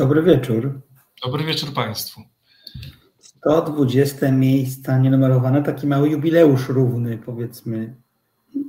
Dobry 0.00 0.22
wieczór. 0.22 0.80
Dobry 1.22 1.44
wieczór 1.44 1.72
Państwu. 1.72 2.22
120 3.18 4.32
miejsca 4.32 4.98
nienumerowane, 4.98 5.62
taki 5.62 5.86
mały 5.86 6.08
jubileusz 6.10 6.68
równy, 6.68 7.18
powiedzmy. 7.18 7.96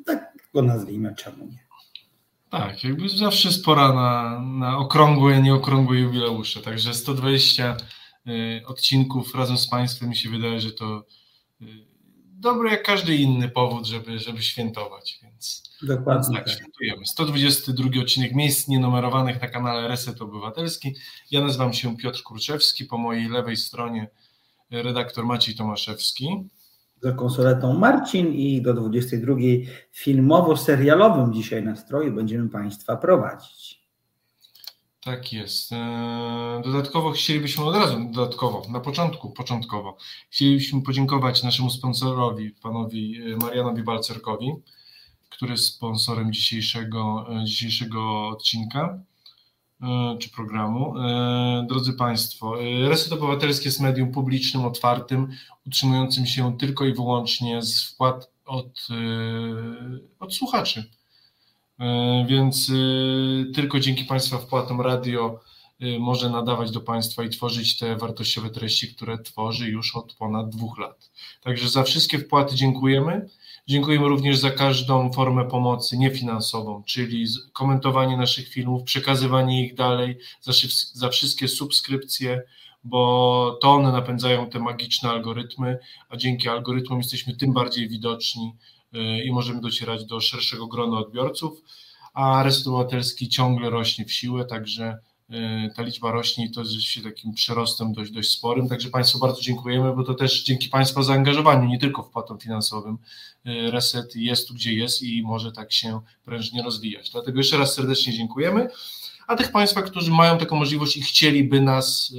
Tak 0.05 0.33
go 0.54 0.62
nazwijmy, 0.62 1.15
czemu 1.15 1.46
nie? 1.46 1.59
Tak, 2.49 2.83
jakby 2.83 3.09
zawsze 3.09 3.47
jest 3.47 3.65
pora 3.65 3.94
na, 3.94 4.39
na 4.39 4.78
okrągłe, 4.78 5.41
nieokrągłe 5.41 5.97
jubileusze. 5.97 6.62
Także 6.62 6.94
120 6.94 7.77
y, 8.27 8.61
odcinków 8.67 9.35
razem 9.35 9.57
z 9.57 9.67
Państwem 9.67 10.09
mi 10.09 10.15
się 10.15 10.29
wydaje, 10.29 10.61
że 10.61 10.71
to 10.71 11.05
y, 11.61 11.65
dobry 12.42 12.69
jak 12.69 12.83
każdy 12.83 13.15
inny 13.15 13.49
powód, 13.49 13.85
żeby, 13.85 14.19
żeby 14.19 14.44
świętować. 14.44 15.19
Więc, 15.23 15.63
Dokładnie. 15.81 16.35
Więc 16.35 16.45
tak, 16.45 16.55
świętujemy. 16.55 17.05
122 17.05 18.02
odcinek 18.02 18.35
miejsc 18.35 18.67
nienumerowanych 18.67 19.41
na 19.41 19.48
kanale 19.48 19.88
Reset 19.88 20.21
Obywatelski. 20.21 20.95
Ja 21.31 21.41
nazywam 21.41 21.73
się 21.73 21.98
Piotr 21.98 22.23
Kurczewski, 22.23 22.85
po 22.85 22.98
mojej 22.98 23.30
lewej 23.30 23.58
stronie 23.58 24.08
redaktor 24.72 25.26
Maciej 25.26 25.55
Tomaszewski. 25.55 26.50
Za 27.02 27.12
konsoletą 27.12 27.73
Marcin 27.73 28.34
i 28.34 28.62
do 28.62 28.73
22 28.73 29.36
filmowo-serialowym 29.92 31.34
dzisiaj 31.34 31.64
nastroju 31.64 32.14
będziemy 32.14 32.50
Państwa 32.50 32.98
prowadzić. 32.98 33.80
Tak 35.02 35.34
jest. 35.34 35.72
E, 35.72 36.62
dodatkowo 36.64 37.12
chcielibyśmy 37.12 37.66
od 37.66 37.76
razu, 37.76 38.09
dodatkowo, 38.12 38.64
na 38.70 38.80
początku, 38.80 39.32
początkowo, 39.32 39.98
chcielibyśmy 40.30 40.82
podziękować 40.82 41.44
naszemu 41.44 41.70
sponsorowi, 41.70 42.52
panowi 42.52 43.20
Marianowi 43.42 43.84
Balcerkowi, 43.84 44.52
który 45.30 45.52
jest 45.52 45.66
sponsorem 45.66 46.34
dzisiejszego, 46.34 47.26
e, 47.42 47.45
dzisiejszego 47.45 48.28
odcinka. 48.28 49.04
E, 49.84 50.18
czy 50.20 50.30
programu. 50.30 50.98
E, 50.98 51.66
drodzy 51.70 51.94
Państwo, 51.94 52.62
e, 52.62 52.90
Reset 52.90 53.14
Obywatelski 53.14 53.68
jest 53.68 53.80
medium 53.80 54.12
publicznym, 54.12 54.66
otwartym, 54.66 55.28
utrzymującym 55.68 56.25
się 56.25 56.58
tylko 56.58 56.86
i 56.86 56.94
wyłącznie 56.94 57.62
z 57.62 57.84
wpłat 57.84 58.31
od, 58.45 58.88
od 60.20 60.36
słuchaczy. 60.36 60.92
Więc 62.28 62.72
tylko 63.56 63.80
dzięki 63.80 64.06
Państwa 64.06 64.38
wpłatom 64.38 64.82
radio 64.82 65.40
może 66.00 66.30
nadawać 66.30 66.72
do 66.72 66.82
Państwa 66.82 67.24
i 67.24 67.30
tworzyć 67.30 67.78
te 67.78 67.96
wartościowe 67.96 68.50
treści, 68.50 68.96
które 68.96 69.18
tworzy 69.18 69.70
już 69.70 69.96
od 69.96 70.14
ponad 70.14 70.50
dwóch 70.50 70.80
lat. 70.80 71.12
Także 71.42 71.70
za 71.70 71.84
wszystkie 71.84 72.20
wpłaty 72.20 72.56
dziękujemy. 72.56 73.30
Dziękujemy 73.68 74.08
również 74.08 74.38
za 74.38 74.52
każdą 74.52 75.12
formę 75.12 75.46
pomocy 75.46 75.98
niefinansową, 75.98 76.84
czyli 76.84 77.26
komentowanie 77.54 78.18
naszych 78.18 78.48
filmów, 78.48 78.84
przekazywanie 78.84 79.66
ich 79.66 79.76
dalej, 79.76 80.18
za, 80.94 81.09
wszystkie 81.09 81.48
subskrypcje, 81.48 82.42
bo 82.84 83.59
to 83.62 83.72
one 83.72 83.92
napędzają 83.92 84.50
te 84.50 84.59
magiczne 84.59 85.09
algorytmy, 85.09 85.78
a 86.09 86.18
dzięki 86.18 86.50
algorytmom 86.50 86.98
jesteśmy 86.98 87.36
tym 87.36 87.54
bardziej 87.54 87.90
widoczni 87.90 88.54
i 89.25 89.31
możemy 89.31 89.61
docierać 89.61 90.06
do 90.06 90.22
szerszego 90.22 90.67
grona 90.67 91.00
odbiorców, 91.00 91.61
a 92.14 92.44
Reset 92.44 92.67
Obywatelski 92.67 93.30
ciągle 93.30 93.70
rośnie 93.70 94.06
w 94.06 94.11
siłę, 94.11 94.45
także 94.45 94.97
E, 95.31 95.70
ta 95.75 95.84
liczba 95.84 96.11
rośnie 96.11 96.45
i 96.45 96.52
to 96.52 96.59
jest 96.59 96.72
rzeczywiście 96.72 97.02
takim 97.02 97.34
przyrostem 97.34 97.94
dość, 97.94 98.12
dość 98.12 98.30
sporym. 98.30 98.69
Także 98.69 98.89
Państwu 98.89 99.19
bardzo 99.19 99.42
dziękujemy, 99.42 99.95
bo 99.95 100.03
to 100.03 100.14
też 100.14 100.44
dzięki 100.44 100.69
Państwa 100.69 101.03
zaangażowaniu, 101.03 101.69
nie 101.69 101.80
tylko 101.80 102.03
wpłatom 102.03 102.39
finansowym, 102.39 102.97
e, 103.45 103.72
Reset 103.72 104.16
jest 104.16 104.47
tu, 104.47 104.53
gdzie 104.53 104.73
jest 104.73 105.03
i 105.03 105.23
może 105.23 105.52
tak 105.52 105.73
się 105.73 106.02
prężnie 106.25 106.64
rozwijać. 106.64 107.09
Dlatego 107.09 107.38
jeszcze 107.38 107.58
raz 107.58 107.73
serdecznie 107.73 108.14
dziękujemy. 108.14 108.67
A 109.28 109.36
tych 109.36 109.52
Państwa, 109.52 109.81
którzy 109.81 110.12
mają 110.12 110.38
taką 110.38 110.56
możliwość 110.56 110.97
i 110.97 111.02
chcieliby 111.02 111.62
nas 111.62 112.14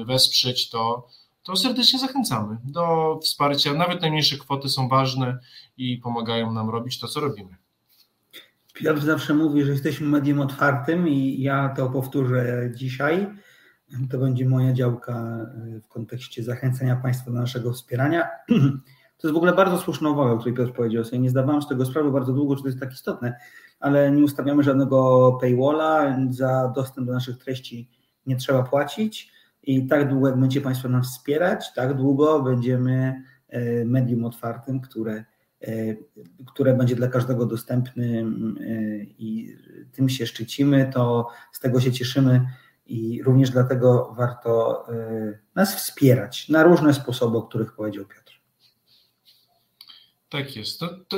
e, 0.00 0.04
wesprzeć, 0.04 0.68
to, 0.68 1.08
to 1.42 1.56
serdecznie 1.56 1.98
zachęcamy 1.98 2.56
do 2.64 3.18
wsparcia. 3.22 3.74
Nawet 3.74 4.00
najmniejsze 4.00 4.36
kwoty 4.38 4.68
są 4.68 4.88
ważne 4.88 5.38
i 5.76 5.98
pomagają 5.98 6.52
nam 6.52 6.70
robić 6.70 7.00
to, 7.00 7.08
co 7.08 7.20
robimy. 7.20 7.56
Piotr 8.74 9.00
zawsze 9.00 9.34
mówi, 9.34 9.64
że 9.64 9.72
jesteśmy 9.72 10.06
medium 10.06 10.40
otwartym 10.40 11.08
i 11.08 11.42
ja 11.42 11.68
to 11.76 11.90
powtórzę 11.90 12.70
dzisiaj. 12.74 13.26
To 14.10 14.18
będzie 14.18 14.48
moja 14.48 14.72
działka 14.72 15.12
e, 15.12 15.80
w 15.80 15.88
kontekście 15.88 16.42
zachęcania 16.42 16.96
Państwa 16.96 17.30
do 17.30 17.40
naszego 17.40 17.72
wspierania. 17.72 18.28
To 19.20 19.28
jest 19.28 19.34
w 19.34 19.36
ogóle 19.36 19.52
bardzo 19.52 19.78
słuszna 19.78 20.10
uwaga, 20.10 20.32
o 20.32 20.38
której 20.38 20.56
Piotr 20.56 20.72
powiedział. 20.72 21.04
Sobie 21.04 21.18
nie 21.18 21.30
zdawałem 21.30 21.62
z 21.62 21.68
tego 21.68 21.86
sprawy 21.86 22.10
bardzo 22.10 22.32
długo, 22.32 22.56
czy 22.56 22.62
to 22.62 22.68
jest 22.68 22.80
tak 22.80 22.92
istotne, 22.92 23.36
ale 23.80 24.10
nie 24.10 24.24
ustawiamy 24.24 24.62
żadnego 24.62 25.32
paywalla. 25.40 26.16
Za 26.30 26.72
dostęp 26.74 27.06
do 27.06 27.12
naszych 27.12 27.38
treści 27.38 27.88
nie 28.26 28.36
trzeba 28.36 28.62
płacić. 28.62 29.32
I 29.62 29.86
tak 29.86 30.08
długo, 30.08 30.28
jak 30.28 30.40
będziecie 30.40 30.64
Państwo 30.64 30.88
nas 30.88 31.06
wspierać, 31.06 31.74
tak 31.74 31.94
długo 31.94 32.42
będziemy 32.42 33.22
e, 33.48 33.84
medium 33.84 34.24
otwartym, 34.24 34.80
które 34.80 35.24
E, 35.68 35.94
które 36.46 36.74
będzie 36.74 36.96
dla 36.96 37.08
każdego 37.08 37.46
dostępny 37.46 38.18
e, 38.18 38.24
i 39.04 39.56
tym 39.92 40.08
się 40.08 40.26
szczycimy, 40.26 40.90
to 40.94 41.28
z 41.52 41.60
tego 41.60 41.80
się 41.80 41.92
cieszymy 41.92 42.46
i 42.86 43.22
również 43.22 43.50
dlatego 43.50 44.14
warto 44.16 44.84
nas 45.54 45.74
wspierać 45.74 46.48
na 46.48 46.62
różne 46.62 46.94
sposoby, 46.94 47.38
o 47.38 47.42
których 47.42 47.72
powiedział 47.72 48.04
Piotr. 48.04 48.39
Tak 50.30 50.56
jest. 50.56 50.80
To, 50.80 50.88
to, 51.08 51.16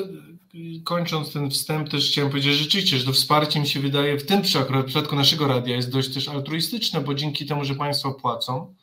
kończąc 0.85 1.33
ten 1.33 1.51
wstęp, 1.51 1.89
też 1.89 2.11
chciałem 2.11 2.31
powiedzieć, 2.31 2.53
że 2.53 2.65
rzeczywiście, 2.65 2.99
że 2.99 3.05
to 3.05 3.13
wsparcie 3.13 3.61
mi 3.61 3.67
się 3.67 3.81
wydaje 3.81 4.19
w 4.19 4.27
tym 4.27 4.43
przypadku 4.43 5.17
naszego 5.17 5.47
radia 5.47 5.77
jest 5.77 5.91
dość 5.91 6.15
też 6.15 6.29
altruistyczne, 6.29 7.01
bo 7.01 7.15
dzięki 7.15 7.47
temu, 7.47 7.65
że 7.65 7.75
Państwo 7.75 8.13
płacą, 8.13 8.75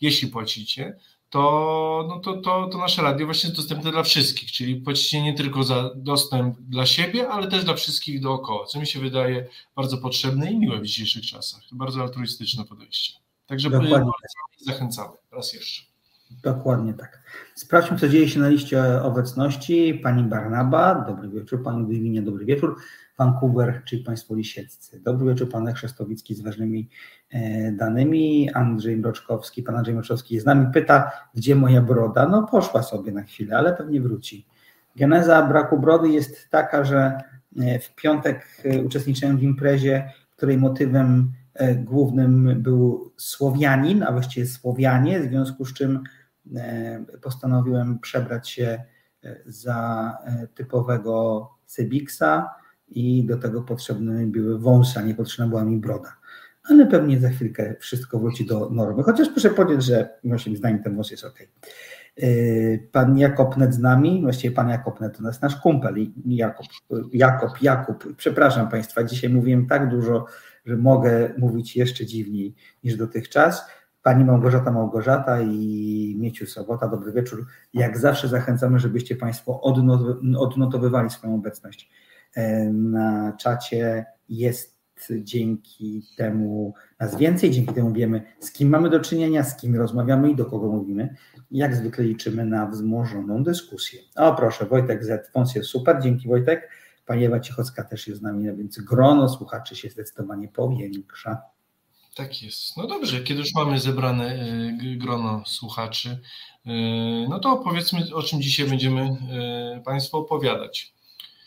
jeśli 0.00 0.28
płacicie, 0.28 0.96
to, 1.30 2.06
no 2.08 2.20
to, 2.20 2.40
to, 2.40 2.66
to 2.66 2.78
nasze 2.78 3.02
radio 3.02 3.26
właśnie 3.26 3.48
jest 3.48 3.60
dostępne 3.60 3.92
dla 3.92 4.02
wszystkich, 4.02 4.52
czyli 4.52 4.76
płacicie 4.76 5.22
nie 5.22 5.34
tylko 5.34 5.64
za 5.64 5.90
dostęp 5.96 6.58
dla 6.60 6.86
siebie, 6.86 7.28
ale 7.28 7.48
też 7.48 7.64
dla 7.64 7.74
wszystkich 7.74 8.20
dookoła, 8.20 8.66
co 8.66 8.80
mi 8.80 8.86
się 8.86 9.00
wydaje 9.00 9.48
bardzo 9.76 9.98
potrzebne 9.98 10.52
i 10.52 10.58
miłe 10.58 10.80
w 10.80 10.86
dzisiejszych 10.86 11.26
czasach. 11.26 11.60
To 11.70 11.76
bardzo 11.76 12.02
altruistyczne 12.02 12.64
podejście. 12.64 13.14
Także 13.46 13.70
Dokładnie. 13.70 14.10
zachęcamy 14.58 15.16
raz 15.30 15.52
jeszcze. 15.52 15.91
Dokładnie 16.42 16.94
tak. 16.94 17.22
Sprawdźmy, 17.54 17.98
co 17.98 18.08
dzieje 18.08 18.28
się 18.28 18.40
na 18.40 18.48
liście 18.48 19.02
obecności. 19.02 20.00
Pani 20.02 20.24
Barnaba, 20.24 21.04
dobry 21.06 21.28
wieczór. 21.28 21.62
Pani 21.62 21.86
Dywinie, 21.86 22.22
dobry 22.22 22.44
wieczór. 22.44 22.76
Vancouver, 23.18 23.82
czyli 23.84 24.04
Państwo 24.04 24.34
Lisieccy. 24.34 25.00
Dobry 25.00 25.26
wieczór, 25.26 25.48
Pan 25.48 25.74
Chrzestowicki 25.74 26.34
z 26.34 26.40
ważnymi 26.40 26.88
e, 27.30 27.72
danymi. 27.72 28.50
Andrzej 28.54 28.96
Mroczkowski, 28.96 29.62
Pan 29.62 29.76
Andrzej 29.76 29.94
Mroczkowski 29.94 30.40
z 30.40 30.44
nami 30.44 30.66
pyta, 30.72 31.10
gdzie 31.34 31.54
moja 31.56 31.82
broda? 31.82 32.28
No 32.28 32.42
poszła 32.42 32.82
sobie 32.82 33.12
na 33.12 33.22
chwilę, 33.22 33.56
ale 33.56 33.72
pewnie 33.72 34.00
wróci. 34.00 34.46
Geneza 34.96 35.42
braku 35.42 35.78
brody 35.78 36.08
jest 36.08 36.50
taka, 36.50 36.84
że 36.84 37.18
e, 37.58 37.78
w 37.78 37.94
piątek 37.94 38.46
e, 38.64 38.82
uczestniczyłem 38.82 39.38
w 39.38 39.42
imprezie, 39.42 40.12
której 40.36 40.58
motywem 40.58 41.32
głównym 41.76 42.62
był 42.62 43.12
Słowianin, 43.16 44.02
a 44.02 44.12
właściwie 44.12 44.46
Słowianie, 44.46 45.20
w 45.20 45.24
związku 45.28 45.64
z 45.64 45.72
czym 45.72 46.00
postanowiłem 47.22 47.98
przebrać 47.98 48.50
się 48.50 48.84
za 49.46 50.12
typowego 50.54 51.48
Cybiksa 51.66 52.50
i 52.88 53.24
do 53.24 53.38
tego 53.38 53.62
potrzebne 53.62 54.26
były 54.26 54.58
wąsy, 54.58 54.98
a 54.98 55.02
nie 55.02 55.14
potrzebna 55.14 55.46
była 55.48 55.64
mi 55.64 55.76
broda. 55.76 56.16
Ale 56.70 56.86
pewnie 56.86 57.20
za 57.20 57.28
chwilkę 57.28 57.74
wszystko 57.80 58.18
wróci 58.18 58.46
do 58.46 58.70
normy. 58.70 59.02
Chociaż 59.02 59.28
proszę 59.28 59.50
powiedzieć, 59.50 59.84
że 59.84 60.18
moim 60.24 60.56
zdaniem 60.56 60.82
ten 60.82 60.96
wąs 60.96 61.10
jest 61.10 61.24
ok. 61.24 61.38
Pan 62.92 63.18
Jakob 63.18 63.56
Net 63.56 63.74
z 63.74 63.78
nami, 63.78 64.22
właściwie 64.22 64.54
pan 64.54 64.68
Jakob 64.68 65.00
Net 65.00 65.16
to 65.16 65.22
nasz 65.42 65.56
kumpel 65.56 65.94
Jakob, 66.26 66.66
Jakob, 67.12 67.62
Jakub, 67.62 68.16
przepraszam 68.16 68.68
Państwa, 68.68 69.04
dzisiaj 69.04 69.30
mówiłem 69.30 69.66
tak 69.66 69.88
dużo, 69.88 70.26
że 70.66 70.76
mogę 70.76 71.34
mówić 71.38 71.76
jeszcze 71.76 72.06
dziwniej 72.06 72.54
niż 72.84 72.96
dotychczas. 72.96 73.64
Pani 74.02 74.24
Małgorzata 74.24 74.70
Małgorzata 74.70 75.40
i 75.40 76.16
Mieciu 76.18 76.46
Sobota, 76.46 76.88
dobry 76.88 77.12
wieczór. 77.12 77.46
Jak 77.74 77.98
zawsze 77.98 78.28
zachęcamy, 78.28 78.78
żebyście 78.78 79.16
Państwo 79.16 79.60
odnotowywali 80.38 81.10
swoją 81.10 81.34
obecność 81.34 81.90
na 82.72 83.32
czacie 83.40 84.06
jest 84.28 84.82
dzięki 85.10 86.02
temu 86.16 86.74
nas 87.00 87.16
więcej, 87.16 87.50
dzięki 87.50 87.74
temu 87.74 87.92
wiemy, 87.92 88.22
z 88.40 88.52
kim 88.52 88.68
mamy 88.68 88.90
do 88.90 89.00
czynienia, 89.00 89.44
z 89.44 89.56
kim 89.56 89.76
rozmawiamy 89.76 90.30
i 90.30 90.36
do 90.36 90.46
kogo 90.46 90.68
mówimy. 90.68 91.16
Jak 91.50 91.76
zwykle 91.76 92.04
liczymy 92.04 92.44
na 92.44 92.66
wzmożoną 92.66 93.42
dyskusję. 93.42 94.00
O 94.16 94.34
proszę, 94.34 94.66
Wojtek 94.66 95.04
Z. 95.04 95.30
Fons 95.32 95.54
jest 95.54 95.68
super, 95.68 96.02
dzięki 96.02 96.28
Wojtek. 96.28 96.70
Pani 97.06 97.24
Ewa 97.24 97.40
Cichocka 97.40 97.84
też 97.84 98.08
jest 98.08 98.20
z 98.20 98.22
nami, 98.22 98.56
więc 98.56 98.80
grono 98.80 99.28
słuchaczy 99.28 99.76
się 99.76 99.88
zdecydowanie 99.88 100.48
powiększa. 100.48 101.42
Tak 102.16 102.42
jest. 102.42 102.76
No 102.76 102.86
dobrze, 102.86 103.20
kiedy 103.20 103.40
już 103.40 103.54
mamy 103.54 103.78
zebrane 103.78 104.34
y, 104.94 104.96
grono 104.96 105.42
słuchaczy, 105.46 106.08
y, 106.66 106.70
no 107.28 107.38
to 107.38 107.56
powiedzmy, 107.56 108.00
o 108.14 108.22
czym 108.22 108.42
dzisiaj 108.42 108.68
będziemy 108.68 109.02
y, 109.78 109.84
Państwu 109.84 110.16
opowiadać. 110.16 110.94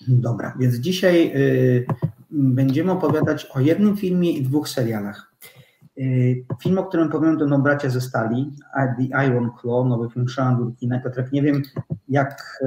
Dobra, 0.07 0.55
więc 0.59 0.75
dzisiaj 0.75 1.33
będziemy 2.31 2.91
opowiadać 2.91 3.45
o 3.45 3.59
jednym 3.59 3.97
filmie 3.97 4.31
i 4.31 4.43
dwóch 4.43 4.69
serialach. 4.69 5.31
Film, 6.63 6.77
o 6.77 6.83
którym 6.83 7.09
powiem, 7.09 7.39
to 7.39 7.45
no, 7.45 7.59
Bracia 7.59 7.89
ze 7.89 8.01
Stali, 8.01 8.51
The 8.97 9.25
Iron 9.27 9.49
Claw, 9.61 9.87
nowy 9.87 10.09
film 10.09 10.29
Sean 10.29 10.57
Durkina. 10.57 11.01
Nie 11.31 11.41
wiem, 11.41 11.61
jak 12.09 12.59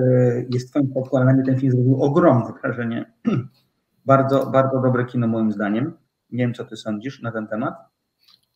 jest 0.50 0.70
twoim 0.70 0.88
podkładem, 0.88 1.44
ten 1.44 1.60
film 1.60 1.72
zrobił 1.72 2.02
ogromne 2.02 2.52
wrażenie. 2.62 3.12
bardzo, 4.06 4.46
bardzo 4.46 4.80
dobre 4.80 5.04
kino 5.04 5.26
moim 5.26 5.52
zdaniem. 5.52 5.92
Nie 6.30 6.44
wiem, 6.44 6.54
co 6.54 6.64
ty 6.64 6.76
sądzisz 6.76 7.22
na 7.22 7.32
ten 7.32 7.46
temat. 7.46 7.74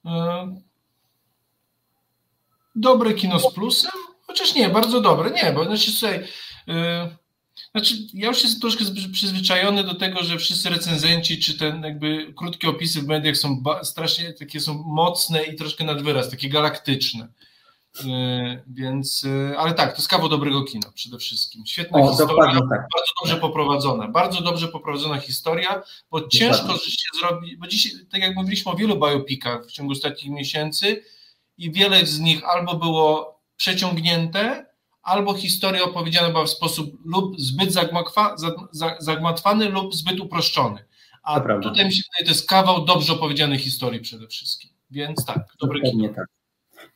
E, 0.07 0.57
dobre 2.75 3.15
kino 3.15 3.39
z 3.39 3.55
plusem? 3.55 3.91
Chociaż 4.27 4.55
nie, 4.55 4.69
bardzo 4.69 5.01
dobre. 5.01 5.31
Nie, 5.31 5.53
bo 5.53 5.65
znaczy 5.65 5.91
słuchaj, 5.91 6.29
e, 6.69 7.17
znaczy, 7.73 7.95
ja 8.15 8.29
już 8.29 8.43
jestem 8.43 8.61
troszkę 8.61 8.85
przyzwyczajony 9.13 9.85
do 9.85 9.95
tego, 9.95 10.25
że 10.25 10.39
wszyscy 10.39 10.71
recenzenci, 10.71 11.41
czy 11.41 11.59
ten 11.59 11.83
jakby 11.83 12.35
krótkie 12.37 12.69
opisy 12.69 13.01
w 13.03 13.07
mediach 13.07 13.37
są 13.37 13.63
strasznie 13.83 14.33
takie 14.33 14.61
są 14.61 14.85
mocne 14.87 15.45
i 15.45 15.57
troszkę 15.57 15.85
nad 15.85 16.03
wyraz, 16.03 16.31
takie 16.31 16.49
galaktyczne. 16.49 17.29
Yy, 18.05 18.62
więc, 18.67 19.23
yy, 19.23 19.59
ale 19.59 19.75
tak, 19.75 19.91
to 19.91 19.97
jest 19.97 20.09
kawał 20.09 20.29
dobrego 20.29 20.62
kina 20.62 20.91
przede 20.94 21.19
wszystkim. 21.19 21.67
Świetna 21.67 22.00
o, 22.00 22.09
historia, 22.09 22.53
tak. 22.53 22.69
bardzo 22.69 23.12
dobrze 23.23 23.37
poprowadzona. 23.37 24.09
Bardzo 24.09 24.43
dobrze 24.43 24.69
poprowadzona 24.69 25.19
historia, 25.19 25.83
bo 26.11 26.21
dokładnie. 26.21 26.39
ciężko 26.39 26.79
się 26.79 27.19
zrobi, 27.21 27.56
bo 27.56 27.67
dzisiaj, 27.67 27.93
tak 28.11 28.23
jak 28.23 28.37
mówiliśmy 28.37 28.73
o 28.73 28.77
wielu 28.77 28.97
biopikach 29.00 29.67
w 29.67 29.73
ciągu 29.73 29.93
ostatnich 29.93 30.31
miesięcy 30.31 31.03
i 31.59 31.73
wiele 31.73 32.06
z 32.06 32.21
nich 32.21 32.44
albo 32.44 32.75
było 32.75 33.41
przeciągnięte, 33.56 34.67
albo 35.03 35.35
historia 35.35 35.83
opowiedziana 35.83 36.31
była 36.31 36.44
w 36.44 36.50
sposób 36.50 36.99
lub 37.05 37.41
zbyt 37.41 37.73
zagmatwany, 39.00 39.69
lub 39.69 39.94
zbyt 39.94 40.21
uproszczony. 40.21 40.85
A 41.23 41.41
tutaj 41.41 41.85
mi 41.85 41.94
się 41.94 42.03
wydaje, 42.12 42.25
to 42.25 42.31
jest 42.31 42.49
kawał 42.49 42.85
dobrze 42.85 43.12
opowiedzianej 43.12 43.59
historii 43.59 44.00
przede 44.00 44.27
wszystkim. 44.27 44.71
Więc 44.91 45.25
tak, 45.25 45.39
dobry 45.61 45.81
kino. 45.81 46.09
Tak. 46.09 46.27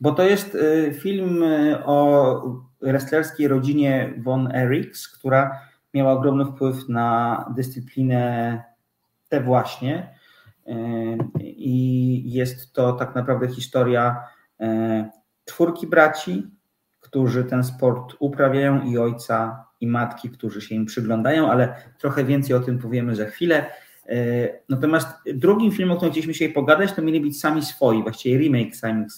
Bo 0.00 0.12
to 0.12 0.22
jest 0.22 0.54
y, 0.54 0.94
film 0.94 1.42
y, 1.42 1.84
o 1.84 2.42
wrestlerskiej 2.82 3.48
rodzinie 3.48 4.14
Von 4.18 4.56
Erichs, 4.56 5.08
która 5.08 5.60
miała 5.94 6.12
ogromny 6.12 6.44
wpływ 6.44 6.88
na 6.88 7.44
dyscyplinę 7.56 8.62
tę 9.28 9.40
właśnie. 9.40 10.14
Y, 10.68 10.72
I 11.44 12.32
jest 12.32 12.72
to 12.72 12.92
tak 12.92 13.14
naprawdę 13.14 13.48
historia 13.48 14.20
czwórki 15.44 15.86
braci, 15.86 16.50
którzy 17.00 17.44
ten 17.44 17.64
sport 17.64 18.14
uprawiają 18.18 18.82
i 18.82 18.98
ojca 18.98 19.64
i 19.80 19.86
matki, 19.86 20.30
którzy 20.30 20.60
się 20.60 20.74
im 20.74 20.86
przyglądają, 20.86 21.50
ale 21.50 21.76
trochę 21.98 22.24
więcej 22.24 22.56
o 22.56 22.60
tym 22.60 22.78
powiemy 22.78 23.16
za 23.16 23.24
chwilę. 23.24 23.66
Natomiast 24.68 25.08
drugim 25.34 25.72
filmem, 25.72 25.92
o 25.92 25.96
którym 25.96 26.12
chcieliśmy 26.12 26.32
dzisiaj 26.32 26.52
pogadać, 26.52 26.92
to 26.92 27.02
mieli 27.02 27.20
być 27.20 27.40
sami 27.40 27.62
swoi, 27.62 28.02
właściwie 28.02 28.38
remake 28.38 28.76
samych, 28.76 29.08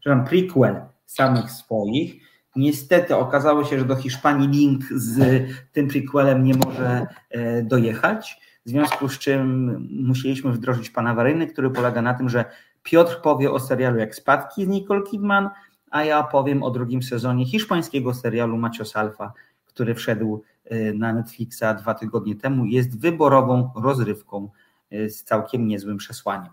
przepraszam, 0.00 0.26
prequel 0.26 0.80
samych 1.06 1.50
swoich. 1.50 2.28
Niestety 2.56 3.16
okazało 3.16 3.64
się, 3.64 3.78
że 3.78 3.84
do 3.84 3.96
Hiszpanii 3.96 4.48
link 4.48 4.84
z 4.90 5.44
tym 5.72 5.88
prequelem 5.88 6.44
nie 6.44 6.54
może 6.54 7.06
e, 7.30 7.62
dojechać, 7.62 8.40
w 8.66 8.70
związku 8.70 9.08
z 9.08 9.18
czym 9.18 9.76
musieliśmy 9.90 10.52
wdrożyć 10.52 10.90
pan 10.90 11.06
awaryjny, 11.06 11.46
który 11.46 11.70
polega 11.70 12.02
na 12.02 12.14
tym, 12.14 12.28
że 12.28 12.44
Piotr 12.82 13.20
powie 13.20 13.50
o 13.50 13.60
serialu 13.60 13.98
jak 13.98 14.14
Spadki 14.14 14.64
z 14.64 14.68
Nicole 14.68 15.02
Kidman, 15.02 15.50
a 15.90 16.04
ja 16.04 16.22
powiem 16.22 16.62
o 16.62 16.70
drugim 16.70 17.02
sezonie 17.02 17.46
hiszpańskiego 17.46 18.14
serialu 18.14 18.56
Macios 18.56 18.96
Alfa, 18.96 19.32
który 19.64 19.94
wszedł 19.94 20.42
y, 20.72 20.94
na 20.94 21.12
Netflixa 21.12 21.64
dwa 21.78 21.94
tygodnie 21.94 22.36
temu. 22.36 22.64
Jest 22.64 23.00
wyborową 23.00 23.70
rozrywką 23.76 24.50
y, 24.92 25.10
z 25.10 25.24
całkiem 25.24 25.66
niezłym 25.68 25.96
przesłaniem. 25.96 26.52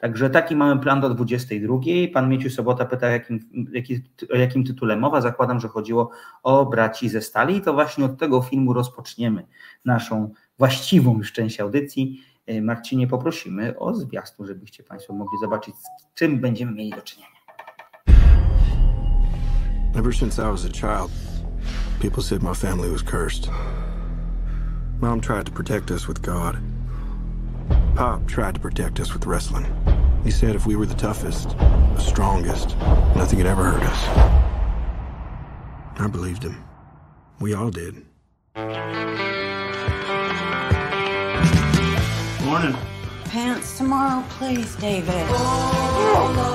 Także 0.00 0.30
taki 0.30 0.56
mamy 0.56 0.80
plan 0.80 1.00
do 1.00 1.10
22. 1.10 1.78
Pan 2.12 2.28
Mieciu 2.28 2.50
Sobota 2.50 2.84
pyta, 2.84 3.08
jakim, 3.08 3.40
jaki, 3.72 4.02
o 4.32 4.36
jakim 4.36 4.64
tytule 4.64 4.96
mowa. 4.96 5.20
Zakładam, 5.20 5.60
że 5.60 5.68
chodziło 5.68 6.10
o 6.42 6.66
braci 6.66 7.08
ze 7.08 7.22
stali 7.22 7.56
i 7.56 7.60
to 7.60 7.72
właśnie 7.72 8.04
od 8.04 8.18
tego 8.18 8.42
filmu 8.42 8.72
rozpoczniemy 8.72 9.46
naszą 9.84 10.32
właściwą 10.58 11.18
już 11.18 11.32
część 11.32 11.60
audycji. 11.60 12.24
Y, 12.50 12.62
Marcinie, 12.62 13.06
poprosimy 13.06 13.78
o 13.78 13.94
zwiastun, 13.94 14.46
żebyście 14.46 14.82
Państwo 14.82 15.12
mogli 15.14 15.38
zobaczyć, 15.40 15.74
z 15.74 16.14
czym 16.14 16.40
będziemy 16.40 16.72
mieli 16.72 16.90
do 16.90 17.02
czynienia. 17.02 17.30
Ever 19.94 20.14
since 20.14 20.42
I 20.42 20.50
was 20.50 20.64
a 20.64 20.68
child, 20.68 21.10
people 22.00 22.22
said 22.22 22.42
my 22.42 22.54
family 22.54 22.90
was 22.90 23.02
cursed. 23.02 23.50
Mom 25.00 25.20
tried 25.20 25.46
to 25.46 25.52
protect 25.52 25.90
us 25.90 26.06
with 26.06 26.20
God. 26.20 26.69
Pop 28.00 28.26
tried 28.26 28.54
to 28.54 28.60
protect 28.60 28.98
us 28.98 29.12
with 29.12 29.26
wrestling. 29.26 29.66
He 30.24 30.30
said 30.30 30.56
if 30.56 30.64
we 30.64 30.74
were 30.74 30.86
the 30.86 30.94
toughest, 30.94 31.50
the 31.58 31.98
strongest, 31.98 32.78
nothing 33.14 33.38
could 33.38 33.46
ever 33.46 33.62
hurt 33.62 33.82
us. 33.82 34.08
I 36.00 36.08
believed 36.10 36.42
him. 36.42 36.64
We 37.40 37.52
all 37.52 37.68
did. 37.68 38.06
Morning. 42.42 42.74
Pants 43.26 43.76
tomorrow, 43.76 44.24
please, 44.30 44.74
David. 44.76 45.26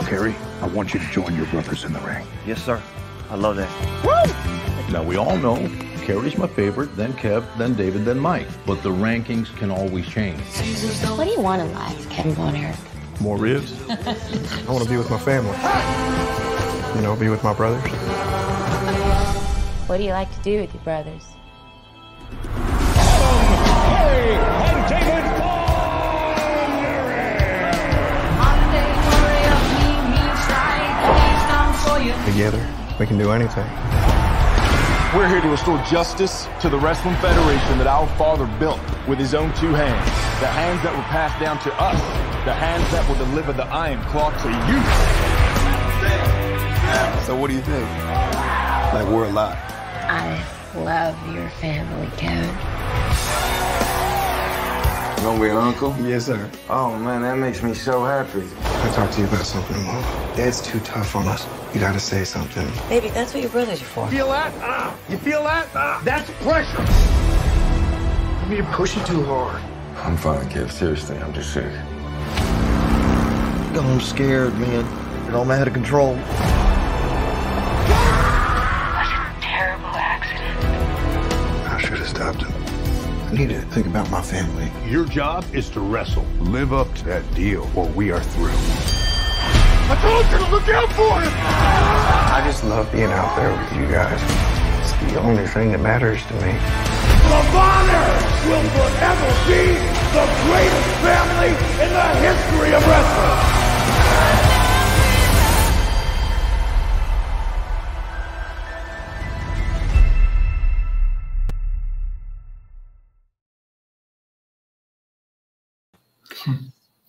Perry, 0.08 0.34
I 0.62 0.68
want 0.74 0.96
you 0.96 1.00
to 1.00 1.12
join 1.12 1.36
your 1.36 1.46
brothers 1.46 1.84
in 1.84 1.94
the 1.94 2.00
ring. 2.00 2.26
Yes, 2.48 2.66
sir. 2.66 2.82
I 3.30 3.36
love 3.36 3.58
that. 3.58 3.70
Woo! 4.04 4.92
Now, 4.92 5.04
we 5.04 5.16
all 5.16 5.38
know 5.38 5.58
Carrie's 6.06 6.38
my 6.38 6.46
favorite, 6.46 6.96
then 6.96 7.14
Kev, 7.14 7.44
then 7.58 7.74
David, 7.74 8.06
then 8.06 8.20
Mike. 8.20 8.48
But 8.68 8.84
the 8.84 8.92
rankings 8.92 9.48
can 9.58 9.72
always 9.72 10.08
change. 10.08 10.40
What 11.18 11.26
do 11.26 11.32
you 11.32 11.42
want 11.42 11.64
in 11.64 11.74
life, 11.74 12.08
Kevin 12.12 12.34
Von 12.34 12.56
Erich? 12.56 12.76
More 13.20 13.38
ribs. 13.40 13.74
I 13.90 13.96
want 14.68 14.84
to 14.84 14.90
be 14.90 14.98
with 14.98 15.10
my 15.10 15.18
family. 15.18 15.58
You 16.96 17.02
know, 17.02 17.16
be 17.16 17.30
with 17.30 17.44
my 17.44 17.56
brothers. 17.56 17.82
What 19.88 19.98
do 19.98 20.04
you 20.04 20.12
like 20.12 20.32
to 20.36 20.42
do 20.44 20.62
with 20.62 20.72
your 20.76 20.84
brothers? 20.84 21.24
Together 32.26 32.68
we 33.00 33.08
can 33.08 33.18
do 33.18 33.32
anything. 33.32 34.15
We're 35.16 35.30
here 35.30 35.40
to 35.40 35.48
restore 35.48 35.78
justice 35.84 36.46
to 36.60 36.68
the 36.68 36.78
Wrestling 36.78 37.16
Federation 37.16 37.78
that 37.78 37.88
our 37.88 38.06
father 38.18 38.46
built 38.60 38.82
with 39.08 39.18
his 39.18 39.34
own 39.34 39.54
two 39.54 39.74
hands. 39.74 40.06
The 40.42 40.48
hands 40.48 40.84
that 40.84 40.94
were 40.94 41.04
passed 41.04 41.40
down 41.40 41.58
to 41.60 41.74
us. 41.82 41.98
The 42.44 42.52
hands 42.52 42.84
that 42.92 43.08
will 43.08 43.16
deliver 43.16 43.54
the 43.54 43.64
Iron 43.68 44.04
Claw 44.12 44.32
to 44.32 44.50
you. 44.68 44.82
So 47.26 47.34
what 47.34 47.50
do 47.50 47.56
you 47.56 47.62
think? 47.62 47.88
Like 48.94 49.08
we're 49.08 49.30
alive. 49.30 49.58
I 50.04 50.46
love 50.76 51.16
your 51.34 51.50
family, 51.62 52.10
Kevin. 52.18 52.50
You 55.16 55.24
gonna 55.24 55.42
be 55.42 55.50
an 55.50 55.56
uncle? 55.56 55.96
Yes, 56.02 56.26
sir. 56.26 56.52
Oh 56.70 56.94
man, 57.00 57.22
that 57.22 57.38
makes 57.38 57.64
me 57.64 57.74
so 57.74 58.04
happy. 58.04 58.44
I 58.86 58.92
talk 58.94 59.10
to 59.14 59.22
you 59.22 59.26
about 59.28 59.48
something, 59.48 59.84
Mom. 59.84 60.04
Dad's 60.36 60.62
too 60.62 60.80
tough 60.82 61.16
on 61.16 61.28
us. 61.28 61.48
You 61.74 61.80
gotta 61.80 62.00
say 62.00 62.24
something. 62.24 62.68
Baby, 62.88 63.10
that's 63.10 63.34
what 63.34 63.42
your 63.42 63.50
brothers 63.50 63.82
are 63.82 63.86
for. 63.86 64.08
Feel 64.10 64.30
that? 64.30 64.54
Ah, 64.62 64.96
you 65.10 65.18
feel 65.18 65.44
that? 65.44 65.68
Ah, 65.74 66.00
that's 66.06 66.30
pressure. 66.44 66.86
Maybe 68.44 68.58
you're 68.58 68.74
pushing 68.76 69.04
too 69.04 69.24
hard. 69.24 69.60
I'm 70.04 70.16
fine, 70.16 70.48
kid. 70.50 70.70
Seriously, 70.70 71.18
I'm 71.18 71.34
just 71.34 71.52
sick. 71.52 71.66
I'm 73.76 74.00
scared, 74.00 74.54
man. 74.60 74.86
It 75.28 75.34
all 75.34 75.50
out 75.52 75.68
of 75.68 75.74
control. 75.74 76.14
That's 76.14 76.30
a 79.10 79.36
terrible 79.42 79.88
accident. 79.88 80.64
I 81.74 81.82
should 81.82 81.98
have 81.98 82.08
stopped 82.08 82.44
him. 82.44 82.55
I 83.26 83.34
need 83.34 83.50
to 83.50 83.62
think 83.62 83.88
about 83.88 84.10
my 84.12 84.22
family. 84.22 84.72
Your 84.88 85.04
job 85.04 85.44
is 85.52 85.70
to 85.72 85.80
wrestle. 85.80 86.26
Live 86.40 86.74
up 86.74 86.94
to 86.96 87.06
that 87.06 87.24
deal, 87.34 87.68
or 87.76 87.88
we 87.88 88.12
are 88.12 88.22
through. 88.22 88.54
I 88.54 89.98
told 90.00 90.26
you 90.32 90.46
to 90.46 90.52
look 90.52 90.70
out 90.70 90.90
for 90.94 91.22
him! 91.22 91.34
I 91.34 92.44
just 92.46 92.64
love 92.64 92.92
being 92.92 93.12
out 93.12 93.36
there 93.36 93.52
with 93.52 93.74
you 93.74 93.92
guys. 93.92 94.22
It's 94.82 95.14
the 95.14 95.20
only 95.20 95.48
thing 95.48 95.72
that 95.72 95.82
matters 95.82 96.24
to 96.28 96.34
me. 96.36 96.54
The 97.26 97.42
Bonner 97.50 98.08
will 98.46 98.70
forever 98.78 99.30
be 99.50 99.74
the 100.14 100.26
greatest 100.46 100.90
family 101.02 101.50
in 101.82 101.90
the 101.94 102.08
history 102.22 102.74
of 102.76 102.88
wrestling! 102.88 103.55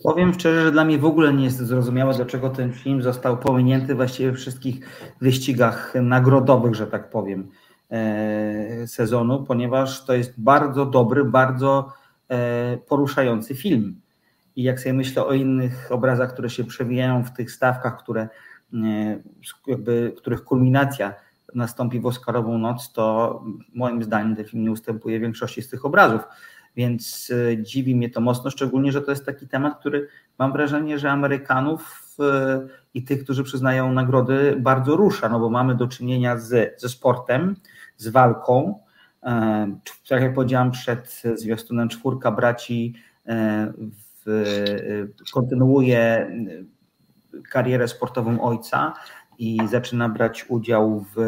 Powiem 0.03 0.35
szczerze, 0.35 0.63
że 0.63 0.73
dla 0.73 0.85
mnie 0.85 0.99
w 0.99 1.05
ogóle 1.05 1.35
nie 1.35 1.45
jest 1.45 1.57
zrozumiałe, 1.57 2.15
dlaczego 2.15 2.51
ten 2.51 2.73
film 2.73 3.03
został 3.03 3.39
pominięty 3.39 3.95
właściwie 3.95 4.31
we 4.31 4.37
wszystkich 4.37 4.89
wyścigach 5.21 5.95
nagrodowych, 6.03 6.75
że 6.75 6.87
tak 6.87 7.11
powiem, 7.11 7.51
e, 7.91 8.87
sezonu, 8.87 9.45
ponieważ 9.45 10.05
to 10.05 10.15
jest 10.15 10.41
bardzo 10.41 10.87
dobry, 10.87 11.25
bardzo 11.25 11.93
e, 12.29 12.77
poruszający 12.77 13.55
film. 13.55 14.01
I 14.57 14.63
jak 14.63 14.81
sobie 14.81 14.93
myślę 14.93 15.25
o 15.25 15.33
innych 15.33 15.89
obrazach, 15.91 16.33
które 16.33 16.51
się 16.51 16.65
przewijają 16.65 17.25
w 17.25 17.33
tych 17.33 17.51
stawkach, 17.53 17.99
które, 17.99 18.29
jakby, 19.67 20.15
których 20.17 20.45
kulminacja 20.45 21.15
nastąpi 21.55 22.01
w 22.01 22.07
Oscarową 22.07 22.59
noc, 22.59 22.93
to 22.93 23.45
moim 23.75 24.03
zdaniem 24.03 24.37
ten 24.37 24.45
film 24.45 24.65
nie 24.65 24.71
ustępuje 24.71 25.21
większości 25.21 25.63
z 25.63 25.69
tych 25.69 25.85
obrazów. 25.85 26.23
Więc 26.77 27.33
e, 27.53 27.63
dziwi 27.63 27.97
mnie 27.97 28.11
to 28.11 28.21
mocno, 28.21 28.51
szczególnie, 28.51 28.93
że 28.93 29.03
to 29.03 29.11
jest 29.11 29.27
taki 29.27 29.49
temat, 29.49 29.81
który 29.81 30.09
mam 30.39 30.53
wrażenie, 30.53 30.99
że 30.99 31.11
Amerykanów 31.11 32.17
e, 32.21 32.67
i 32.95 33.03
tych, 33.03 33.25
którzy 33.25 33.45
przyznają 33.45 33.93
nagrody, 33.93 34.57
bardzo 34.59 34.97
rusza, 34.97 35.29
no 35.29 35.41
bo 35.41 35.51
mamy 35.51 35.75
do 35.75 35.87
czynienia 35.87 36.39
z, 36.39 36.81
ze 36.81 36.89
sportem, 36.89 37.57
z 37.97 38.09
walką. 38.09 38.79
E, 39.23 39.77
tak 40.09 40.23
jak 40.23 40.35
powiedziałam 40.35 40.71
przed 40.71 41.23
zwiastunem, 41.35 41.89
czwórka 41.89 42.31
braci 42.31 42.95
w, 44.27 44.45
kontynuuje 45.33 46.31
karierę 47.51 47.89
sportową 47.89 48.41
ojca 48.41 48.95
i 49.39 49.59
zaczyna 49.71 50.09
brać 50.09 50.45
udział 50.49 51.05
w 51.17 51.19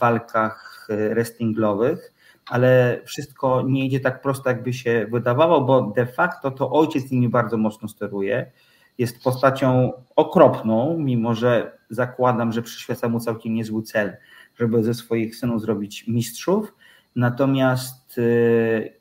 walkach 0.00 0.88
wrestlingowych 0.88 2.12
ale 2.48 3.00
wszystko 3.04 3.62
nie 3.62 3.86
idzie 3.86 4.00
tak 4.00 4.22
prosto, 4.22 4.50
jakby 4.50 4.72
się 4.72 5.06
wydawało, 5.10 5.60
bo 5.60 5.82
de 5.82 6.06
facto 6.06 6.50
to 6.50 6.70
ojciec 6.70 7.10
nimi 7.10 7.28
bardzo 7.28 7.56
mocno 7.56 7.88
steruje. 7.88 8.50
Jest 8.98 9.22
postacią 9.22 9.92
okropną, 10.16 10.98
mimo 10.98 11.34
że 11.34 11.78
zakładam, 11.90 12.52
że 12.52 12.62
przyświeca 12.62 13.08
mu 13.08 13.20
całkiem 13.20 13.54
niezły 13.54 13.82
cel, 13.82 14.16
żeby 14.56 14.82
ze 14.84 14.94
swoich 14.94 15.36
synów 15.36 15.62
zrobić 15.62 16.06
mistrzów. 16.06 16.74
Natomiast 17.16 18.18
y, 18.18 18.92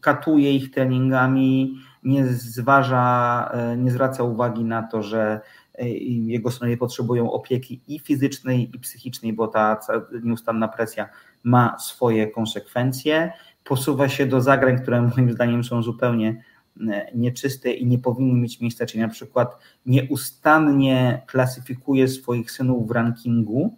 katuje 0.00 0.52
ich 0.52 0.70
treningami, 0.70 1.74
nie 2.04 2.26
zważa, 2.26 3.50
y, 3.74 3.76
nie 3.76 3.90
zwraca 3.90 4.22
uwagi 4.22 4.64
na 4.64 4.82
to, 4.82 5.02
że 5.02 5.40
y, 5.82 5.88
jego 6.08 6.50
synowie 6.50 6.76
potrzebują 6.76 7.32
opieki 7.32 7.80
i 7.88 7.98
fizycznej, 7.98 8.70
i 8.76 8.78
psychicznej, 8.78 9.32
bo 9.32 9.48
ta 9.48 9.80
nieustanna 10.22 10.68
presja 10.68 11.08
ma 11.42 11.78
swoje 11.78 12.26
konsekwencje, 12.26 13.32
posuwa 13.64 14.08
się 14.08 14.26
do 14.26 14.40
zagrań, 14.40 14.78
które 14.82 15.02
moim 15.02 15.32
zdaniem 15.32 15.64
są 15.64 15.82
zupełnie 15.82 16.42
e, 16.88 17.10
nieczyste 17.14 17.70
i 17.70 17.86
nie 17.86 17.98
powinny 17.98 18.40
mieć 18.40 18.60
miejsca, 18.60 18.86
czyli 18.86 19.00
na 19.00 19.08
przykład 19.08 19.58
nieustannie 19.86 21.22
klasyfikuje 21.26 22.08
swoich 22.08 22.50
synów 22.50 22.88
w 22.88 22.90
rankingu 22.90 23.76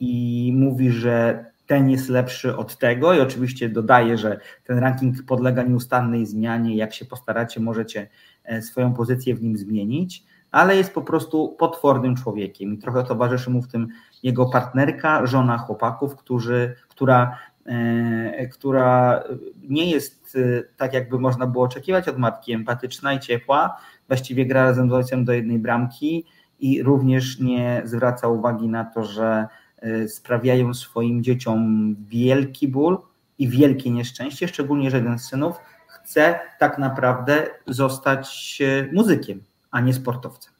i 0.00 0.52
mówi, 0.56 0.90
że 0.90 1.44
ten 1.66 1.90
jest 1.90 2.08
lepszy 2.08 2.56
od 2.56 2.78
tego 2.78 3.14
i 3.14 3.20
oczywiście 3.20 3.68
dodaje, 3.68 4.18
że 4.18 4.40
ten 4.64 4.78
ranking 4.78 5.22
podlega 5.22 5.62
nieustannej 5.62 6.26
zmianie, 6.26 6.76
jak 6.76 6.94
się 6.94 7.04
postaracie, 7.04 7.60
możecie 7.60 8.08
e, 8.44 8.62
swoją 8.62 8.94
pozycję 8.94 9.34
w 9.34 9.42
nim 9.42 9.56
zmienić, 9.56 10.24
ale 10.52 10.76
jest 10.76 10.94
po 10.94 11.02
prostu 11.02 11.56
potwornym 11.58 12.16
człowiekiem. 12.16 12.74
I 12.74 12.78
trochę 12.78 13.04
towarzyszy 13.04 13.50
mu 13.50 13.62
w 13.62 13.68
tym 13.68 13.88
jego 14.22 14.46
partnerka, 14.46 15.26
żona 15.26 15.58
chłopaków, 15.58 16.16
którzy, 16.16 16.74
która, 16.88 17.38
e, 17.66 18.46
która 18.46 19.22
nie 19.68 19.90
jest 19.90 20.36
e, 20.36 20.62
tak, 20.76 20.94
jakby 20.94 21.18
można 21.18 21.46
było 21.46 21.64
oczekiwać 21.64 22.08
od 22.08 22.18
matki, 22.18 22.52
empatyczna 22.52 23.12
i 23.12 23.20
ciepła, 23.20 23.76
właściwie 24.08 24.46
gra 24.46 24.64
razem 24.64 24.90
z 24.90 24.92
ojcem 24.92 25.24
do 25.24 25.32
jednej 25.32 25.58
bramki 25.58 26.24
i 26.60 26.82
również 26.82 27.40
nie 27.40 27.82
zwraca 27.84 28.28
uwagi 28.28 28.68
na 28.68 28.84
to, 28.84 29.04
że 29.04 29.46
e, 29.78 30.08
sprawiają 30.08 30.74
swoim 30.74 31.22
dzieciom 31.22 31.94
wielki 32.08 32.68
ból 32.68 32.98
i 33.38 33.48
wielkie 33.48 33.90
nieszczęście, 33.90 34.48
szczególnie, 34.48 34.90
że 34.90 34.96
jeden 34.96 35.18
z 35.18 35.28
synów 35.28 35.56
chce 35.86 36.40
tak 36.58 36.78
naprawdę 36.78 37.46
zostać 37.66 38.62
muzykiem, 38.92 39.42
a 39.72 39.80
nie 39.80 39.94
sportowcem. 39.94 40.52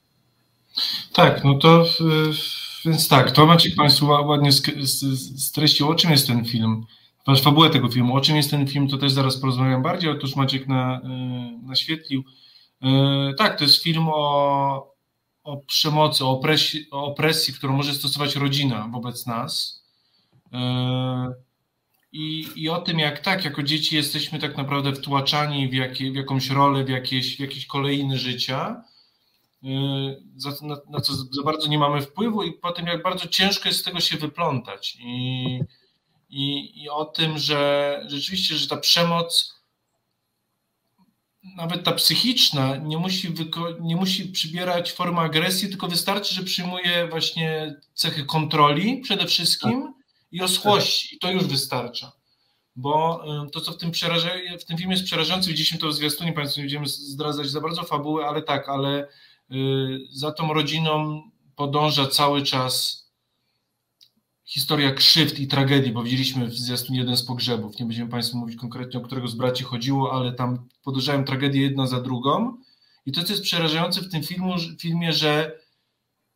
Tak, 1.12 1.44
no 1.44 1.54
to 1.54 1.84
więc 2.84 3.08
tak, 3.08 3.30
to 3.30 3.46
Maciek 3.46 3.74
Państwu 3.74 4.06
ładnie 4.06 4.52
streścił, 5.36 5.88
o 5.88 5.94
czym 5.94 6.10
jest 6.10 6.26
ten 6.26 6.44
film, 6.44 6.86
fabułę 7.42 7.70
tego 7.70 7.88
filmu, 7.88 8.16
o 8.16 8.20
czym 8.20 8.36
jest 8.36 8.50
ten 8.50 8.66
film, 8.66 8.88
to 8.88 8.98
też 8.98 9.12
zaraz 9.12 9.36
porozmawiam 9.36 9.82
bardziej, 9.82 10.10
otóż 10.10 10.36
Maciek 10.36 10.68
na, 10.68 11.00
y, 11.00 11.66
naświetlił. 11.66 12.24
Y, 12.82 13.34
tak, 13.38 13.58
to 13.58 13.64
jest 13.64 13.82
film 13.82 14.08
o, 14.08 14.94
o 15.44 15.56
przemocy, 15.56 16.24
o 16.24 16.30
opresji, 16.30 16.86
o 16.90 17.04
opresji, 17.04 17.54
którą 17.54 17.72
może 17.72 17.94
stosować 17.94 18.36
rodzina 18.36 18.88
wobec 18.92 19.26
nas. 19.26 19.82
Y, 20.46 20.58
I, 22.12 22.46
I 22.56 22.68
o 22.68 22.80
tym, 22.80 22.98
jak 22.98 23.20
tak, 23.20 23.44
jako 23.44 23.62
dzieci 23.62 23.96
jesteśmy 23.96 24.38
tak 24.38 24.56
naprawdę 24.56 24.92
wtłaczani 24.92 25.68
w, 25.68 25.72
jakie, 25.72 26.12
w 26.12 26.14
jakąś 26.14 26.50
rolę, 26.50 26.84
w 26.84 26.88
jakieś, 26.88 27.36
w 27.36 27.40
jakieś 27.40 27.66
kolejny 27.66 28.18
życia 28.18 28.82
na, 30.62 30.76
na, 30.90 31.00
co 31.00 31.14
za 31.14 31.42
bardzo 31.44 31.68
nie 31.68 31.78
mamy 31.78 32.02
wpływu 32.02 32.42
i 32.42 32.52
po 32.52 32.72
tym, 32.72 32.86
jak 32.86 33.02
bardzo 33.02 33.28
ciężko 33.28 33.68
jest 33.68 33.80
z 33.80 33.82
tego 33.82 34.00
się 34.00 34.16
wyplątać. 34.16 34.96
I, 35.00 35.60
i, 36.30 36.82
i 36.82 36.88
o 36.88 37.04
tym, 37.04 37.38
że 37.38 38.00
rzeczywiście, 38.08 38.54
że 38.54 38.68
ta 38.68 38.76
przemoc, 38.76 39.62
nawet 41.56 41.84
ta 41.84 41.92
psychiczna, 41.92 42.76
nie 42.76 42.98
musi, 42.98 43.34
nie 43.80 43.96
musi 43.96 44.24
przybierać 44.24 44.92
formy 44.92 45.20
agresji, 45.20 45.68
tylko 45.68 45.88
wystarczy, 45.88 46.34
że 46.34 46.42
przyjmuje 46.42 47.08
właśnie 47.10 47.74
cechy 47.94 48.24
kontroli 48.24 49.00
przede 49.00 49.26
wszystkim 49.26 49.82
tak. 49.82 49.92
i 50.32 50.42
oschłości. 50.42 51.16
I 51.16 51.18
to 51.18 51.30
już 51.30 51.44
wystarcza. 51.44 52.12
Bo 52.76 53.24
y, 53.46 53.50
to, 53.50 53.60
co 53.60 53.72
w 53.72 53.76
tym, 53.76 53.92
w 54.60 54.64
tym 54.64 54.78
filmie 54.78 54.94
jest 54.94 55.04
przerażające, 55.04 55.50
widzieliśmy 55.50 55.78
to 55.78 55.88
w 55.88 55.94
zwiastunie, 55.94 56.32
Państwo 56.32 56.60
nie 56.60 56.64
będziemy 56.64 56.88
zdradzać 56.88 57.50
za 57.50 57.60
bardzo 57.60 57.82
fabuły, 57.82 58.24
ale 58.24 58.42
tak, 58.42 58.68
ale 58.68 59.08
Y, 59.08 59.31
za 60.10 60.32
tą 60.32 60.54
rodziną 60.54 61.22
podąża 61.56 62.06
cały 62.06 62.42
czas 62.42 63.02
historia 64.44 64.92
krzywd 64.92 65.38
i 65.38 65.48
tragedii, 65.48 65.92
bo 65.92 66.02
widzieliśmy 66.02 66.46
w 66.46 66.54
zwiastunie 66.54 66.98
jeden 66.98 67.16
z 67.16 67.22
pogrzebów. 67.22 67.78
Nie 67.78 67.86
będziemy 67.86 68.10
Państwu 68.10 68.36
mówić 68.36 68.56
konkretnie, 68.56 69.00
o 69.00 69.02
którego 69.02 69.28
z 69.28 69.34
braci 69.34 69.64
chodziło, 69.64 70.12
ale 70.12 70.32
tam 70.32 70.68
podążają 70.82 71.24
tragedie 71.24 71.62
jedna 71.62 71.86
za 71.86 72.00
drugą. 72.00 72.56
I 73.06 73.12
to, 73.12 73.22
co 73.22 73.32
jest 73.32 73.42
przerażające 73.42 74.00
w 74.00 74.08
tym 74.08 74.22
filmu, 74.22 74.54
filmie, 74.78 75.12
że, 75.12 75.58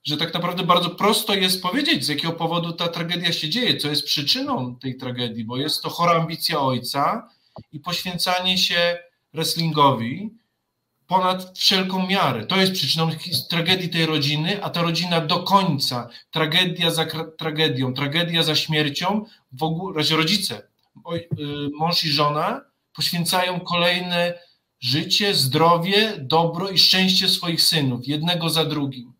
że 0.05 0.17
tak 0.17 0.35
naprawdę 0.35 0.63
bardzo 0.63 0.91
prosto 0.91 1.35
jest 1.35 1.63
powiedzieć, 1.63 2.05
z 2.05 2.09
jakiego 2.09 2.33
powodu 2.33 2.73
ta 2.73 2.89
tragedia 2.89 3.33
się 3.33 3.49
dzieje, 3.49 3.77
co 3.77 3.89
jest 3.89 4.05
przyczyną 4.05 4.77
tej 4.77 4.97
tragedii, 4.97 5.45
bo 5.45 5.57
jest 5.57 5.83
to 5.83 5.91
chora 5.91 6.13
ambicja 6.13 6.61
ojca 6.61 7.29
i 7.73 7.81
poświęcanie 7.81 8.59
się 8.59 8.99
wrestlingowi, 9.35 10.31
ponad 11.07 11.59
wszelką 11.59 12.07
miarę. 12.07 12.47
To 12.47 12.57
jest 12.57 12.73
przyczyną 12.73 13.11
tragedii 13.51 13.89
tej 13.89 14.07
rodziny, 14.07 14.65
a 14.65 14.71
ta 14.71 14.83
rodzina 14.83 15.21
do 15.21 15.39
końca, 15.39 16.09
tragedia 16.31 16.91
za 16.91 17.07
tragedią, 17.39 17.95
tragedia 17.95 18.43
za 18.43 18.55
śmiercią, 18.55 19.25
w 19.53 19.63
ogóle, 19.63 20.03
rodzice, 20.17 20.63
y, 21.15 21.23
mąż 21.75 22.05
i 22.05 22.09
żona 22.09 22.61
poświęcają 22.93 23.61
kolejne 23.61 24.39
życie, 24.81 25.35
zdrowie, 25.35 26.15
dobro 26.19 26.71
i 26.71 26.79
szczęście 26.79 27.29
swoich 27.29 27.63
synów, 27.63 28.09
jednego 28.09 28.51
za 28.51 28.65
drugim. 28.65 29.13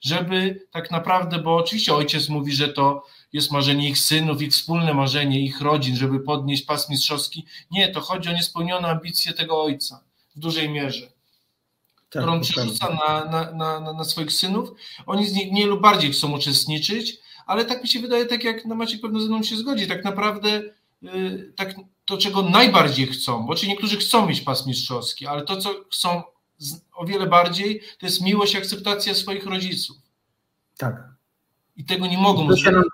Żeby 0.00 0.66
tak 0.70 0.90
naprawdę, 0.90 1.38
bo 1.38 1.56
oczywiście 1.56 1.94
ojciec 1.94 2.28
mówi, 2.28 2.52
że 2.52 2.68
to 2.68 3.04
jest 3.32 3.52
marzenie 3.52 3.88
ich 3.88 3.98
synów, 3.98 4.42
ich 4.42 4.52
wspólne 4.52 4.94
marzenie, 4.94 5.40
ich 5.40 5.60
rodzin, 5.60 5.96
żeby 5.96 6.20
podnieść 6.20 6.64
pas 6.64 6.90
mistrzowski. 6.90 7.46
Nie, 7.70 7.88
to 7.88 8.00
chodzi 8.00 8.28
o 8.28 8.32
niespełnione 8.32 8.88
ambicje 8.88 9.32
tego 9.32 9.62
ojca 9.62 10.04
w 10.36 10.38
dużej 10.38 10.68
mierze 10.68 11.11
tak, 12.12 12.22
którą 12.22 12.40
przerzuca 12.40 12.88
na, 12.90 13.24
na, 13.24 13.52
na, 13.80 13.92
na, 13.92 14.04
swoich 14.04 14.32
synów. 14.32 14.70
Oni 15.06 15.26
z 15.26 15.34
nich 15.34 15.52
mniej 15.52 15.66
lub 15.66 15.80
bardziej 15.80 16.12
chcą 16.12 16.32
uczestniczyć, 16.32 17.18
ale 17.46 17.64
tak 17.64 17.82
mi 17.82 17.88
się 17.88 18.00
wydaje, 18.00 18.26
tak 18.26 18.44
jak 18.44 18.64
no 18.64 18.74
Maciek 18.74 19.00
pewno 19.00 19.20
ze 19.20 19.28
mną 19.28 19.42
się 19.42 19.56
zgodzi, 19.56 19.86
tak 19.86 20.04
naprawdę 20.04 20.62
yy, 21.02 21.52
tak, 21.56 21.74
to, 22.04 22.18
czego 22.18 22.42
najbardziej 22.42 23.06
chcą, 23.06 23.46
bo 23.46 23.54
czy 23.54 23.68
niektórzy 23.68 23.96
chcą 23.96 24.26
mieć 24.26 24.40
pas 24.40 24.66
mistrzowski, 24.66 25.26
ale 25.26 25.42
to, 25.42 25.56
co 25.56 25.74
chcą 25.90 26.22
o 26.94 27.06
wiele 27.06 27.26
bardziej, 27.26 27.80
to 27.98 28.06
jest 28.06 28.20
miłość 28.20 28.54
i 28.54 28.58
akceptacja 28.58 29.14
swoich 29.14 29.46
rodziców. 29.46 29.96
Tak. 30.78 31.12
I 31.76 31.84
tego 31.84 32.06
nie 32.06 32.18
mogą 32.18 32.52
zrobić 32.52 32.91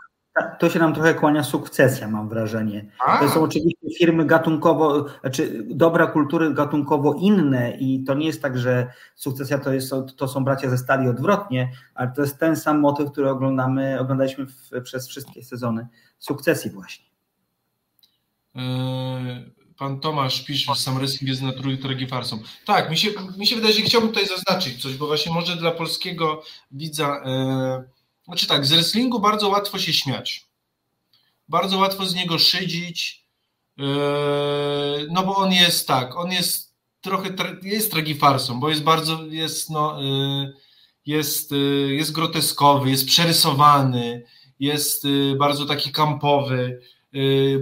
to 0.59 0.71
się 0.71 0.79
nam 0.79 0.95
trochę 0.95 1.15
kłania 1.15 1.45
sukcesja, 1.45 2.09
mam 2.09 2.29
wrażenie. 2.29 2.91
A. 3.07 3.19
To 3.19 3.29
są 3.29 3.43
oczywiście 3.43 3.87
firmy 3.99 4.25
gatunkowo, 4.25 5.07
znaczy 5.21 5.65
dobra 5.71 6.07
kultury 6.07 6.55
gatunkowo 6.55 7.15
inne 7.15 7.71
i 7.71 8.05
to 8.05 8.15
nie 8.15 8.27
jest 8.27 8.43
tak, 8.43 8.59
że 8.59 8.93
sukcesja 9.15 9.59
to, 9.59 9.73
jest, 9.73 9.95
to 10.17 10.29
są 10.29 10.45
bracia 10.45 10.71
ze 10.71 10.79
stali 10.79 11.09
odwrotnie, 11.09 11.73
ale 11.95 12.13
to 12.17 12.23
jest 12.23 12.39
ten 12.39 12.57
sam 12.57 12.81
motyw, 12.81 13.13
który 13.13 13.31
oglądamy, 13.31 14.01
oglądaliśmy 14.01 14.47
w, 14.47 14.83
przez 14.83 15.09
wszystkie 15.09 15.45
sezony 15.45 15.87
sukcesji 16.19 16.71
właśnie. 16.71 17.05
E, 18.57 18.61
pan 19.79 20.01
Tomasz 20.01 20.45
pisze, 20.45 20.75
że 20.75 20.81
sam 20.81 20.99
wrestling 20.99 21.29
jest 21.29 21.43
natury 21.43 21.79
tragi 21.79 22.07
farsą. 22.07 22.39
Tak, 22.67 22.91
mi 22.91 22.97
się, 22.97 23.11
mi 23.39 23.47
się 23.47 23.57
wydaje, 23.57 23.75
że 23.75 23.81
chciałbym 23.81 24.11
tutaj 24.11 24.27
zaznaczyć 24.27 24.83
coś, 24.83 24.97
bo 24.97 25.07
właśnie 25.07 25.33
może 25.33 25.57
dla 25.57 25.71
polskiego 25.71 26.43
widza... 26.71 27.23
Yy 27.25 27.98
znaczy 28.29 28.47
tak, 28.47 28.67
z 28.67 28.73
wrestlingu 28.73 29.21
bardzo 29.21 29.49
łatwo 29.49 29.79
się 29.79 29.93
śmiać. 29.93 30.47
Bardzo 31.49 31.79
łatwo 31.79 32.07
z 32.07 32.15
niego 32.15 32.39
szydzić, 32.39 33.27
yy, 33.77 33.87
no 35.11 35.23
bo 35.27 35.37
on 35.37 35.53
jest 35.53 35.89
tak, 35.89 36.17
on 36.17 36.33
jest 36.33 36.75
trochę 37.01 37.31
jest 37.63 37.91
tragifarsą, 37.91 38.61
bo 38.61 38.69
jest 38.69 38.83
bardzo, 38.83 39.25
jest 39.25 39.71
no, 39.71 40.03
y, 40.03 40.53
jest, 41.07 41.53
y, 41.53 41.95
jest 41.95 42.13
groteskowy, 42.13 42.91
jest 42.91 43.07
przerysowany, 43.07 44.25
jest 44.61 45.05
bardzo 45.39 45.67
taki 45.67 45.93
kampowy. 45.93 46.81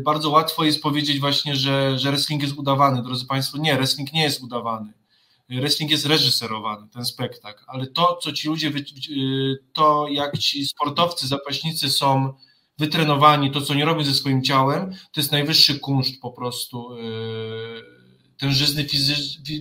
Bardzo 0.04 0.30
łatwo 0.30 0.64
jest 0.64 0.82
powiedzieć 0.82 1.20
właśnie, 1.20 1.56
że, 1.56 1.98
że 1.98 2.10
wrestling 2.10 2.42
jest 2.42 2.54
udawany. 2.54 3.02
Drodzy 3.02 3.26
Państwo, 3.26 3.58
nie, 3.58 3.76
wrestling 3.76 4.12
nie 4.12 4.22
jest 4.22 4.42
udawany. 4.42 4.92
Wrestling 5.48 5.90
jest 5.90 6.06
reżyserowany, 6.06 6.88
ten 6.88 7.04
spektakl, 7.04 7.64
ale 7.66 7.86
to, 7.86 8.18
co 8.22 8.32
ci 8.32 8.48
ludzie, 8.48 8.72
to 9.72 10.06
jak 10.10 10.38
ci 10.38 10.66
sportowcy, 10.66 11.28
zapaśnicy 11.28 11.90
są 11.90 12.34
wytrenowani, 12.78 13.50
to, 13.50 13.60
co 13.60 13.74
nie 13.74 13.84
robią 13.84 14.04
ze 14.04 14.14
swoim 14.14 14.42
ciałem, 14.42 14.90
to 14.90 15.20
jest 15.20 15.32
najwyższy 15.32 15.78
kunszt 15.78 16.20
po 16.20 16.30
prostu 16.30 16.88
tężyzny 18.38 18.86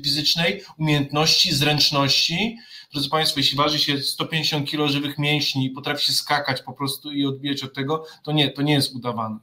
fizycznej, 0.04 0.62
umiejętności, 0.78 1.56
zręczności. 1.56 2.58
Drodzy 2.92 3.10
Państwo, 3.10 3.40
jeśli 3.40 3.58
waży 3.58 3.80
się 3.80 3.98
150 3.98 4.72
kg 4.72 4.92
żywych 4.92 5.18
mięśni 5.18 5.66
i 5.66 5.70
potrafi 5.70 6.06
się 6.06 6.14
skakać 6.14 6.62
po 6.62 6.74
prostu 6.74 7.12
i 7.12 7.26
odbijać 7.26 7.64
od 7.64 7.74
tego, 7.74 8.06
to 8.24 8.32
nie, 8.32 8.52
to 8.52 8.62
nie 8.62 8.74
jest 8.74 8.96
udawane. 8.96 9.40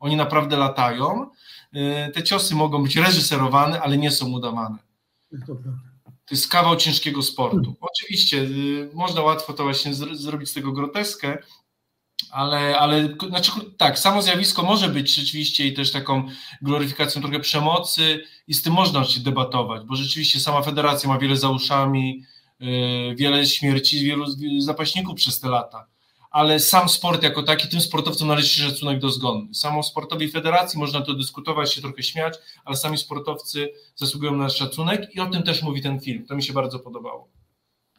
Oni 0.00 0.16
naprawdę 0.16 0.56
latają. 0.56 1.30
Y, 1.74 2.12
te 2.12 2.22
ciosy 2.22 2.54
mogą 2.54 2.82
być 2.82 2.96
reżyserowane, 2.96 3.80
ale 3.80 3.96
nie 3.98 4.10
są 4.10 4.32
udawane. 4.32 4.78
To 6.04 6.34
jest 6.34 6.48
kawał 6.48 6.76
ciężkiego 6.76 7.22
sportu. 7.22 7.76
Oczywiście 7.80 8.38
y, 8.38 8.90
można 8.94 9.22
łatwo 9.22 9.52
to 9.52 9.62
właśnie 9.62 9.94
zrobić 9.94 10.48
z 10.48 10.54
tego 10.54 10.72
groteskę, 10.72 11.38
ale, 12.30 12.78
ale 12.78 13.16
znaczy, 13.28 13.50
tak, 13.76 13.98
samo 13.98 14.22
zjawisko 14.22 14.62
może 14.62 14.88
być 14.88 15.14
rzeczywiście 15.14 15.66
i 15.66 15.74
też 15.74 15.92
taką 15.92 16.28
gloryfikacją 16.62 17.22
trochę 17.22 17.40
przemocy 17.40 18.24
i 18.46 18.54
z 18.54 18.62
tym 18.62 18.72
można 18.72 19.04
się 19.04 19.20
debatować, 19.20 19.82
bo 19.86 19.96
rzeczywiście 19.96 20.40
sama 20.40 20.62
federacja 20.62 21.08
ma 21.08 21.18
wiele 21.18 21.36
za 21.36 21.48
uszami, 21.48 22.24
yy, 22.60 23.14
wiele 23.14 23.46
śmierci, 23.46 24.04
wielu 24.04 24.26
zapaśników 24.58 25.14
przez 25.14 25.40
te 25.40 25.48
lata, 25.48 25.86
ale 26.34 26.60
sam 26.60 26.88
sport 26.88 27.22
jako 27.22 27.42
taki, 27.42 27.68
tym 27.68 27.80
sportowcom 27.80 28.28
należy 28.28 28.48
się 28.48 28.62
szacunek 28.62 28.98
dozgonny. 28.98 29.54
Samo 29.54 29.82
sportowi 29.82 30.28
federacji 30.28 30.78
można 30.78 31.00
to 31.00 31.14
dyskutować, 31.14 31.74
się 31.74 31.80
trochę 31.80 32.02
śmiać, 32.02 32.34
ale 32.64 32.76
sami 32.76 32.98
sportowcy 32.98 33.72
zasługują 33.96 34.36
na 34.36 34.48
szacunek 34.48 35.14
i 35.14 35.20
o 35.20 35.26
tym 35.26 35.42
też 35.42 35.62
mówi 35.62 35.82
ten 35.82 36.00
film. 36.00 36.26
To 36.26 36.36
mi 36.36 36.42
się 36.42 36.52
bardzo 36.52 36.78
podobało. 36.78 37.28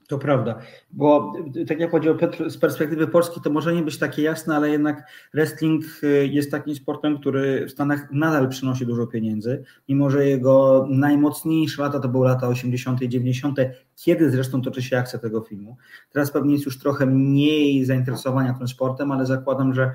To 0.07 0.17
prawda, 0.17 0.59
bo 0.91 1.33
tak 1.67 1.79
jak 1.79 1.91
powiedział 1.91 2.17
Petr, 2.17 2.49
z 2.49 2.57
perspektywy 2.57 3.07
Polski 3.07 3.41
to 3.41 3.49
może 3.49 3.73
nie 3.73 3.81
być 3.81 3.97
takie 3.97 4.21
jasne, 4.21 4.55
ale 4.55 4.69
jednak 4.69 5.03
wrestling 5.33 5.83
y, 6.03 6.27
jest 6.27 6.51
takim 6.51 6.75
sportem, 6.75 7.19
który 7.19 7.65
w 7.65 7.71
Stanach 7.71 8.11
nadal 8.11 8.49
przynosi 8.49 8.85
dużo 8.85 9.07
pieniędzy, 9.07 9.63
mimo 9.89 10.09
że 10.09 10.27
jego 10.27 10.87
najmocniejsze 10.89 11.81
lata 11.81 11.99
to 11.99 12.09
były 12.09 12.27
lata 12.27 12.47
80. 12.47 13.01
i 13.01 13.09
90., 13.09 13.59
kiedy 13.95 14.31
zresztą 14.31 14.61
toczy 14.61 14.81
się 14.81 14.97
akcja 14.97 15.19
tego 15.19 15.41
filmu. 15.41 15.77
Teraz 16.11 16.31
pewnie 16.31 16.53
jest 16.53 16.65
już 16.65 16.79
trochę 16.79 17.05
mniej 17.05 17.85
zainteresowania 17.85 18.53
tym 18.53 18.67
sportem, 18.67 19.11
ale 19.11 19.25
zakładam, 19.25 19.73
że 19.73 19.91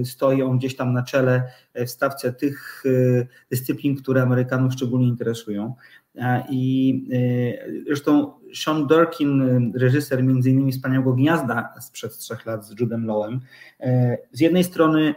y, 0.00 0.04
stoi 0.04 0.42
on 0.42 0.58
gdzieś 0.58 0.76
tam 0.76 0.92
na 0.92 1.02
czele 1.02 1.42
w 1.74 1.88
stawce 1.88 2.32
tych 2.32 2.86
y, 2.86 3.26
dyscyplin, 3.50 3.96
które 3.96 4.22
Amerykanów 4.22 4.72
szczególnie 4.72 5.08
interesują. 5.08 5.74
I 6.50 7.08
zresztą 7.86 8.32
Sean 8.54 8.86
Durkin, 8.86 9.72
reżyser 9.76 10.24
między 10.24 10.50
innymi 10.50 10.72
Wspaniałego 10.72 11.12
Gniazda 11.12 11.74
sprzed 11.80 12.18
trzech 12.18 12.46
lat 12.46 12.66
z 12.66 12.80
Judem 12.80 13.06
Lowem, 13.06 13.40
e, 13.80 14.18
z 14.32 14.40
jednej 14.40 14.64
strony 14.64 15.14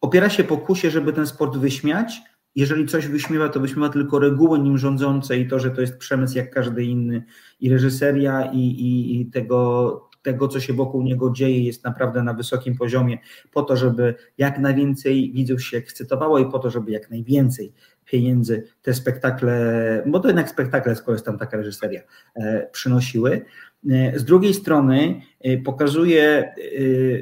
opiera 0.00 0.30
się 0.30 0.44
pokusie, 0.44 0.90
żeby 0.90 1.12
ten 1.12 1.26
sport 1.26 1.56
wyśmiać, 1.56 2.22
jeżeli 2.54 2.86
coś 2.86 3.06
wyśmiewa, 3.06 3.48
to 3.48 3.60
wyśmiewa 3.60 3.88
tylko 3.88 4.18
reguły 4.18 4.58
nim 4.58 4.78
rządzące 4.78 5.38
i 5.38 5.48
to, 5.48 5.58
że 5.58 5.70
to 5.70 5.80
jest 5.80 5.98
przemysł 5.98 6.36
jak 6.36 6.50
każdy 6.50 6.84
inny. 6.84 7.24
I 7.60 7.70
reżyseria 7.70 8.50
i, 8.52 8.58
i, 8.58 9.20
i 9.20 9.26
tego, 9.26 10.10
tego, 10.22 10.48
co 10.48 10.60
się 10.60 10.72
wokół 10.72 11.02
niego 11.02 11.30
dzieje, 11.30 11.64
jest 11.64 11.84
naprawdę 11.84 12.22
na 12.22 12.34
wysokim 12.34 12.76
poziomie, 12.76 13.18
po 13.52 13.62
to, 13.62 13.76
żeby 13.76 14.14
jak 14.38 14.58
najwięcej 14.58 15.32
widzów 15.32 15.62
się 15.62 15.76
ekscytowało 15.76 16.38
i 16.38 16.50
po 16.50 16.58
to, 16.58 16.70
żeby 16.70 16.92
jak 16.92 17.10
najwięcej 17.10 17.72
pieniędzy 18.04 18.64
te 18.82 18.94
spektakle, 18.94 20.02
bo 20.06 20.20
to 20.20 20.28
jednak 20.28 20.50
spektakle, 20.50 20.96
skoro 20.96 21.12
jest 21.12 21.24
tam 21.24 21.38
taka 21.38 21.56
reżyseria, 21.56 22.00
e, 22.34 22.68
przynosiły. 22.72 23.44
E, 23.90 24.18
z 24.18 24.24
drugiej 24.24 24.54
strony 24.54 25.20
e, 25.40 25.58
pokazuje 25.58 26.54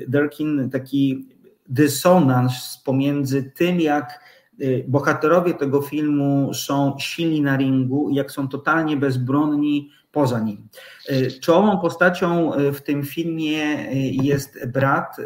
Durkin 0.08 0.70
taki 0.70 1.28
dysonans 1.68 2.82
pomiędzy 2.84 3.42
tym, 3.42 3.80
jak 3.80 4.30
bohaterowie 4.88 5.54
tego 5.54 5.82
filmu 5.82 6.54
są 6.54 6.96
silni 6.98 7.40
na 7.40 7.56
ringu 7.56 8.10
jak 8.10 8.30
są 8.30 8.48
totalnie 8.48 8.96
bezbronni 8.96 9.90
poza 10.12 10.40
nim. 10.40 10.68
Czołową 11.40 11.78
postacią 11.78 12.52
w 12.72 12.80
tym 12.80 13.02
filmie 13.02 13.62
jest 14.22 14.66
brat 14.66 15.16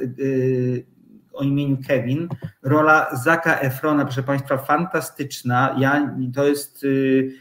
o 1.35 1.42
imieniu 1.42 1.77
Kevin. 1.87 2.29
Rola 2.62 3.09
Zaka 3.12 3.61
Efrona, 3.61 4.05
proszę 4.05 4.23
Państwa, 4.23 4.59
fantastyczna. 4.59 5.77
Ja, 5.79 6.16
to 6.35 6.47
jest. 6.47 6.85
Y, 6.85 7.33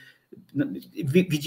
no, 0.56 0.66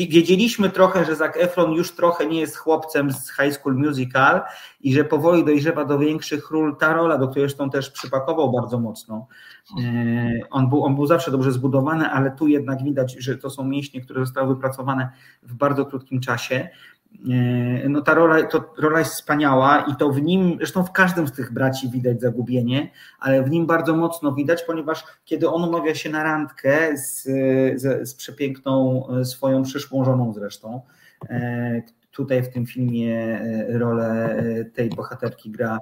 wiedzieliśmy 0.08 0.70
trochę, 0.70 1.04
że 1.04 1.16
Zac 1.16 1.36
Efron 1.36 1.72
już 1.72 1.92
trochę 1.92 2.26
nie 2.26 2.40
jest 2.40 2.56
chłopcem 2.56 3.10
z 3.12 3.36
High 3.36 3.54
School 3.54 3.76
Musical 3.76 4.42
i 4.80 4.94
że 4.94 5.04
powoli 5.04 5.44
dojrzewa 5.44 5.84
do 5.84 5.98
większych 5.98 6.50
ról. 6.50 6.76
Ta 6.76 6.92
rola, 6.92 7.18
do 7.18 7.28
której 7.28 7.48
zresztą 7.48 7.70
też 7.70 7.90
przypakował 7.90 8.52
bardzo 8.52 8.78
mocno. 8.80 9.26
Y, 9.80 10.40
on 10.50 10.68
był, 10.68 10.84
on 10.84 10.94
był 10.94 11.06
zawsze 11.06 11.30
dobrze 11.30 11.52
zbudowany, 11.52 12.10
ale 12.10 12.30
tu 12.30 12.48
jednak 12.48 12.84
widać, 12.84 13.16
że 13.18 13.38
to 13.38 13.50
są 13.50 13.64
mięśnie, 13.64 14.00
które 14.00 14.20
zostały 14.20 14.54
wypracowane 14.54 15.10
w 15.42 15.54
bardzo 15.54 15.86
krótkim 15.86 16.20
czasie. 16.20 16.68
E, 17.30 17.88
no 17.88 18.02
ta 18.02 18.14
rola, 18.14 18.42
to 18.42 18.74
rola 18.78 18.98
jest 18.98 19.12
wspaniała 19.12 19.80
i 19.80 19.96
to 19.96 20.10
w 20.10 20.22
nim, 20.22 20.56
zresztą 20.58 20.84
w 20.84 20.92
każdym 20.92 21.28
z 21.28 21.32
tych 21.32 21.52
braci 21.52 21.90
widać 21.90 22.20
zagubienie, 22.20 22.90
ale 23.18 23.42
w 23.42 23.50
nim 23.50 23.66
bardzo 23.66 23.96
mocno 23.96 24.32
widać, 24.32 24.62
ponieważ 24.62 25.04
kiedy 25.24 25.48
on 25.48 25.64
umawia 25.64 25.94
się 25.94 26.10
na 26.10 26.22
randkę 26.22 26.96
z, 26.96 27.22
z, 27.80 28.08
z 28.08 28.14
przepiękną 28.14 29.04
e, 29.08 29.24
swoją 29.24 29.62
przyszłą 29.62 30.04
żoną 30.04 30.32
zresztą, 30.32 30.80
e, 31.28 31.82
tutaj 32.10 32.42
w 32.42 32.48
tym 32.48 32.66
filmie 32.66 33.40
rolę 33.68 34.36
tej 34.74 34.90
bohaterki 34.90 35.50
gra 35.50 35.78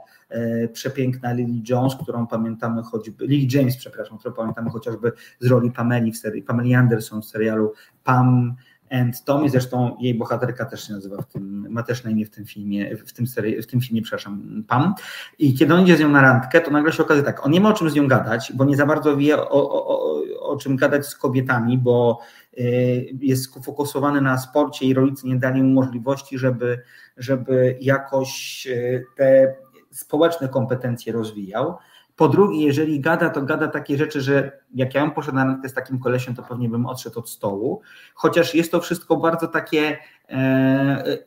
przepiękna 0.73 1.33
Lily 1.33 1.63
Jones, 1.69 1.97
którą 2.03 2.27
pamiętamy 2.27 2.83
choćby, 2.83 3.27
Lily 3.27 3.47
James, 3.53 3.77
przepraszam, 3.77 4.19
którą 4.19 4.35
pamiętamy 4.35 4.71
chociażby 4.71 5.13
z 5.41 5.47
roli 5.47 5.71
Pameli 5.71 6.13
w 6.13 6.19
serii, 6.19 6.43
Pameli 6.43 6.75
Anderson 6.75 7.23
w 7.23 7.25
serialu 7.25 7.73
Pam 8.05 8.57
and 8.95 9.25
Tommy, 9.25 9.49
zresztą 9.49 9.97
jej 10.01 10.15
bohaterka 10.15 10.65
też 10.65 10.87
się 10.87 10.93
nazywa 10.93 11.23
w 11.23 11.27
tym, 11.27 11.67
ma 11.71 11.83
też 11.83 12.05
na 12.05 12.11
imię 12.11 12.27
w 12.27 12.31
tym 12.31 12.45
filmie, 12.45 12.97
w 12.97 13.13
tym, 13.13 13.27
serii, 13.27 13.63
w 13.63 13.67
tym 13.67 13.81
filmie, 13.81 14.03
przepraszam, 14.03 14.65
Pam. 14.69 14.95
I 15.39 15.55
kiedy 15.55 15.75
on 15.75 15.83
idzie 15.83 15.97
z 15.97 16.01
nią 16.01 16.09
na 16.09 16.23
randkę, 16.23 16.61
to 16.61 16.71
nagle 16.71 16.93
się 16.93 17.03
okazuje 17.03 17.25
tak, 17.25 17.47
on 17.47 17.53
nie 17.53 17.61
ma 17.61 17.69
o 17.69 17.73
czym 17.73 17.91
z 17.91 17.95
nią 17.95 18.09
gadać, 18.09 18.53
bo 18.55 18.65
nie 18.65 18.77
za 18.77 18.87
bardzo 18.87 19.17
wie 19.17 19.39
o, 19.39 19.51
o, 19.51 19.87
o, 19.87 20.25
o 20.41 20.57
czym 20.57 20.77
gadać 20.77 21.07
z 21.07 21.17
kobietami, 21.17 21.79
bo 21.79 22.21
y, 22.59 23.17
jest 23.21 23.45
sfokusowany 23.45 24.21
na 24.21 24.39
sporcie 24.39 24.87
i 24.87 24.95
rodzice 24.95 25.29
nie 25.29 25.37
dali 25.37 25.63
mu 25.63 25.69
możliwości, 25.69 26.39
żeby, 26.39 26.83
żeby 27.17 27.79
jakoś 27.81 28.67
y, 28.67 29.05
te 29.17 29.55
społeczne 29.91 30.49
kompetencje 30.49 31.13
rozwijał. 31.13 31.77
Po 32.17 32.29
drugie, 32.29 32.65
jeżeli 32.67 33.01
gada, 33.01 33.31
to 33.31 33.43
gada 33.43 33.69
takie 33.69 33.99
rzeczy, 33.99 34.21
że 34.21 34.61
jak 34.75 34.95
ja 34.95 35.01
bym 35.01 35.11
poszedł 35.11 35.37
na 35.37 35.45
randkę 35.45 35.69
z 35.69 35.75
takim 35.75 35.99
kolesiem, 35.99 36.35
to 36.35 36.43
pewnie 36.43 36.69
bym 36.69 36.87
odszedł 36.87 37.19
od 37.19 37.31
stołu. 37.31 37.81
Chociaż 38.15 38.55
jest 38.55 38.73
to 38.73 38.81
wszystko 38.81 39.17
bardzo 39.17 39.49
takie 39.49 39.99
e, 40.29 41.19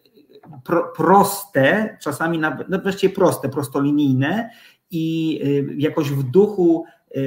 pro, 0.63 0.93
proste, 0.95 1.97
czasami 2.02 2.39
nawet, 2.39 2.69
no 2.69 2.80
właściwie 2.80 3.15
proste, 3.15 3.50
prostolinijne 3.50 4.50
i 4.91 5.39
e, 5.43 5.73
jakoś 5.78 6.12
w 6.12 6.23
duchu 6.23 6.86
e, 7.15 7.19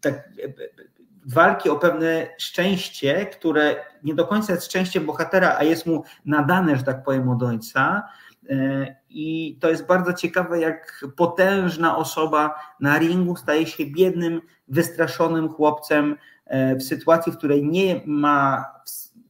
tak, 0.00 0.28
walki 1.26 1.70
o 1.70 1.76
pewne 1.76 2.26
szczęście, 2.38 3.26
które 3.26 3.76
nie 4.04 4.14
do 4.14 4.26
końca 4.26 4.52
jest 4.52 4.66
szczęściem 4.66 5.06
bohatera, 5.06 5.56
a 5.58 5.64
jest 5.64 5.86
mu 5.86 6.02
nadane, 6.24 6.76
że 6.76 6.82
tak 6.82 7.04
powiem, 7.04 7.28
od 7.28 7.42
ojca 7.42 8.02
E, 8.02 8.27
I 9.10 9.58
to 9.60 9.70
jest 9.70 9.86
bardzo 9.86 10.12
ciekawe, 10.12 10.60
jak 10.60 11.04
potężna 11.16 11.96
osoba 11.96 12.54
na 12.80 12.98
ringu 12.98 13.36
staje 13.36 13.66
się 13.66 13.86
biednym, 13.86 14.40
wystraszonym 14.68 15.48
chłopcem 15.48 16.16
e, 16.46 16.76
w 16.76 16.82
sytuacji, 16.82 17.32
w 17.32 17.36
której 17.36 17.68
nie 17.68 18.00
ma, 18.06 18.64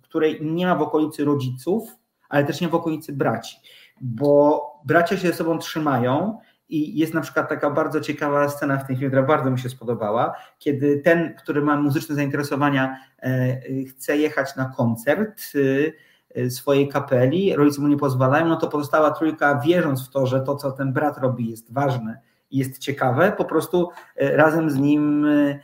której 0.02 0.38
nie 0.42 0.66
ma 0.66 0.74
w 0.74 0.82
okolicy 0.82 1.24
rodziców, 1.24 1.88
ale 2.28 2.44
też 2.44 2.60
nie 2.60 2.68
w 2.68 2.74
okolicy 2.74 3.12
braci, 3.12 3.56
bo 4.00 4.62
bracia 4.84 5.16
się 5.16 5.28
ze 5.28 5.34
sobą 5.34 5.58
trzymają. 5.58 6.38
I 6.70 6.98
jest 6.98 7.14
na 7.14 7.20
przykład 7.20 7.48
taka 7.48 7.70
bardzo 7.70 8.00
ciekawa 8.00 8.48
scena 8.48 8.76
w 8.76 8.86
tym 8.86 8.96
filmie, 8.96 9.08
która 9.08 9.22
bardzo 9.22 9.50
mi 9.50 9.58
się 9.58 9.68
spodobała, 9.68 10.34
kiedy 10.58 10.98
ten, 11.04 11.34
który 11.34 11.62
ma 11.62 11.76
muzyczne 11.76 12.14
zainteresowania, 12.14 12.98
e, 13.22 13.60
chce 13.84 14.16
jechać 14.16 14.56
na 14.56 14.64
koncert 14.76 15.42
Y, 15.54 16.07
swojej 16.48 16.88
kapeli, 16.88 17.56
rodzice 17.56 17.80
mu 17.80 17.88
nie 17.88 17.96
pozwalają, 17.96 18.48
no 18.48 18.56
to 18.56 18.68
pozostała 18.68 19.10
trójka, 19.10 19.60
wierząc 19.64 20.08
w 20.08 20.10
to, 20.10 20.26
że 20.26 20.40
to, 20.40 20.56
co 20.56 20.72
ten 20.72 20.92
brat 20.92 21.18
robi, 21.18 21.50
jest 21.50 21.72
ważne 21.72 22.20
i 22.50 22.58
jest 22.58 22.78
ciekawe, 22.78 23.32
po 23.32 23.44
prostu 23.44 23.88
y, 24.22 24.36
razem 24.36 24.70
z 24.70 24.76
nim 24.76 25.24
y, 25.24 25.60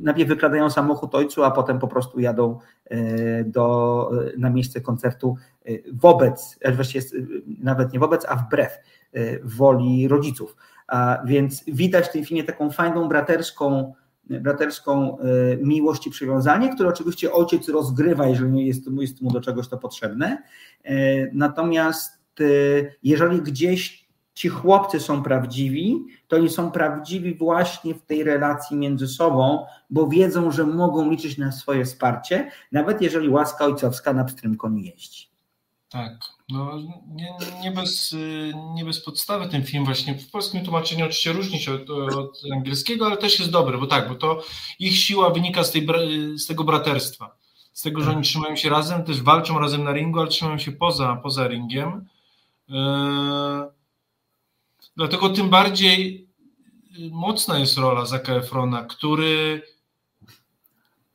najpierw 0.00 0.28
wykradają 0.28 0.70
samochód 0.70 1.14
ojcu, 1.14 1.44
a 1.44 1.50
potem 1.50 1.78
po 1.78 1.88
prostu 1.88 2.20
jadą 2.20 2.58
do, 3.44 4.10
na 4.38 4.50
miejsce 4.50 4.80
koncertu 4.80 5.36
wobec, 5.92 6.58
właściwie 6.72 7.04
nawet 7.62 7.92
nie 7.92 7.98
wobec, 7.98 8.26
a 8.28 8.36
wbrew 8.36 8.78
woli 9.42 10.08
rodziców. 10.08 10.56
A 10.86 11.22
więc 11.24 11.64
widać 11.68 12.06
w 12.06 12.12
tym 12.12 12.24
filmie 12.24 12.44
taką 12.44 12.70
fajną 12.70 13.08
braterską, 13.08 13.94
braterską 14.30 15.18
miłość 15.62 16.06
i 16.06 16.10
przywiązanie, 16.10 16.74
które 16.74 16.88
oczywiście 16.88 17.32
ojciec 17.32 17.68
rozgrywa, 17.68 18.26
jeżeli 18.26 18.66
jest, 18.66 18.82
jest 19.00 19.20
mu 19.20 19.30
do 19.30 19.40
czegoś 19.40 19.68
to 19.68 19.78
potrzebne. 19.78 20.42
Natomiast 21.32 22.22
jeżeli 23.02 23.42
gdzieś 23.42 24.06
ci 24.34 24.48
chłopcy 24.48 25.00
są 25.00 25.22
prawdziwi, 25.22 26.06
to 26.28 26.36
oni 26.36 26.48
są 26.48 26.70
prawdziwi 26.70 27.34
właśnie 27.34 27.94
w 27.94 28.02
tej 28.02 28.24
relacji 28.24 28.76
między 28.76 29.08
sobą, 29.08 29.66
bo 29.90 30.06
wiedzą, 30.06 30.50
że 30.50 30.64
mogą 30.64 31.10
liczyć 31.10 31.38
na 31.38 31.52
swoje 31.52 31.84
wsparcie, 31.84 32.50
nawet 32.72 33.02
jeżeli 33.02 33.28
łaska 33.28 33.64
ojcowska 33.64 34.12
na 34.12 34.24
pstrym 34.24 34.56
koniu 34.56 34.78
jeździ. 34.78 35.28
Tak, 35.90 36.12
no 36.48 36.78
nie, 37.08 37.34
nie, 37.62 37.70
bez, 37.70 38.16
nie 38.74 38.84
bez 38.84 39.04
podstawy 39.04 39.48
ten 39.48 39.64
film 39.64 39.84
właśnie 39.84 40.14
w 40.14 40.30
polskim 40.30 40.64
tłumaczeniu 40.64 41.04
oczywiście 41.04 41.32
różni 41.32 41.60
się 41.60 41.74
od, 41.74 41.90
od, 41.90 42.42
angielskiego, 42.52 43.06
ale 43.06 43.16
też 43.16 43.38
jest 43.38 43.50
dobry, 43.50 43.78
bo 43.78 43.86
tak, 43.86 44.08
bo 44.08 44.14
to 44.14 44.42
ich 44.78 44.96
siła 44.96 45.30
wynika 45.30 45.64
z, 45.64 45.70
tej, 45.70 45.86
z 46.38 46.46
tego 46.46 46.64
braterstwa, 46.64 47.36
z 47.72 47.82
tego, 47.82 48.02
że 48.02 48.10
oni 48.10 48.22
trzymają 48.22 48.56
się 48.56 48.68
razem, 48.68 49.04
też 49.04 49.22
walczą 49.22 49.58
razem 49.58 49.84
na 49.84 49.92
ringu, 49.92 50.20
ale 50.20 50.28
trzymają 50.28 50.58
się 50.58 50.72
poza, 50.72 51.16
poza 51.16 51.48
ringiem. 51.48 52.08
Yy 52.68 53.76
Dlatego 54.96 55.28
tym 55.28 55.50
bardziej 55.50 56.28
y, 56.98 57.10
mocna 57.12 57.58
jest 57.58 57.78
rola 57.78 58.06
Zaka 58.06 58.34
Efrona, 58.34 58.84
który 58.84 59.62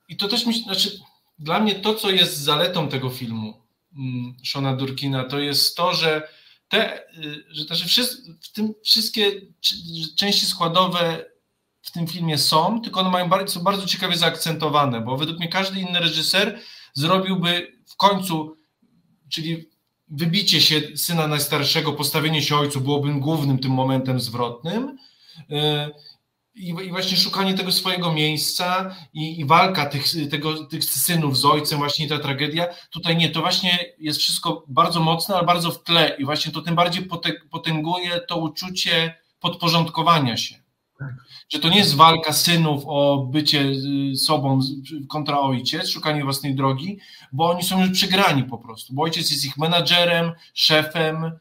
i 0.09 0.17
to 0.17 0.27
też 0.27 0.45
mi, 0.45 0.53
znaczy 0.53 0.99
dla 1.39 1.59
mnie 1.59 1.75
to, 1.75 1.93
co 1.93 2.09
jest 2.09 2.37
zaletą 2.37 2.87
tego 2.87 3.09
filmu 3.09 3.60
mm, 3.97 4.35
Shona 4.43 4.75
Durkina, 4.75 5.23
to 5.23 5.39
jest 5.39 5.77
to, 5.77 5.93
że 5.93 6.27
te, 6.67 6.99
y, 7.17 7.43
że 7.49 7.65
też 7.65 8.07
w 8.41 8.51
tym 8.51 8.73
wszystkie 8.83 9.31
części 10.17 10.45
składowe 10.45 11.25
w 11.81 11.91
tym 11.91 12.07
filmie 12.07 12.37
są, 12.37 12.81
tylko 12.81 12.99
one 12.99 13.09
mają 13.09 13.29
bardzo, 13.29 13.53
są 13.53 13.63
bardzo 13.63 13.85
ciekawie 13.85 14.17
zaakcentowane, 14.17 15.01
bo 15.01 15.17
według 15.17 15.39
mnie 15.39 15.49
każdy 15.49 15.79
inny 15.79 15.99
reżyser 15.99 16.59
zrobiłby 16.93 17.81
w 17.85 17.95
końcu, 17.95 18.57
czyli 19.29 19.69
wybicie 20.07 20.61
się 20.61 20.81
syna 20.95 21.27
najstarszego, 21.27 21.93
postawienie 21.93 22.41
się 22.41 22.57
ojcu 22.57 22.81
byłoby 22.81 23.13
głównym 23.13 23.59
tym 23.59 23.71
momentem 23.71 24.19
zwrotnym. 24.19 24.97
I, 26.55 26.69
i 26.69 26.89
właśnie 26.89 27.17
szukanie 27.17 27.53
tego 27.53 27.71
swojego 27.71 28.13
miejsca 28.13 28.95
i, 29.13 29.39
i, 29.39 29.45
walka 29.45 29.85
tych, 29.85 30.05
tego, 30.29 30.65
tych 30.65 30.83
synów 30.83 31.37
z 31.37 31.45
ojcem, 31.45 31.79
właśnie 31.79 32.07
ta 32.07 32.19
tragedia. 32.19 32.67
Tutaj 32.89 33.17
nie, 33.17 33.29
to 33.29 33.41
właśnie 33.41 33.79
jest 33.99 34.19
wszystko 34.19 34.65
bardzo 34.67 34.99
mocne, 34.99 35.35
ale 35.35 35.45
bardzo 35.45 35.71
w 35.71 35.83
tle 35.83 36.15
i 36.19 36.25
właśnie 36.25 36.51
to 36.51 36.61
tym 36.61 36.75
bardziej 36.75 37.07
potęguje 37.51 38.21
to 38.27 38.37
uczucie 38.37 39.15
podporządkowania 39.39 40.37
się. 40.37 40.61
Że 41.49 41.59
to 41.59 41.69
nie 41.69 41.77
jest 41.77 41.95
walka 41.95 42.33
synów 42.33 42.83
o 42.85 43.27
bycie 43.31 43.61
y, 43.61 44.15
sobą 44.15 44.59
kontra 45.09 45.39
ojciec, 45.39 45.89
szukanie 45.89 46.23
własnej 46.23 46.55
drogi, 46.55 46.99
bo 47.31 47.49
oni 47.49 47.63
są 47.63 47.81
już 47.81 47.91
przegrani 47.91 48.43
po 48.43 48.57
prostu, 48.57 48.93
bo 48.93 49.03
ojciec 49.03 49.31
jest 49.31 49.45
ich 49.45 49.57
menadżerem, 49.57 50.31
szefem, 50.53 51.31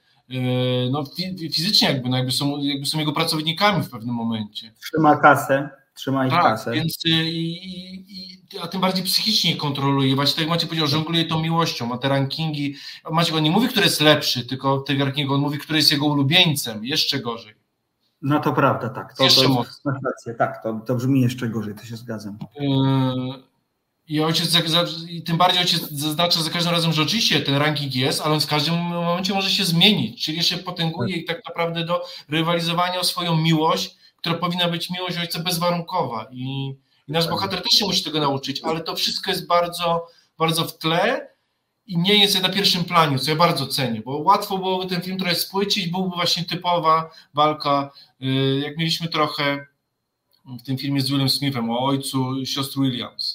no 0.91 1.05
fizycznie 1.53 1.89
jakby, 1.89 2.09
no 2.09 2.17
jakby, 2.17 2.33
są, 2.33 2.59
jakby 2.59 2.87
są 2.87 2.99
jego 2.99 3.13
pracownikami 3.13 3.85
w 3.85 3.91
pewnym 3.91 4.15
momencie. 4.15 4.73
Trzyma 4.81 5.17
kasę, 5.17 5.71
trzyma 5.95 6.27
ich 6.27 6.33
tak, 6.33 6.43
kasę. 6.43 6.73
Więc, 6.73 7.05
y, 7.07 7.09
i, 7.11 7.95
i, 8.09 8.41
a 8.63 8.69
tym 8.69 8.81
bardziej 8.81 9.05
psychicznie 9.05 9.57
kontroluje. 9.57 10.15
Właśnie 10.15 10.35
tak 10.35 10.41
jak 10.41 10.49
Macie 10.49 10.67
powiedział, 10.67 10.87
żongluje 10.87 11.25
tą 11.25 11.43
miłością, 11.43 11.87
ma 11.87 11.99
te 11.99 12.09
rankingi. 12.09 12.75
Macie 13.11 13.35
on 13.35 13.43
nie 13.43 13.51
mówi, 13.51 13.69
który 13.69 13.87
jest 13.87 14.01
lepszy, 14.01 14.47
tylko 14.47 14.79
tego 14.79 15.05
rankingu, 15.05 15.35
on 15.35 15.41
mówi, 15.41 15.59
który 15.59 15.79
jest 15.79 15.93
jego 15.93 16.07
ulubieńcem, 16.07 16.85
jeszcze 16.85 17.21
gorzej. 17.21 17.55
No 18.23 18.41
to 18.41 18.53
prawda, 18.53 18.89
tak. 18.89 19.17
To, 19.17 19.25
jeszcze 19.25 19.45
to, 19.45 19.65
tak, 20.39 20.63
to, 20.63 20.81
to 20.87 20.95
brzmi 20.95 21.21
jeszcze 21.21 21.49
gorzej, 21.49 21.75
to 21.75 21.85
się 21.85 21.97
zgadzam. 21.97 22.39
Yy, 22.61 23.50
I 24.11 24.21
ojciec, 24.21 24.57
i 25.09 25.23
tym 25.23 25.37
bardziej 25.37 25.61
ojciec 25.61 25.91
zaznacza 25.91 26.43
za 26.43 26.51
każdym 26.51 26.73
razem, 26.73 26.93
że 26.93 27.03
oczywiście 27.03 27.41
ten 27.41 27.55
ranking 27.55 27.95
jest, 27.95 28.21
ale 28.21 28.35
on 28.35 28.41
w 28.41 28.47
każdym 28.47 28.75
momencie 28.75 29.35
może 29.35 29.51
się 29.51 29.65
zmienić, 29.65 30.25
czyli 30.25 30.37
jeszcze 30.37 30.59
potęguje 30.59 31.17
i 31.17 31.25
tak 31.25 31.43
naprawdę 31.49 31.85
do 31.85 32.05
rywalizowania 32.29 33.01
o 33.01 33.05
swoją 33.05 33.37
miłość, 33.37 33.97
która 34.17 34.35
powinna 34.35 34.69
być 34.69 34.91
miłość 34.91 35.19
ojca 35.19 35.41
bezwarunkowa. 35.41 36.27
I, 36.33 36.75
i 37.09 37.13
nasz 37.13 37.25
tak. 37.25 37.33
bohater 37.33 37.63
też 37.63 37.73
się 37.73 37.87
musi 37.87 38.05
tego 38.05 38.21
nauczyć, 38.21 38.61
ale 38.65 38.81
to 38.81 38.97
wszystko 38.97 39.31
jest 39.31 39.47
bardzo, 39.47 40.07
bardzo 40.39 40.65
w 40.65 40.79
tle 40.79 41.29
i 41.87 41.99
nie 41.99 42.15
jest 42.15 42.43
na 42.43 42.49
pierwszym 42.49 42.85
planie, 42.85 43.19
co 43.19 43.31
ja 43.31 43.37
bardzo 43.37 43.67
cenię, 43.67 44.03
bo 44.05 44.19
łatwo 44.19 44.59
byłoby 44.59 44.87
ten 44.87 45.03
film 45.03 45.19
trochę 45.19 45.35
spłycić, 45.35 45.89
byłby 45.89 46.17
właśnie 46.17 46.45
typowa 46.45 47.11
walka, 47.35 47.91
y, 48.23 48.61
jak 48.65 48.77
mieliśmy 48.77 49.09
trochę 49.09 49.67
w 50.45 50.63
tym 50.63 50.79
filmie 50.79 51.01
z 51.01 51.11
Willem 51.11 51.29
Smithem 51.29 51.71
o 51.71 51.79
ojcu 51.79 52.47
siostry 52.47 52.83
Williams. 52.83 53.30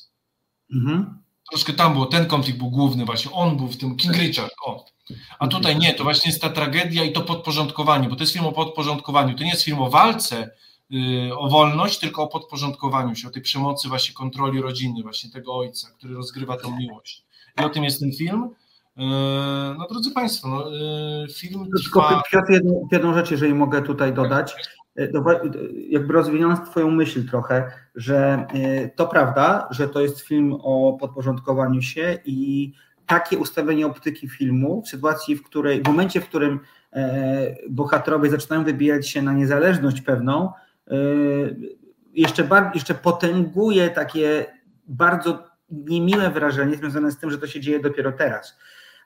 Mhm. 0.73 1.19
Troszkę 1.49 1.73
tam 1.73 1.93
było, 1.93 2.05
ten 2.05 2.25
konflikt 2.25 2.59
był 2.59 2.69
główny 2.69 3.05
właśnie, 3.05 3.31
on 3.31 3.57
był 3.57 3.67
w 3.67 3.77
tym, 3.77 3.95
King 3.95 4.15
Richard, 4.15 4.51
o. 4.65 4.85
A 5.39 5.47
tutaj 5.47 5.77
nie, 5.77 5.93
to 5.93 6.03
właśnie 6.03 6.29
jest 6.29 6.41
ta 6.41 6.49
tragedia 6.49 7.03
i 7.03 7.13
to 7.13 7.21
podporządkowanie, 7.21 8.09
bo 8.09 8.15
to 8.15 8.23
jest 8.23 8.33
film 8.33 8.45
o 8.45 8.51
podporządkowaniu, 8.51 9.35
to 9.35 9.43
nie 9.43 9.49
jest 9.49 9.63
film 9.63 9.79
o 9.79 9.89
walce, 9.89 10.49
y, 10.93 11.37
o 11.37 11.49
wolność, 11.49 11.99
tylko 11.99 12.23
o 12.23 12.27
podporządkowaniu 12.27 13.15
się, 13.15 13.27
o 13.27 13.31
tej 13.31 13.41
przemocy 13.41 13.87
właśnie 13.87 14.13
kontroli 14.13 14.61
rodziny, 14.61 15.03
właśnie 15.03 15.29
tego 15.29 15.55
ojca, 15.55 15.89
który 15.97 16.13
rozgrywa 16.13 16.57
tą 16.57 16.77
miłość 16.77 17.25
i 17.61 17.63
o 17.63 17.69
tym 17.69 17.83
jest 17.83 17.99
ten 17.99 18.11
film. 18.11 18.49
E, 18.97 19.03
no 19.77 19.87
drodzy 19.89 20.11
Państwo, 20.11 20.47
no, 20.47 20.77
e, 21.23 21.27
film 21.27 21.69
trwa... 21.77 22.21
Piotr, 22.31 22.51
jedną, 22.51 22.87
jedną 22.91 23.13
rzecz, 23.13 23.31
jeżeli 23.31 23.53
mogę 23.53 23.81
tutaj 23.81 24.13
dodać, 24.13 24.51
e, 24.51 24.55
jakby 25.89 26.13
rozwiniąc 26.13 26.69
Twoją 26.69 26.91
myśl 26.91 27.29
trochę, 27.29 27.71
że 27.95 28.47
to 28.95 29.07
prawda, 29.07 29.67
że 29.71 29.87
to 29.87 30.01
jest 30.01 30.19
film 30.19 30.53
o 30.53 30.97
podporządkowaniu 30.99 31.81
się 31.81 32.17
i 32.25 32.73
takie 33.05 33.37
ustawienie 33.37 33.87
optyki 33.87 34.29
filmu 34.29 34.81
w 34.81 34.89
sytuacji, 34.89 35.35
w 35.35 35.43
której, 35.43 35.83
w 35.83 35.87
momencie, 35.87 36.21
w 36.21 36.29
którym 36.29 36.59
bohaterowie 37.69 38.29
zaczynają 38.29 38.63
wybijać 38.63 39.09
się 39.09 39.21
na 39.21 39.33
niezależność 39.33 40.01
pewną, 40.01 40.51
jeszcze, 42.13 42.43
bardziej, 42.43 42.71
jeszcze 42.73 42.93
potęguje 42.93 43.89
takie 43.89 44.45
bardzo 44.87 45.43
niemiłe 45.69 46.29
wrażenie 46.29 46.75
związane 46.75 47.11
z 47.11 47.17
tym, 47.17 47.31
że 47.31 47.37
to 47.37 47.47
się 47.47 47.59
dzieje 47.59 47.79
dopiero 47.79 48.11
teraz. 48.11 48.57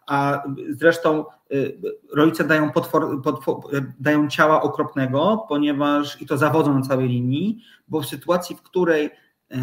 A 0.09 0.43
zresztą 0.69 1.25
y, 1.51 1.77
rodzice 2.13 2.43
dają, 2.43 2.71
potwor, 2.71 3.21
potwor, 3.21 3.55
dają 3.99 4.27
ciała 4.27 4.61
okropnego, 4.61 5.45
ponieważ 5.49 6.21
i 6.21 6.25
to 6.25 6.37
zawodzą 6.37 6.79
na 6.79 6.81
całej 6.81 7.07
linii, 7.07 7.63
bo 7.87 8.01
w 8.01 8.05
sytuacji, 8.05 8.55
w 8.55 8.61
której 8.61 9.05
y, 9.05 9.55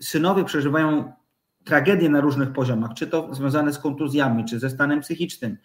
synowie 0.00 0.44
przeżywają 0.44 1.12
tragedię 1.64 2.08
na 2.08 2.20
różnych 2.20 2.52
poziomach, 2.52 2.90
czy 2.94 3.06
to 3.06 3.34
związane 3.34 3.72
z 3.72 3.78
kontuzjami, 3.78 4.44
czy 4.44 4.58
ze 4.58 4.70
stanem 4.70 5.00
psychicznym 5.00 5.56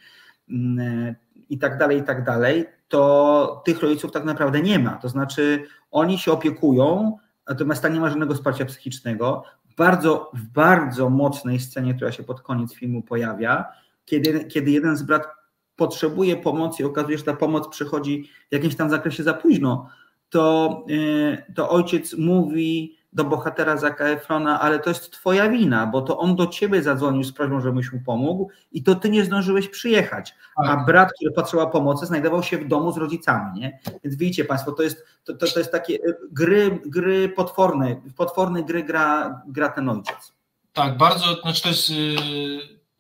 y, 0.50 1.16
i 1.50 1.58
tak 1.58 1.78
dalej, 1.78 1.98
i 1.98 2.04
tak 2.04 2.24
dalej, 2.24 2.66
to 2.88 3.62
tych 3.66 3.82
rodziców 3.82 4.12
tak 4.12 4.26
naprawdę 4.26 4.62
nie 4.62 4.80
ma. 4.80 4.92
To 4.92 5.10
znaczy 5.10 5.64
oni 5.92 6.18
się 6.18 6.32
opiekują, 6.32 7.18
natomiast 7.50 7.90
nie 7.90 8.00
ma 8.00 8.10
żadnego 8.10 8.34
wsparcia 8.34 8.66
psychicznego 8.66 9.44
bardzo, 9.78 10.32
w 10.34 10.44
bardzo 10.44 11.10
mocnej 11.10 11.60
scenie, 11.60 11.94
która 11.94 12.12
się 12.12 12.24
pod 12.24 12.42
koniec 12.42 12.74
filmu 12.74 13.02
pojawia, 13.02 13.83
kiedy, 14.06 14.46
kiedy 14.46 14.72
jeden 14.72 14.98
z 14.98 15.04
brat 15.04 15.28
potrzebuje 15.76 16.38
pomocy 16.38 16.84
i 16.84 16.86
okazuje 16.86 17.18
się, 17.18 17.20
że 17.20 17.26
ta 17.26 17.38
pomoc 17.38 17.68
przychodzi 17.68 18.30
w 18.50 18.54
jakimś 18.54 18.76
tam 18.76 18.90
zakresie 18.90 19.24
za 19.24 19.34
późno, 19.34 19.90
to, 20.30 20.84
yy, 20.88 21.44
to 21.56 21.70
ojciec 21.70 22.14
mówi 22.18 22.98
do 23.14 23.24
bohatera 23.24 23.78
Zaka 23.78 24.06
Efrona, 24.06 24.60
ale 24.60 24.80
to 24.80 24.90
jest 24.90 25.12
twoja 25.12 25.50
wina, 25.50 25.88
bo 25.88 26.02
to 26.02 26.18
on 26.18 26.36
do 26.36 26.48
ciebie 26.48 26.84
zadzwonił 26.84 27.24
z 27.24 27.32
prośbą, 27.32 27.62
żebyś 27.62 27.94
mu 27.94 28.00
pomógł 28.06 28.50
i 28.72 28.84
to 28.84 28.96
ty 28.96 29.10
nie 29.10 29.26
zdążyłeś 29.26 29.70
przyjechać. 29.70 30.36
A 30.56 30.64
tak. 30.64 30.86
brat, 30.86 31.14
który 31.14 31.32
potrzebował 31.32 31.72
pomocy, 31.72 32.06
znajdował 32.06 32.44
się 32.44 32.58
w 32.58 32.68
domu 32.68 32.92
z 32.92 32.98
rodzicami, 32.98 33.60
nie? 33.60 33.80
Więc 34.04 34.16
widzicie 34.16 34.46
państwo, 34.46 34.72
to 34.72 34.84
jest, 34.84 35.06
to, 35.24 35.34
to, 35.34 35.48
to 35.48 35.60
jest 35.60 35.72
takie 35.72 35.94
y, 35.94 36.18
gry, 36.32 36.82
gry 36.86 37.30
potworne, 37.30 37.96
potworne 38.16 38.64
gry 38.64 38.84
gra, 38.84 39.42
gra 39.48 39.70
ten 39.70 39.90
ojciec. 39.90 40.34
Tak, 40.74 40.98
bardzo, 40.98 41.42
znaczy 41.42 41.62
to 41.64 41.70
jest 41.70 41.90
y, 41.90 41.94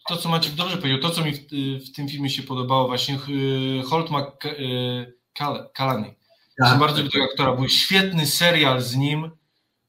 to, 0.08 0.18
co 0.18 0.30
Maciek 0.30 0.54
dobrze 0.54 0.78
powiedział, 0.78 1.00
to, 1.00 1.10
co 1.10 1.26
mi 1.26 1.32
w, 1.32 1.39
w 1.86 1.96
tym 1.96 2.10
filmie 2.10 2.30
się 2.30 2.44
podobało, 2.44 2.88
właśnie 2.88 3.20
y, 3.30 3.84
Holt 3.84 4.10
McCallany. 4.12 6.16
Tak. 6.58 6.80
Bardzo 6.80 7.04
tego 7.04 7.24
aktora, 7.24 7.56
był 7.56 7.70
świetny 7.70 8.28
serial 8.28 8.82
z 8.82 8.96
nim, 8.96 9.32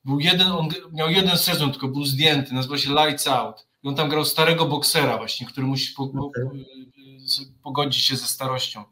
był 0.05 0.21
jeden, 0.21 0.47
on 0.47 0.69
miał 0.93 1.11
jeden 1.11 1.39
sezon, 1.39 1.71
tylko 1.71 1.89
był 1.89 2.05
zdjęty, 2.05 2.55
nazywał 2.55 2.79
się 2.79 2.91
Lights 2.91 3.29
Out. 3.29 3.67
I 3.83 3.89
on 3.89 3.95
tam 3.95 4.09
grał 4.09 4.25
starego 4.25 4.67
boksera 4.67 5.17
właśnie, 5.17 5.47
który 5.47 5.67
musi 5.67 5.95
po, 5.95 6.09
po, 6.09 6.31
pogodzić 7.63 8.05
się 8.05 8.17
ze 8.17 8.27
starością. 8.27 8.85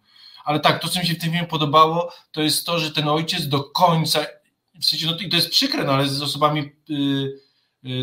Ale 0.45 0.61
tak, 0.61 0.83
to 0.83 0.89
co 0.89 1.01
mi 1.01 1.07
się 1.07 1.15
w 1.15 1.19
tym 1.19 1.31
filmie 1.31 1.47
podobało, 1.47 2.13
to 2.33 2.43
jest 2.43 2.67
to, 2.67 2.79
że 2.79 2.91
ten 2.91 3.09
ojciec 3.09 3.49
do 3.49 3.65
końca 3.65 4.27
w 4.81 4.85
sensie, 4.85 5.07
no 5.07 5.19
i 5.19 5.29
to 5.29 5.37
jest 5.37 5.51
przykre, 5.51 5.85
no 5.85 5.93
ale 5.93 6.09
z 6.09 6.23
osobami 6.23 6.61
y, 6.61 6.95
y, 6.95 7.39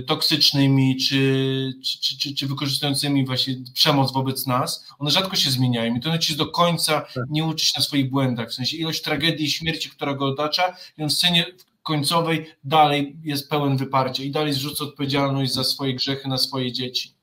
toksycznymi, 0.08 0.98
czy, 0.98 1.74
czy, 1.84 2.18
czy, 2.18 2.36
czy 2.36 2.48
wykorzystującymi 2.48 3.26
właśnie 3.26 3.56
przemoc 3.74 4.14
wobec 4.14 4.48
nas, 4.48 4.88
one 5.00 5.12
rzadko 5.12 5.36
się 5.36 5.52
zmieniają 5.52 5.96
i 5.96 6.00
to 6.00 6.18
ci 6.18 6.36
do 6.36 6.48
końca 6.48 7.06
nie 7.30 7.46
uczy 7.46 7.66
się 7.66 7.74
na 7.78 7.84
swoich 7.84 8.10
błędach, 8.10 8.50
w 8.50 8.54
sensie 8.54 8.78
ilość 8.78 9.02
tragedii 9.02 9.46
i 9.46 9.50
śmierci, 9.50 9.90
która 9.90 10.14
go 10.14 10.26
otacza 10.26 10.76
i 10.98 11.04
on 11.04 11.10
w 11.10 11.14
scenie 11.14 11.46
końcowej 11.84 12.46
dalej 12.64 13.16
jest 13.24 13.50
pełen 13.50 13.78
wyparcia 13.78 14.24
i 14.24 14.32
dalej 14.32 14.54
zrzuca 14.54 14.84
odpowiedzialność 14.84 15.54
za 15.54 15.64
swoje 15.64 15.94
grzechy 15.94 16.28
na 16.28 16.38
swoje 16.38 16.72
dzieci. 16.72 17.19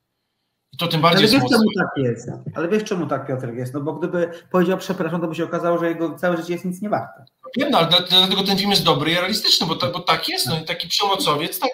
I 0.77 0.79
to 0.79 0.87
tym 0.89 1.01
bardziej 1.01 1.29
Ale 1.29 1.33
wiesz, 1.41 1.51
czemu 1.51 1.65
tak 1.79 1.89
jest? 1.97 2.29
Ale 2.55 2.69
wiesz, 2.69 2.85
czemu 2.85 3.07
tak 3.07 3.27
Piotr 3.27 3.49
jest? 3.55 3.75
No 3.75 3.81
bo 3.81 3.93
gdyby 3.93 4.31
powiedział 4.51 4.79
przepraszam, 4.79 5.21
to 5.21 5.29
by 5.29 5.35
się 5.35 5.45
okazało, 5.45 5.79
że 5.79 5.89
jego 5.89 6.15
całe 6.19 6.37
życie 6.37 6.53
jest 6.53 6.65
nic 6.65 6.83
nie 6.83 6.89
warte. 6.89 7.25
Wiem, 7.59 7.71
no, 7.71 7.79
ale 7.79 7.87
dla- 7.89 8.01
dlatego 8.01 8.43
ten 8.43 8.59
film 8.59 8.71
jest 8.71 8.85
dobry 8.85 9.11
i 9.11 9.15
realistyczny, 9.15 9.67
bo, 9.67 9.77
ta, 9.77 9.91
bo 9.91 10.01
tak 10.01 10.29
jest, 10.29 10.47
no 10.47 10.61
taki 10.67 10.89
przemocowiec, 10.89 11.59
tak, 11.59 11.71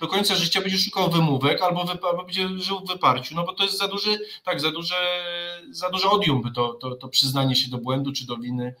do 0.00 0.08
końca 0.08 0.34
życia 0.34 0.60
będzie 0.60 0.78
szukał 0.78 1.10
wymówek 1.10 1.62
albo, 1.62 1.84
wy, 1.84 1.92
albo 2.10 2.24
będzie 2.24 2.48
żył 2.56 2.80
w 2.80 2.88
wyparciu, 2.88 3.34
no 3.34 3.44
bo 3.44 3.52
to 3.52 3.64
jest 3.64 3.78
za 3.78 3.88
duży, 3.88 4.18
tak, 4.44 4.60
za 4.60 4.70
duże, 4.70 4.94
za 5.70 5.90
duże 5.90 6.10
odium 6.10 6.42
by 6.42 6.50
to, 6.50 6.74
to, 6.74 6.96
to 6.96 7.08
przyznanie 7.08 7.56
się 7.56 7.70
do 7.70 7.78
błędu 7.78 8.12
czy 8.12 8.26
do 8.26 8.36
winy, 8.36 8.74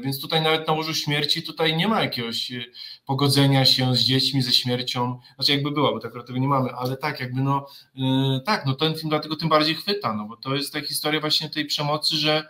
więc 0.00 0.20
tutaj 0.20 0.42
nawet 0.42 0.66
na 0.68 0.72
łożu 0.72 0.94
śmierci 0.94 1.42
tutaj 1.42 1.76
nie 1.76 1.88
ma 1.88 2.02
jakiegoś 2.02 2.50
yy, 2.50 2.64
pogodzenia 3.04 3.64
się 3.64 3.96
z 3.96 4.00
dziećmi, 4.00 4.42
ze 4.42 4.52
śmiercią, 4.52 5.20
znaczy 5.34 5.52
jakby 5.52 5.70
była, 5.70 5.92
bo 5.92 6.00
tak 6.00 6.12
tego 6.12 6.38
nie 6.38 6.48
mamy, 6.48 6.70
ale 6.70 6.96
tak, 6.96 7.20
jakby 7.20 7.40
no, 7.42 7.66
yy, 7.94 8.40
tak, 8.44 8.66
no 8.66 8.74
ten 8.74 8.94
film 8.94 9.08
dlatego 9.08 9.36
tym 9.36 9.48
bardziej 9.48 9.74
chwyta, 9.74 10.12
no 10.12 10.24
bo 10.24 10.36
to 10.36 10.54
jest 10.54 10.72
ta 10.72 10.80
historia 10.80 11.20
właśnie 11.20 11.50
tej 11.50 11.66
przemocy, 11.66 12.16
że 12.16 12.48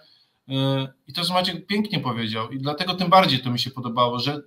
i 1.06 1.12
to, 1.12 1.24
co 1.24 1.34
Maciek 1.34 1.66
pięknie 1.66 2.00
powiedział 2.00 2.50
i 2.50 2.58
dlatego 2.58 2.94
tym 2.94 3.10
bardziej 3.10 3.40
to 3.40 3.50
mi 3.50 3.58
się 3.58 3.70
podobało, 3.70 4.18
że 4.18 4.42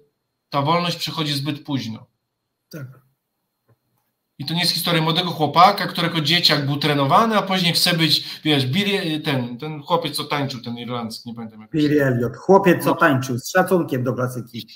ta 0.49 0.61
wolność 0.61 0.97
przychodzi 0.97 1.33
zbyt 1.33 1.63
późno. 1.63 2.05
Tak. 2.69 3.08
I 4.39 4.45
to 4.45 4.53
nie 4.53 4.59
jest 4.59 4.71
historia 4.71 5.01
młodego 5.01 5.29
chłopaka, 5.29 5.87
którego 5.87 6.21
dzieciak 6.21 6.65
był 6.65 6.77
trenowany, 6.77 7.37
a 7.37 7.41
później 7.41 7.73
chce 7.73 7.93
być, 7.97 8.23
wiesz, 8.43 8.65
Billy, 8.67 9.19
ten, 9.19 9.57
ten 9.57 9.81
chłopiec, 9.81 10.15
co 10.15 10.23
tańczył, 10.23 10.61
ten 10.61 10.77
irlandzki, 10.77 11.29
nie 11.29 11.35
pamiętam 11.35 11.61
jak. 11.61 11.71
Billy 11.71 12.03
Elliot, 12.05 12.35
chłopiec 12.37 12.83
co 12.83 12.95
tańczył, 12.95 13.37
z 13.39 13.51
szacunkiem 13.51 14.03
do 14.03 14.13
klasyki. 14.13 14.67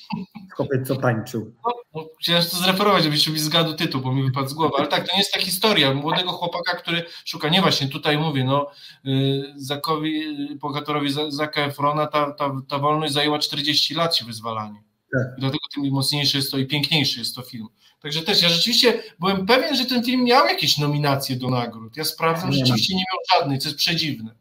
Chłopiec 0.55 0.87
co 0.87 0.95
tańczył. 0.95 1.55
No, 1.65 1.73
no, 1.95 2.05
chciałem 2.21 2.43
to 2.43 2.57
zreferować, 2.57 3.03
żebyś 3.03 3.27
mi 3.29 3.39
zgadł 3.39 3.73
tytuł, 3.73 4.01
bo 4.01 4.13
mi 4.13 4.23
wypadł 4.23 4.49
z 4.49 4.53
głowy, 4.53 4.73
ale 4.77 4.87
tak, 4.87 5.07
to 5.07 5.13
nie 5.13 5.19
jest 5.19 5.33
ta 5.33 5.39
historia 5.39 5.93
młodego 5.93 6.31
chłopaka, 6.31 6.77
który 6.77 7.05
szuka, 7.25 7.49
nie 7.49 7.61
właśnie 7.61 7.87
tutaj 7.87 8.17
mówię, 8.17 8.43
no, 8.43 8.67
yy, 9.03 9.53
Zakowi, 9.55 10.37
bohaterowi 10.55 11.11
Za- 11.11 11.31
Zaka 11.31 11.61
Efrona 11.61 12.07
ta, 12.07 12.31
ta, 12.31 12.51
ta 12.67 12.79
wolność 12.79 13.13
zajęła 13.13 13.39
40 13.39 13.95
lat 13.95 14.15
się 14.15 14.25
wyzwalanie. 14.25 14.83
Tak. 15.13 15.37
I 15.37 15.41
dlatego 15.41 15.59
tym 15.75 15.91
mocniejszy 15.91 16.37
jest 16.37 16.51
to 16.51 16.57
i 16.57 16.65
piękniejszy 16.65 17.19
jest 17.19 17.35
to 17.35 17.41
film. 17.41 17.67
Także 18.03 18.21
też 18.21 18.41
ja 18.41 18.49
rzeczywiście 18.49 19.03
byłem 19.19 19.45
pewien, 19.45 19.75
że 19.75 19.85
ten 19.85 20.03
film 20.03 20.23
miał 20.23 20.47
jakieś 20.47 20.77
nominacje 20.77 21.35
do 21.35 21.49
nagród. 21.49 21.97
Ja 21.97 22.03
sprawdzam, 22.03 22.49
Nie 22.49 22.57
rzeczywiście 22.57 22.95
nie 22.95 23.03
miał 23.11 23.39
żadnej, 23.39 23.59
co 23.59 23.69
jest 23.69 23.79
przedziwne. 23.79 24.35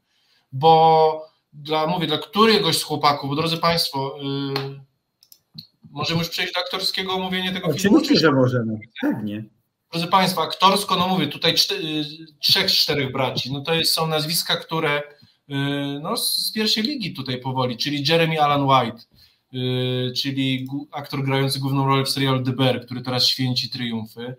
Bo 0.53 1.33
dla, 1.53 1.87
mówię, 1.87 2.07
dla 2.07 2.19
któregoś 2.19 2.79
z 2.79 2.83
chłopaków, 2.83 3.31
bo 3.31 3.37
drodzy 3.37 3.57
Państwo, 3.57 4.19
yy, 4.55 4.81
możemy 5.91 6.19
już 6.19 6.29
przejść 6.29 6.55
do 6.55 6.61
aktorskiego 6.61 7.13
omówienia 7.13 7.53
tego 7.53 7.73
filmu? 7.73 7.97
Oczywiście, 7.97 8.27
że 8.27 8.33
możemy. 8.33 8.79
Pewnie. 9.01 9.45
Drodzy 9.93 10.07
Państwo, 10.07 10.43
aktorsko, 10.43 10.97
no 10.97 11.09
mówię, 11.09 11.27
tutaj 11.27 11.55
czty, 11.55 12.05
trzech 12.39 12.71
z 12.71 12.75
czterech 12.75 13.13
braci, 13.13 13.53
no 13.53 13.61
to 13.61 13.75
jest, 13.75 13.93
są 13.93 14.07
nazwiska, 14.07 14.57
które 14.57 14.99
y, 14.99 15.55
no, 16.01 16.17
z 16.17 16.53
pierwszej 16.55 16.83
ligi 16.83 17.15
tutaj 17.15 17.41
powoli, 17.41 17.77
czyli 17.77 18.05
Jeremy 18.09 18.43
Allen 18.43 18.63
White, 18.63 19.03
czyli 20.17 20.67
gu- 20.69 20.87
aktor 20.93 21.23
grający 21.25 21.59
główną 21.61 21.87
rolę 21.87 22.05
w 22.05 22.09
serialu 22.11 22.43
The 22.45 22.53
Bear, 22.53 22.85
który 22.87 23.03
teraz 23.03 23.27
święci 23.27 23.71
triumfy. 23.71 24.35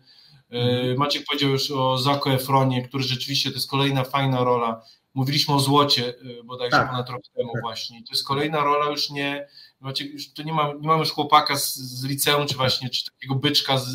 Y, 0.92 0.96
Maciek 0.98 1.26
powiedział 1.26 1.50
już 1.50 1.72
o 1.72 1.98
Zaku 1.98 2.30
Efronie, 2.30 2.82
który 2.88 3.04
rzeczywiście 3.04 3.50
to 3.50 3.56
jest 3.56 3.70
kolejna 3.70 4.04
fajna 4.04 4.44
rola. 4.44 4.82
Mówiliśmy 5.14 5.54
o 5.54 5.60
Złocie 5.60 6.08
y, 6.10 6.44
bodajże 6.44 6.78
Tak. 6.78 6.90
ponad 6.90 7.10
rok 7.10 7.22
temu 7.36 7.54
Tak. 7.54 7.62
właśnie. 7.62 8.00
To 8.04 8.08
jest 8.14 8.28
kolejna 8.28 8.64
rola 8.64 8.92
już 8.92 9.10
nie, 9.10 9.48
Maciek, 9.80 10.14
już 10.14 10.34
to 10.34 10.44
nie, 10.44 10.54
ma, 10.54 10.68
nie 10.82 10.88
mamy 10.88 11.00
już 11.00 11.12
chłopaka 11.12 11.56
z, 11.56 11.76
z 11.76 12.06
liceum, 12.06 12.48
czy 12.48 12.56
właśnie, 12.56 12.90
czy 12.90 13.06
takiego 13.12 13.36
byczka 13.36 13.78
z, 13.78 13.90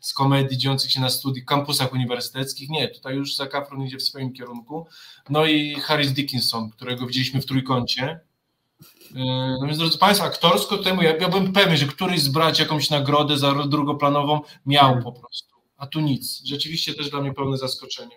z 0.00 0.12
komedii 0.12 0.58
dziejących 0.58 0.90
się 0.92 1.00
na 1.00 1.10
studiach, 1.10 1.44
kampusach 1.44 1.92
uniwersyteckich. 1.92 2.68
Nie, 2.68 2.88
tutaj 2.88 3.14
już 3.16 3.36
Zac 3.36 3.54
Efron 3.54 3.82
idzie 3.86 3.96
w 3.96 4.02
swoim 4.02 4.32
kierunku. 4.32 4.86
No 5.30 5.46
i 5.46 5.74
Harris 5.74 6.12
Dickinson, 6.12 6.70
którego 6.70 7.06
widzieliśmy 7.06 7.40
w 7.42 7.46
trójkącie. 7.46 8.20
Yy, 9.14 9.24
No 9.60 9.66
więc 9.66 9.78
drodzy 9.78 9.98
Państwo, 9.98 10.26
aktorsko 10.26 10.78
temu 10.78 11.02
ja, 11.02 11.16
ja 11.16 11.28
byłem 11.28 11.52
pewien, 11.52 11.76
że 11.76 11.86
któryś 11.86 12.20
z 12.20 12.28
braci 12.28 12.62
jakąś 12.62 12.90
nagrodę 12.90 13.38
za 13.38 13.54
drugoplanową 13.54 14.40
miał 14.66 15.02
po 15.02 15.12
prostu. 15.12 15.56
A 15.76 15.86
tu 15.86 16.00
nic. 16.00 16.42
Rzeczywiście 16.44 16.94
też 16.94 17.10
dla 17.10 17.20
mnie 17.20 17.34
pełne 17.34 17.56
zaskoczenie. 17.56 18.16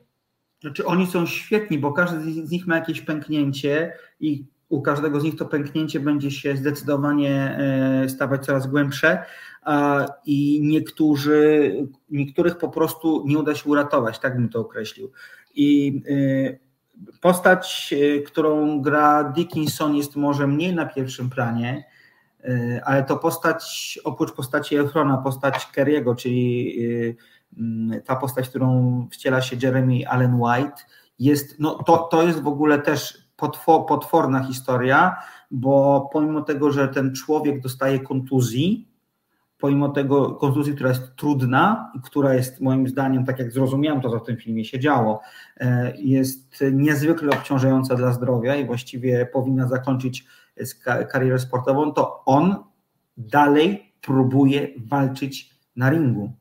Znaczy 0.62 0.86
oni 0.86 1.08
są 1.08 1.26
świetni, 1.26 1.80
bo 1.80 1.94
każdy 1.94 2.46
z 2.46 2.52
nich 2.52 2.68
ma 2.68 2.76
jakieś 2.76 3.02
pęknięcie 3.02 3.94
i 4.20 4.46
u 4.70 4.82
każdego 4.82 5.20
z 5.20 5.24
nich 5.24 5.36
to 5.36 5.46
pęknięcie 5.46 6.00
będzie 6.00 6.32
się 6.32 6.58
zdecydowanie 6.58 7.58
e, 7.58 8.10
stawać 8.10 8.46
coraz 8.46 8.68
głębsze 8.68 9.26
a, 9.62 10.06
i 10.26 10.60
niektórzy, 10.64 11.74
niektórych 12.10 12.58
po 12.58 12.70
prostu 12.70 13.24
nie 13.28 13.40
uda 13.40 13.56
się 13.56 13.70
uratować, 13.70 14.20
tak 14.20 14.36
bym 14.36 14.50
to 14.50 14.60
określił. 14.60 15.12
I 15.56 16.02
e, 16.10 16.71
postać, 17.22 17.94
e, 17.98 18.22
którą 18.22 18.82
gra 18.82 19.24
Dickinson 19.24 19.96
jest 19.96 20.16
może 20.16 20.48
mniej 20.48 20.76
na 20.76 20.86
pierwszym 20.86 21.30
planie, 21.30 21.84
e, 22.44 22.82
ale 22.86 23.04
to 23.04 23.18
postać, 23.18 24.00
oprócz 24.04 24.32
postaci 24.32 24.78
Efrona, 24.78 25.18
postać 25.18 25.68
Kerry'ego, 25.76 26.16
czyli 26.16 26.76
e, 26.80 27.60
mm, 27.60 28.02
ta 28.02 28.16
postać, 28.16 28.50
którą 28.50 29.08
wciela 29.12 29.42
się 29.42 29.58
Jeremy 29.64 30.08
Allen 30.08 30.42
White, 30.42 30.82
jest, 31.20 31.60
no 31.60 31.84
to, 31.84 31.98
to 31.98 32.24
jest 32.24 32.42
w 32.42 32.48
ogóle 32.48 32.80
też 32.80 33.28
potwo, 33.36 33.82
potworna 33.84 34.44
historia, 34.44 35.16
bo 35.52 36.10
pomimo 36.14 36.42
tego, 36.42 36.72
że 36.72 36.88
ten 36.88 37.16
człowiek 37.16 37.62
dostaje 37.62 38.00
kontuzji, 38.00 38.91
pomimo 39.62 39.90
tego 39.90 40.32
kontuzji, 40.32 40.76
która 40.76 40.90
jest 40.90 41.16
trudna 41.16 41.92
i 41.96 42.02
która 42.02 42.34
jest 42.34 42.62
moim 42.62 42.88
zdaniem, 42.88 43.26
tak 43.26 43.40
jak 43.40 43.52
zrozumiałem 43.52 44.02
to, 44.02 44.10
co 44.10 44.20
w 44.20 44.26
tym 44.26 44.38
filmie 44.38 44.66
się 44.66 44.80
działo, 44.80 45.22
e, 45.58 45.94
jest 45.98 46.64
niezwykle 46.72 47.30
obciążająca 47.30 47.96
dla 47.96 48.14
zdrowia 48.14 48.56
i 48.56 48.66
właściwie 48.66 49.26
powinna 49.26 49.68
zakończyć 49.68 50.26
karierę 51.12 51.40
sportową, 51.40 51.94
to 51.94 52.26
on 52.26 52.56
dalej 53.18 53.94
próbuje 54.02 54.68
walczyć 54.78 55.50
na 55.76 55.90
ringu 55.90 56.32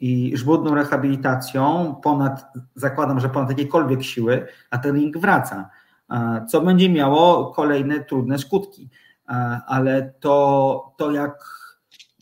i 0.00 0.36
żmudną 0.36 0.74
rehabilitacją, 0.74 1.94
ponad, 2.02 2.52
zakładam, 2.74 3.20
że 3.20 3.28
ponad 3.28 3.50
jakiejkolwiek 3.50 4.02
siły, 4.02 4.46
a 4.70 4.78
ten 4.78 4.96
ring 4.96 5.18
wraca, 5.18 5.70
co 6.48 6.60
będzie 6.60 6.90
miało 6.90 7.50
kolejne 7.50 8.00
trudne 8.04 8.38
skutki. 8.38 8.88
Ale 9.66 10.12
to, 10.20 10.94
to 10.96 11.10
jak 11.10 11.59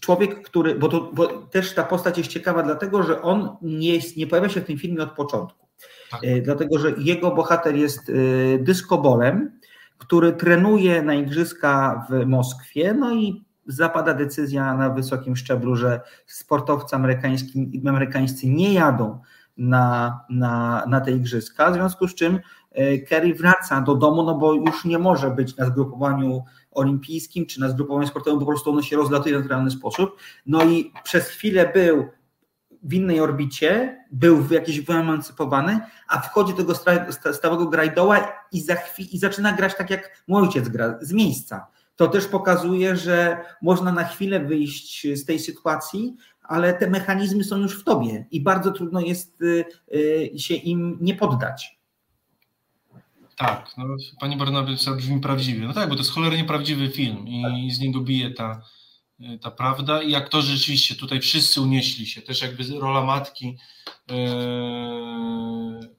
człowiek, 0.00 0.42
który, 0.42 0.74
bo, 0.74 0.88
to, 0.88 1.10
bo 1.12 1.26
też 1.26 1.74
ta 1.74 1.84
postać 1.84 2.18
jest 2.18 2.30
ciekawa, 2.30 2.62
dlatego 2.62 3.02
że 3.02 3.22
on 3.22 3.56
nie, 3.62 3.94
jest, 3.94 4.16
nie 4.16 4.26
pojawia 4.26 4.48
się 4.48 4.60
w 4.60 4.64
tym 4.64 4.78
filmie 4.78 5.02
od 5.02 5.12
początku. 5.12 5.66
Tak. 6.10 6.20
E, 6.24 6.40
Dlatego, 6.40 6.78
że 6.78 6.92
jego 6.98 7.30
bohater 7.30 7.76
jest 7.76 8.10
e, 8.10 8.12
dyskobolem, 8.58 9.58
który 9.98 10.32
trenuje 10.32 11.02
na 11.02 11.14
igrzyska 11.14 12.06
w 12.10 12.26
Moskwie, 12.26 12.94
no 12.94 13.14
i 13.14 13.44
zapada 13.66 14.14
decyzja 14.14 14.74
na 14.74 14.90
wysokim 14.90 15.36
szczeblu, 15.36 15.76
że 15.76 16.00
sportowcy 16.26 16.96
amerykańscy, 16.96 17.58
amerykańscy 17.88 18.48
nie 18.48 18.72
jadą 18.72 19.20
na, 19.56 20.20
na, 20.30 20.84
na 20.88 21.00
te 21.00 21.12
igrzyska, 21.12 21.70
w 21.70 21.74
związku 21.74 22.08
z 22.08 22.14
czym 22.14 22.40
e, 22.72 22.98
Kerry 22.98 23.34
wraca 23.34 23.80
do 23.80 23.94
domu, 23.94 24.22
no 24.22 24.34
bo 24.34 24.54
już 24.54 24.84
nie 24.84 24.98
może 24.98 25.30
być 25.30 25.56
na 25.56 25.66
zgrupowaniu 25.66 26.44
olimpijskim 26.78 27.46
czy 27.46 27.60
na 27.60 27.68
zgrupowaniu 27.68 28.06
sportowym, 28.08 28.40
po 28.40 28.46
prostu 28.46 28.70
ono 28.70 28.82
się 28.82 28.96
rozlatuje 28.96 29.34
w 29.38 29.42
naturalny 29.42 29.70
sposób. 29.70 30.16
No 30.46 30.64
i 30.64 30.92
przez 31.04 31.28
chwilę 31.28 31.72
był 31.74 32.08
w 32.82 32.94
innej 32.94 33.20
orbicie, 33.20 34.04
był 34.12 34.44
jakiś 34.50 34.80
wyemancypowany, 34.80 35.80
a 36.08 36.20
wchodzi 36.20 36.52
do 36.52 36.58
tego 36.58 36.74
sta- 36.74 37.12
sta- 37.12 37.32
stałego 37.32 37.66
grajdoła 37.66 38.32
i, 38.52 38.60
za 38.60 38.74
chwi- 38.74 39.08
i 39.12 39.18
zaczyna 39.18 39.52
grać 39.52 39.76
tak, 39.76 39.90
jak 39.90 40.22
mój 40.28 40.42
ojciec 40.42 40.68
gra, 40.68 40.98
z 41.00 41.12
miejsca. 41.12 41.66
To 41.96 42.08
też 42.08 42.26
pokazuje, 42.26 42.96
że 42.96 43.44
można 43.62 43.92
na 43.92 44.04
chwilę 44.04 44.40
wyjść 44.40 45.06
z 45.14 45.24
tej 45.24 45.38
sytuacji, 45.38 46.16
ale 46.42 46.74
te 46.74 46.90
mechanizmy 46.90 47.44
są 47.44 47.56
już 47.56 47.80
w 47.80 47.84
tobie 47.84 48.26
i 48.30 48.40
bardzo 48.40 48.72
trudno 48.72 49.00
jest 49.00 49.42
y, 49.42 49.64
y, 49.94 50.38
się 50.38 50.54
im 50.54 50.98
nie 51.00 51.14
poddać. 51.14 51.77
Tak, 53.38 53.70
no, 53.76 53.84
pani 54.20 54.36
Barnaby 54.36 54.76
to 54.84 54.94
brzmi 54.94 55.20
prawdziwie. 55.20 55.66
No 55.66 55.72
tak, 55.72 55.88
bo 55.88 55.94
to 55.94 56.00
jest 56.00 56.12
cholernie 56.12 56.44
prawdziwy 56.44 56.90
film 56.90 57.28
i 57.28 57.70
z 57.70 57.80
niego 57.80 58.00
bije 58.00 58.30
ta, 58.30 58.62
ta 59.40 59.50
prawda 59.50 60.02
i 60.02 60.14
aktorzy 60.14 60.56
rzeczywiście 60.56 60.94
tutaj 60.94 61.20
wszyscy 61.20 61.60
unieśli 61.60 62.06
się, 62.06 62.22
też 62.22 62.42
jakby 62.42 62.64
rola 62.80 63.04
matki. 63.04 63.58
Yy, 64.10 64.16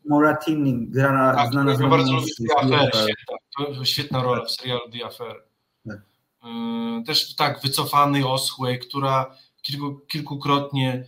Moratini, 0.10 0.88
grana, 0.88 1.36
tak, 1.36 1.52
znana 1.52 1.76
z 1.76 1.80
bardzo 1.80 2.14
lubię 2.14 2.32
Affair, 2.58 2.92
świetna, 2.94 3.38
to 3.76 3.86
świetna 3.86 4.24
rola 4.24 4.46
w 4.46 4.52
serialu 4.52 4.82
The 4.92 5.06
Affair. 5.06 5.44
Tak. 5.88 6.02
Yy, 6.44 7.04
też 7.04 7.36
tak 7.36 7.62
wycofanej, 7.62 8.24
oschłej, 8.24 8.80
która 8.80 9.36
kilku, 9.62 10.00
kilkukrotnie 10.08 11.08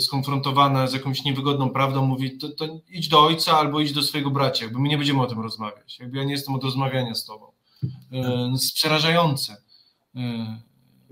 skonfrontowana 0.00 0.86
z 0.86 0.92
jakąś 0.92 1.24
niewygodną 1.24 1.70
prawdą 1.70 2.06
mówi, 2.06 2.38
to, 2.38 2.48
to, 2.48 2.80
idź 2.88 3.08
do 3.08 3.20
ojca 3.20 3.58
albo 3.58 3.80
idź 3.80 3.92
do 3.92 4.02
swojego 4.02 4.30
bracia, 4.30 4.64
jakby 4.64 4.80
my 4.80 4.88
nie 4.88 4.96
będziemy 4.98 5.22
o 5.22 5.26
tym 5.26 5.40
rozmawiać, 5.40 5.98
jakby 5.98 6.18
ja 6.18 6.24
nie 6.24 6.32
jestem 6.32 6.54
od 6.54 6.64
rozmawiania 6.64 7.14
z 7.14 7.24
tobą. 7.24 7.46
Yy, 8.10 8.20
jest 8.52 8.74
przerażające. 8.74 9.56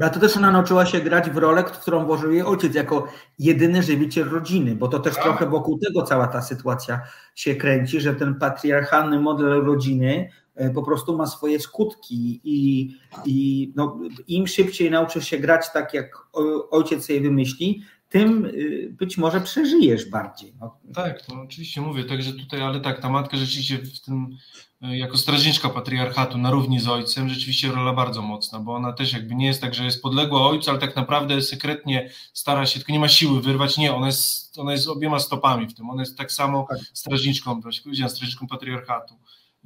A 0.00 0.08
to 0.08 0.20
też 0.20 0.36
ona 0.36 0.50
nauczyła 0.50 0.86
się 0.86 1.00
grać 1.00 1.30
w 1.30 1.36
rolę, 1.36 1.64
w 1.64 1.78
którą 1.78 2.06
włożył 2.06 2.32
jej 2.32 2.42
ojciec 2.42 2.74
jako 2.74 3.06
jedyny 3.38 3.82
żywiciel 3.82 4.28
rodziny, 4.28 4.76
bo 4.76 4.88
to 4.88 4.98
też 4.98 5.14
tak. 5.14 5.24
trochę 5.24 5.46
wokół 5.46 5.78
tego 5.78 6.02
cała 6.02 6.26
ta 6.26 6.42
sytuacja 6.42 7.00
się 7.34 7.54
kręci, 7.54 8.00
że 8.00 8.14
ten 8.14 8.34
patriarchalny 8.34 9.20
model 9.20 9.64
rodziny 9.64 10.30
po 10.74 10.82
prostu 10.82 11.16
ma 11.16 11.26
swoje 11.26 11.60
skutki 11.60 12.40
i, 12.44 12.90
i 13.24 13.72
no, 13.76 13.98
im 14.26 14.46
szybciej 14.46 14.90
nauczysz 14.90 15.28
się 15.28 15.38
grać 15.38 15.72
tak, 15.72 15.94
jak 15.94 16.26
ojciec 16.70 17.06
sobie 17.06 17.20
wymyśli, 17.20 17.82
tym 18.18 18.44
y, 18.44 18.88
być 18.98 19.18
może 19.18 19.40
przeżyjesz 19.40 20.10
bardziej. 20.10 20.54
No. 20.60 20.78
Tak, 20.94 21.22
to 21.22 21.34
oczywiście 21.34 21.80
mówię, 21.80 22.04
także 22.04 22.32
tutaj, 22.32 22.62
ale 22.62 22.80
tak, 22.80 23.00
ta 23.00 23.08
matka 23.08 23.36
rzeczywiście 23.36 23.78
w 23.78 24.00
tym, 24.00 24.36
e, 24.82 24.98
jako 24.98 25.16
strażniczka 25.16 25.68
patriarchatu 25.68 26.38
na 26.38 26.50
równi 26.50 26.80
z 26.80 26.88
ojcem, 26.88 27.28
rzeczywiście 27.28 27.68
rola 27.68 27.92
bardzo 27.92 28.22
mocna, 28.22 28.58
bo 28.60 28.74
ona 28.74 28.92
też 28.92 29.12
jakby 29.12 29.34
nie 29.34 29.46
jest 29.46 29.60
tak, 29.60 29.74
że 29.74 29.84
jest 29.84 30.02
podległa 30.02 30.48
ojcu, 30.48 30.70
ale 30.70 30.78
tak 30.78 30.96
naprawdę 30.96 31.42
sekretnie 31.42 32.10
stara 32.32 32.66
się, 32.66 32.78
tylko 32.78 32.92
nie 32.92 33.00
ma 33.00 33.08
siły 33.08 33.42
wyrwać, 33.42 33.78
nie, 33.78 33.94
ona 33.94 34.06
jest, 34.06 34.58
ona 34.58 34.72
jest 34.72 34.88
obiema 34.88 35.18
stopami 35.18 35.66
w 35.66 35.74
tym, 35.74 35.90
ona 35.90 36.02
jest 36.02 36.18
tak 36.18 36.32
samo 36.32 36.66
tak. 36.70 36.78
strażniczką, 36.92 37.60
strażniczką 38.08 38.46
patriarchatu 38.46 39.14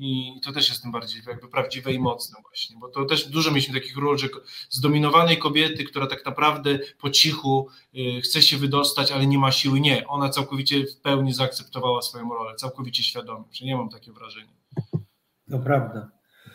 i 0.02 0.40
to 0.44 0.52
też 0.52 0.68
jest 0.68 0.82
tym 0.82 0.92
bardziej 0.92 1.22
jakby 1.26 1.48
prawdziwe 1.48 1.92
i 1.92 1.98
mocne 1.98 2.40
właśnie, 2.42 2.76
bo 2.76 2.88
to 2.88 3.04
też 3.04 3.28
dużo 3.28 3.50
mieliśmy 3.50 3.74
takich 3.74 3.96
ról, 3.96 4.18
że 4.18 4.28
zdominowanej 4.70 5.38
kobiety, 5.38 5.84
która 5.84 6.06
tak 6.06 6.26
naprawdę 6.26 6.78
po 7.00 7.10
cichu 7.10 7.68
y, 7.94 8.20
chce 8.20 8.42
się 8.42 8.56
wydostać, 8.56 9.12
ale 9.12 9.26
nie 9.26 9.38
ma 9.38 9.52
siły, 9.52 9.80
nie, 9.80 10.06
ona 10.06 10.28
całkowicie 10.28 10.86
w 10.86 10.96
pełni 10.96 11.32
zaakceptowała 11.32 12.02
swoją 12.02 12.28
rolę, 12.28 12.54
całkowicie 12.54 13.02
świadomie, 13.02 13.44
że 13.52 13.66
nie 13.66 13.76
mam 13.76 13.88
takie 13.88 14.12
wrażenie. 14.12 14.52
To 15.50 15.58
prawda. 15.58 16.10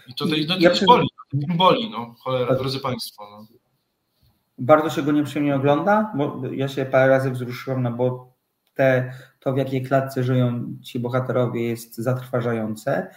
I 0.07 0.13
to, 0.15 0.25
I, 0.25 0.45
no, 0.45 0.55
to 0.55 0.61
ja 0.61 0.71
boli, 0.87 1.07
boli, 1.33 1.89
no, 1.89 2.15
cholera, 2.19 2.47
tak. 2.47 2.57
drodzy 2.57 2.79
Państwo. 2.79 3.27
No. 3.31 3.47
Bardzo 4.57 4.89
się 4.89 5.01
go 5.01 5.11
nieprzyjemnie 5.11 5.55
ogląda, 5.55 6.13
bo 6.17 6.41
ja 6.51 6.67
się 6.67 6.85
parę 6.85 7.07
razy 7.07 7.31
wzruszyłem, 7.31 7.83
no 7.83 7.91
bo 7.91 8.33
te, 8.73 9.13
to 9.39 9.53
w 9.53 9.57
jakiej 9.57 9.83
klatce 9.83 10.23
żyją 10.23 10.75
ci 10.83 10.99
bohaterowie 10.99 11.63
jest 11.63 11.95
zatrważające. 11.95 13.11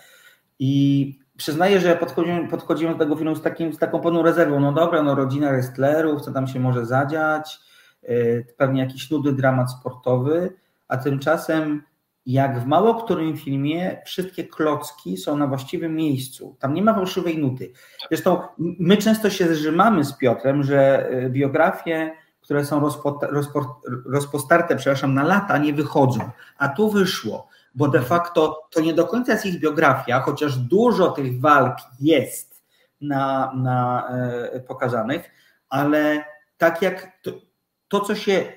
I 0.59 1.19
przyznaję, 1.37 1.81
że 1.81 1.97
podchodziłem, 1.97 2.49
podchodziłem 2.49 2.93
do 2.93 2.99
tego 2.99 3.17
filmu 3.17 3.37
z, 3.37 3.43
takim, 3.43 3.73
z 3.73 3.79
taką 3.79 4.01
pełną 4.01 4.23
rezerwą. 4.23 4.61
No 4.61 4.73
dobra, 4.73 5.03
no 5.03 5.15
rodzina 5.15 5.51
wrestlerów, 5.51 6.23
co 6.23 6.33
tam 6.33 6.47
się 6.47 6.61
może 6.61 6.87
zadziać, 6.87 7.59
yy, 8.03 8.47
pewnie 8.57 8.81
jakiś 8.81 9.11
nudy 9.11 9.33
dramat 9.33 9.73
sportowy, 9.73 10.53
a 10.89 10.97
tymczasem 10.97 11.83
jak 12.29 12.61
w 12.61 12.67
mało 12.67 12.95
którym 12.95 13.37
filmie 13.37 14.03
wszystkie 14.05 14.45
klocki 14.45 15.17
są 15.17 15.37
na 15.37 15.47
właściwym 15.47 15.95
miejscu. 15.95 16.57
Tam 16.59 16.75
nie 16.75 16.83
ma 16.83 16.95
fałszywej 16.95 17.39
nuty. 17.39 17.73
Zresztą 18.09 18.41
my 18.59 18.97
często 18.97 19.31
się 19.31 19.55
zrzymamy 19.55 20.05
z 20.05 20.13
Piotrem, 20.13 20.63
że 20.63 21.11
y, 21.13 21.31
biografie, 21.31 22.11
które 22.41 22.65
są 22.65 22.81
rozpo, 22.81 23.19
rozpo, 23.23 23.81
rozpostarte, 24.07 24.77
przepraszam, 24.77 25.15
na 25.15 25.25
lata 25.25 25.59
nie 25.59 25.73
wychodzą. 25.73 26.21
A 26.59 26.69
tu 26.69 26.91
wyszło 26.91 27.49
bo 27.79 27.89
de 27.89 28.03
facto 28.03 28.69
to 28.71 28.81
nie 28.81 28.95
do 28.95 29.07
końca 29.07 29.33
jest 29.33 29.47
ich 29.47 29.61
biografia, 29.61 30.21
chociaż 30.21 30.57
dużo 30.57 31.11
tych 31.11 31.41
walk 31.41 31.77
jest 32.01 32.63
na, 33.01 33.53
na 33.55 34.09
e, 34.09 34.61
pokazanych, 34.61 35.31
ale 35.69 36.25
tak 36.57 36.83
jak 36.83 37.23
to, 37.23 37.31
to, 37.89 38.01
co 38.01 38.15
się 38.15 38.53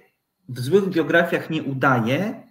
w 0.49 0.60
złych 0.60 0.89
biografiach 0.89 1.49
nie 1.49 1.63
udaje, 1.63 2.47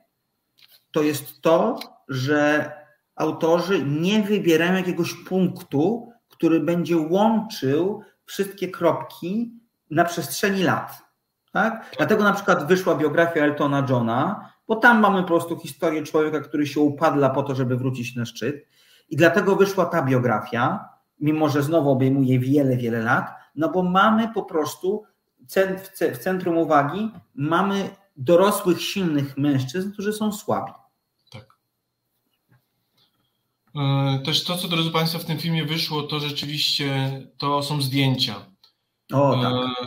to 0.90 1.02
jest 1.02 1.42
to, 1.42 1.78
że 2.08 2.72
autorzy 3.16 3.84
nie 3.84 4.22
wybierają 4.22 4.74
jakiegoś 4.74 5.14
punktu, 5.14 6.12
który 6.28 6.60
będzie 6.60 6.96
łączył 6.96 8.02
wszystkie 8.24 8.68
kropki 8.68 9.52
na 9.90 10.04
przestrzeni 10.04 10.62
lat. 10.62 11.02
Tak? 11.52 11.94
Dlatego 11.96 12.24
na 12.24 12.32
przykład 12.32 12.66
wyszła 12.66 12.94
biografia 12.94 13.40
Eltona 13.40 13.86
Johna, 13.88 14.49
bo 14.70 14.76
tam 14.76 15.00
mamy 15.00 15.22
po 15.22 15.28
prostu 15.28 15.58
historię 15.58 16.02
człowieka, 16.02 16.40
który 16.40 16.66
się 16.66 16.80
upadla 16.80 17.30
po 17.30 17.42
to, 17.42 17.54
żeby 17.54 17.76
wrócić 17.76 18.16
na 18.16 18.24
szczyt. 18.24 18.68
I 19.08 19.16
dlatego 19.16 19.56
wyszła 19.56 19.86
ta 19.86 20.02
biografia, 20.02 20.88
mimo 21.20 21.48
że 21.48 21.62
znowu 21.62 21.90
obejmuje 21.90 22.38
wiele, 22.38 22.76
wiele 22.76 23.02
lat, 23.02 23.30
no 23.54 23.68
bo 23.68 23.82
mamy 23.82 24.28
po 24.34 24.42
prostu 24.42 25.04
w 26.12 26.18
centrum 26.18 26.58
uwagi 26.58 27.10
mamy 27.34 27.90
dorosłych, 28.16 28.82
silnych 28.82 29.36
mężczyzn, 29.36 29.92
którzy 29.92 30.12
są 30.12 30.32
słabi. 30.32 30.72
Tak. 31.30 31.58
E, 33.76 34.18
też 34.24 34.44
to, 34.44 34.56
co 34.56 34.68
drodzy 34.68 34.90
Państwo 34.90 35.18
w 35.18 35.24
tym 35.24 35.38
filmie 35.38 35.64
wyszło, 35.64 36.02
to 36.02 36.20
rzeczywiście 36.20 37.12
to 37.38 37.62
są 37.62 37.82
zdjęcia. 37.82 38.34
O, 39.12 39.42
tak. 39.42 39.52
E, 39.52 39.86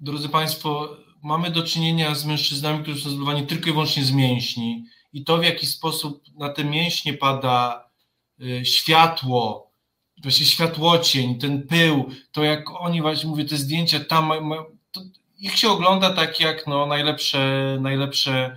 drodzy 0.00 0.28
Państwo, 0.28 0.96
mamy 1.22 1.50
do 1.50 1.62
czynienia 1.62 2.14
z 2.14 2.24
mężczyznami, 2.24 2.82
którzy 2.82 3.02
są 3.02 3.10
zbudowani 3.10 3.46
tylko 3.46 3.70
i 3.70 3.72
wyłącznie 3.72 4.04
z 4.04 4.12
mięśni. 4.12 4.84
I 5.12 5.24
to, 5.24 5.38
w 5.38 5.44
jaki 5.44 5.66
sposób 5.66 6.24
na 6.38 6.48
te 6.48 6.64
mięśnie 6.64 7.14
pada 7.14 7.88
y, 8.40 8.64
światło, 8.64 9.70
właśnie 10.22 10.46
światłocień, 10.46 11.38
ten 11.38 11.66
pył, 11.66 12.10
to 12.32 12.44
jak 12.44 12.70
oni 12.80 13.02
właśnie, 13.02 13.30
mówię, 13.30 13.44
te 13.44 13.56
zdjęcia 13.56 14.00
tam, 14.00 14.32
ich 15.38 15.58
się 15.58 15.70
ogląda 15.70 16.14
tak 16.14 16.40
jak 16.40 16.66
no, 16.66 16.86
najlepsze, 16.86 17.76
najlepsze 17.80 18.56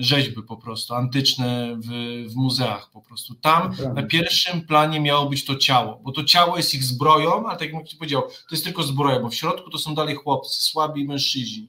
rzeźby 0.00 0.42
po 0.42 0.56
prostu, 0.56 0.94
antyczne 0.94 1.76
w, 1.76 1.88
w 2.32 2.36
muzeach 2.36 2.90
po 2.90 3.02
prostu. 3.02 3.34
Tam 3.34 3.76
na 3.94 4.02
pierwszym 4.02 4.66
planie 4.66 5.00
miało 5.00 5.28
być 5.28 5.44
to 5.44 5.56
ciało, 5.56 6.00
bo 6.02 6.12
to 6.12 6.24
ciało 6.24 6.56
jest 6.56 6.74
ich 6.74 6.84
zbroją, 6.84 7.48
ale 7.48 7.58
tak 7.58 7.72
jak 7.72 7.88
Ci 7.88 7.96
powiedział, 7.96 8.22
to 8.22 8.48
jest 8.50 8.64
tylko 8.64 8.82
zbroja, 8.82 9.20
bo 9.20 9.28
w 9.28 9.34
środku 9.34 9.70
to 9.70 9.78
są 9.78 9.94
dalej 9.94 10.14
chłopcy, 10.14 10.62
słabi 10.62 11.04
mężczyźni. 11.04 11.68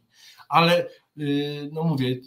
Ale 0.49 0.88
y, 1.19 1.69
no 1.73 1.83
mówię, 1.83 2.19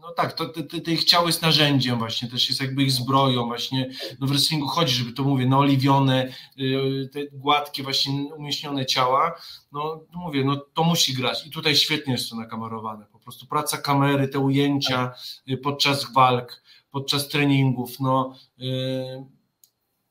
no 0.00 0.12
tak, 0.12 0.32
to, 0.32 0.46
to, 0.46 0.62
to, 0.62 0.90
ich 0.90 1.04
ciało 1.04 1.26
jest 1.26 1.42
narzędziem 1.42 1.98
właśnie, 1.98 2.28
też 2.28 2.48
jest 2.48 2.60
jakby 2.60 2.82
ich 2.82 2.92
zbroją 2.92 3.46
właśnie, 3.46 3.90
no 4.20 4.26
w 4.26 4.30
wrestlingu 4.30 4.66
chodzi, 4.66 4.94
żeby 4.94 5.12
to 5.12 5.22
mówię, 5.22 5.46
naoliwione, 5.46 6.32
y, 6.60 7.08
te 7.12 7.26
gładkie 7.32 7.82
właśnie 7.82 8.12
umieśnione 8.12 8.86
ciała, 8.86 9.40
no 9.72 10.00
mówię, 10.14 10.44
no 10.44 10.56
to 10.74 10.84
musi 10.84 11.14
grać 11.14 11.46
i 11.46 11.50
tutaj 11.50 11.76
świetnie 11.76 12.12
jest 12.12 12.30
to 12.30 12.36
nakamerowane, 12.36 13.06
prostu 13.26 13.46
praca 13.46 13.78
kamery, 13.78 14.28
te 14.28 14.38
ujęcia 14.38 15.14
y, 15.50 15.56
podczas 15.56 16.12
walk, 16.12 16.62
podczas 16.90 17.28
treningów, 17.28 18.00
no 18.00 18.36
y, 18.60 19.24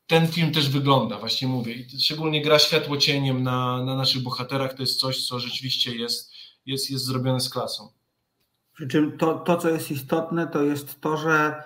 ten 0.07 0.27
film 0.27 0.51
też 0.51 0.69
wygląda, 0.69 1.19
właśnie 1.19 1.47
mówię, 1.47 1.73
i 1.73 1.99
szczególnie 1.99 2.41
gra 2.41 2.59
światło 2.59 2.97
cieniem 2.97 3.43
na, 3.43 3.83
na 3.83 3.95
naszych 3.95 4.23
bohaterach, 4.23 4.73
to 4.73 4.83
jest 4.83 4.99
coś, 4.99 5.27
co 5.27 5.39
rzeczywiście 5.39 5.95
jest, 5.95 6.33
jest, 6.65 6.91
jest 6.91 7.05
zrobione 7.05 7.39
z 7.39 7.49
klasą. 7.49 7.89
Przy 8.73 8.87
czym 8.87 9.17
to, 9.17 9.33
to, 9.33 9.57
co 9.57 9.69
jest 9.69 9.91
istotne, 9.91 10.47
to 10.47 10.63
jest 10.63 11.01
to, 11.01 11.17
że 11.17 11.63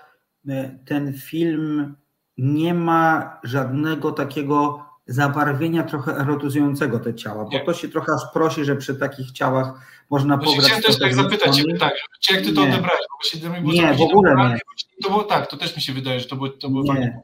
e, 0.48 0.80
ten 0.86 1.14
film 1.14 1.96
nie 2.38 2.74
ma 2.74 3.40
żadnego 3.44 4.12
takiego 4.12 4.89
zabarwienia 5.10 5.84
trochę 5.84 6.18
erotyzującego 6.18 7.00
te 7.00 7.16
ciała, 7.16 7.44
bo 7.44 7.52
nie. 7.52 7.66
to 7.66 7.74
się 7.74 7.90
trochę 7.90 8.12
aż 8.16 8.34
prosi, 8.34 8.66
że 8.66 8.76
przy 8.76 8.96
takich 8.96 9.32
ciałach 9.32 9.68
można 10.10 10.38
no 10.38 10.44
pograć. 10.44 10.66
Chciałem 10.66 10.84
też 10.84 11.00
tak 11.00 11.16
zapytać 11.16 11.58
ciebie, 11.58 11.78
tak, 11.78 11.94
czy 12.22 12.34
jak 12.34 12.44
ty 12.44 12.54
to 12.54 12.62
odebrałeś? 12.62 13.02
Bo 13.22 13.72
się 13.74 13.82
nie, 13.82 13.94
w 13.94 14.02
ogóle 14.02 14.36
nie. 14.36 14.60
To 15.04 15.10
było 15.10 15.24
tak, 15.24 15.48
to 15.48 15.58
też 15.58 15.76
mi 15.76 15.82
się 15.82 15.94
wydaje, 15.94 16.20
że 16.20 16.26
to 16.26 16.36
było, 16.36 16.50
to 16.50 16.70
było 16.70 16.84
nie. 16.84 16.90
fajnie 16.90 17.22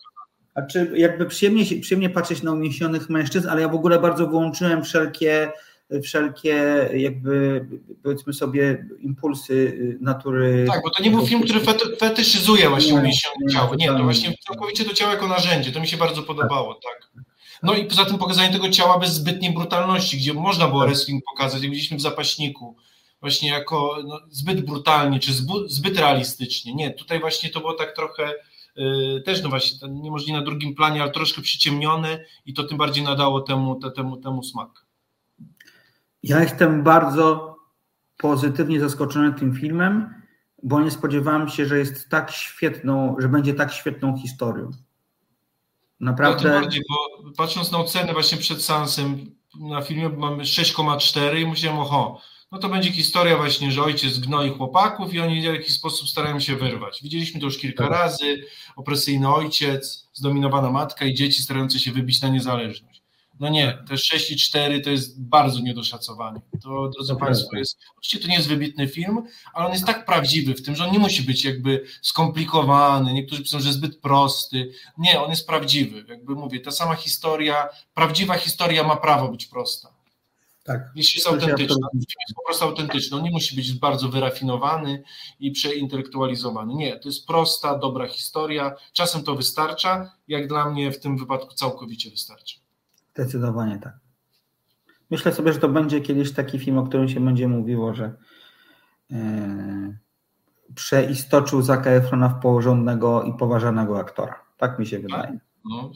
A 0.55 0.61
czy 0.61 0.91
jakby 0.95 1.25
przyjemnie, 1.25 1.65
przyjemnie 1.81 2.09
patrzeć 2.09 2.43
na 2.43 2.51
umieśnionych 2.51 3.09
mężczyzn, 3.09 3.49
ale 3.49 3.61
ja 3.61 3.69
w 3.69 3.75
ogóle 3.75 3.99
bardzo 3.99 4.27
wyłączyłem 4.27 4.83
wszelkie 4.83 5.51
wszelkie 6.03 6.89
jakby 6.93 7.65
powiedzmy 8.03 8.33
sobie 8.33 8.85
impulsy 8.99 9.77
natury. 10.01 10.65
Tak, 10.67 10.81
bo 10.83 10.89
to 10.89 11.03
nie 11.03 11.11
był 11.11 11.27
film, 11.27 11.43
który 11.43 11.59
fetyszyzuje 11.99 12.69
właśnie 12.69 12.93
umieśnione 12.93 13.51
ciało. 13.53 13.75
Nie, 13.75 13.87
to 13.87 14.03
właśnie 14.03 14.33
całkowicie 14.47 14.85
to 14.85 14.93
ciało 14.93 15.11
jako 15.11 15.27
narzędzie. 15.27 15.71
To 15.71 15.79
mi 15.79 15.87
się 15.87 15.97
bardzo 15.97 16.23
podobało, 16.23 16.73
tak. 16.73 17.25
No 17.63 17.73
i 17.73 17.85
poza 17.85 18.05
tym 18.05 18.17
pokazanie 18.17 18.53
tego 18.53 18.69
ciała 18.69 18.99
bez 18.99 19.13
zbytniej 19.13 19.53
brutalności, 19.53 20.17
gdzie 20.17 20.33
można 20.33 20.67
było 20.67 20.79
tak. 20.79 20.89
wrestling 20.89 21.23
pokazać, 21.31 21.61
jak 21.61 21.71
widzieliśmy 21.71 21.97
w 21.97 22.01
zapaśniku, 22.01 22.75
właśnie 23.21 23.49
jako 23.49 23.97
no, 24.07 24.19
zbyt 24.29 24.65
brutalnie, 24.65 25.19
czy 25.19 25.33
zbyt, 25.33 25.71
zbyt 25.71 25.97
realistycznie. 25.97 26.75
Nie, 26.75 26.91
tutaj 26.91 27.19
właśnie 27.19 27.49
to 27.49 27.59
było 27.59 27.73
tak 27.73 27.95
trochę 27.95 28.33
yy, 28.75 29.21
też 29.25 29.43
no 29.43 29.49
właśnie, 29.49 29.89
niemożliwe 29.89 30.39
na 30.39 30.45
drugim 30.45 30.75
planie, 30.75 31.01
ale 31.01 31.11
troszkę 31.11 31.41
przyciemnione 31.41 32.25
i 32.45 32.53
to 32.53 32.63
tym 32.63 32.77
bardziej 32.77 33.03
nadało 33.03 33.41
temu, 33.41 33.75
te, 33.75 33.91
temu, 33.91 34.17
temu 34.17 34.43
smak. 34.43 34.85
Ja 36.23 36.41
jestem 36.41 36.83
bardzo 36.83 37.55
pozytywnie 38.17 38.79
zaskoczony 38.79 39.33
tym 39.33 39.55
filmem, 39.55 40.13
bo 40.63 40.81
nie 40.81 40.91
spodziewałem 40.91 41.49
się, 41.49 41.65
że 41.65 41.77
jest 41.77 42.09
tak 42.09 42.31
świetną, 42.31 43.15
że 43.19 43.29
będzie 43.29 43.53
tak 43.53 43.73
świetną 43.73 44.17
historią. 44.17 44.71
Naprawdę. 45.99 46.49
No, 46.49 46.61
bardziej, 46.61 46.81
bo 46.89 47.31
patrząc 47.37 47.71
na 47.71 47.77
ocenę 47.77 48.13
właśnie 48.13 48.37
przed 48.37 48.63
seansem 48.63 49.35
na 49.59 49.81
filmie 49.81 50.09
mamy 50.09 50.43
6,4 50.43 51.41
i 51.41 51.47
myślałem, 51.47 51.79
oho, 51.79 52.21
no 52.51 52.57
to 52.57 52.69
będzie 52.69 52.91
historia 52.91 53.37
właśnie, 53.37 53.71
że 53.71 53.83
ojciec 53.83 54.19
gnoi 54.19 54.49
chłopaków 54.49 55.13
i 55.13 55.19
oni 55.19 55.41
w 55.41 55.43
jakiś 55.43 55.73
sposób 55.73 56.09
starają 56.09 56.39
się 56.39 56.55
wyrwać. 56.55 57.03
Widzieliśmy 57.03 57.39
to 57.39 57.45
już 57.45 57.57
kilka 57.57 57.83
tak. 57.83 57.93
razy, 57.93 58.45
opresyjny 58.75 59.33
ojciec, 59.33 60.09
zdominowana 60.13 60.71
matka 60.71 61.05
i 61.05 61.13
dzieci 61.13 61.43
starające 61.43 61.79
się 61.79 61.91
wybić 61.91 62.21
na 62.21 62.27
niezależność. 62.27 62.94
No 63.39 63.49
nie, 63.49 63.77
te 63.87 63.97
6 63.97 64.31
i 64.31 64.37
4 64.37 64.81
to 64.81 64.89
jest 64.89 65.23
bardzo 65.23 65.59
niedoszacowanie. 65.59 66.41
To, 66.63 66.89
drodzy 66.89 67.13
to 67.13 67.19
Państwo, 67.19 67.57
jest, 67.57 67.79
oczywiście 67.97 68.19
to 68.19 68.27
nie 68.27 68.35
jest 68.35 68.47
wybitny 68.47 68.87
film, 68.87 69.23
ale 69.53 69.65
on 69.65 69.71
jest 69.71 69.85
tak 69.85 70.05
prawdziwy 70.05 70.53
w 70.53 70.61
tym, 70.61 70.75
że 70.75 70.85
on 70.85 70.91
nie 70.91 70.99
musi 70.99 71.23
być 71.23 71.45
jakby 71.45 71.85
skomplikowany, 72.01 73.13
niektórzy 73.13 73.43
piszą, 73.43 73.59
że 73.59 73.73
zbyt 73.73 73.99
prosty. 73.99 74.71
Nie, 74.97 75.21
on 75.21 75.29
jest 75.29 75.47
prawdziwy. 75.47 76.05
Jakby 76.09 76.35
mówię, 76.35 76.59
ta 76.59 76.71
sama 76.71 76.95
historia, 76.95 77.69
prawdziwa 77.93 78.37
historia 78.37 78.83
ma 78.83 78.95
prawo 78.95 79.29
być 79.29 79.45
prosta. 79.45 79.95
Tak. 80.63 80.91
Jeśli 80.95 81.17
jest 81.17 81.27
autentyczna, 81.27 81.87
jest 81.93 82.35
po 82.35 82.45
prostu 82.45 82.65
autentyczny. 82.65 83.17
On 83.17 83.23
nie 83.23 83.31
musi 83.31 83.55
być 83.55 83.73
bardzo 83.73 84.09
wyrafinowany 84.09 85.03
i 85.39 85.51
przeintelektualizowany. 85.51 86.75
Nie, 86.75 86.99
to 86.99 87.09
jest 87.09 87.27
prosta, 87.27 87.77
dobra 87.77 88.07
historia. 88.07 88.75
Czasem 88.93 89.23
to 89.23 89.35
wystarcza, 89.35 90.11
jak 90.27 90.47
dla 90.47 90.69
mnie 90.69 90.91
w 90.91 90.99
tym 90.99 91.17
wypadku 91.17 91.53
całkowicie 91.53 92.09
wystarczy. 92.09 92.64
Zdecydowanie 93.15 93.79
tak. 93.79 93.93
Myślę 95.11 95.33
sobie, 95.33 95.53
że 95.53 95.59
to 95.59 95.69
będzie 95.69 96.01
kiedyś 96.01 96.33
taki 96.33 96.59
film, 96.59 96.77
o 96.77 96.83
którym 96.83 97.09
się 97.09 97.19
będzie 97.19 97.47
mówiło, 97.47 97.93
że 97.93 98.13
yy, 99.09 99.17
przeistoczył 100.75 101.61
Zaka 101.61 101.89
Efrona 101.89 102.29
w 102.29 102.41
porządnego 102.41 103.23
i 103.23 103.33
poważanego 103.33 103.99
aktora. 103.99 104.45
Tak 104.57 104.79
mi 104.79 104.85
się 104.85 104.99
wydaje. 104.99 105.23
Tak, 105.23 105.33
no, 105.65 105.91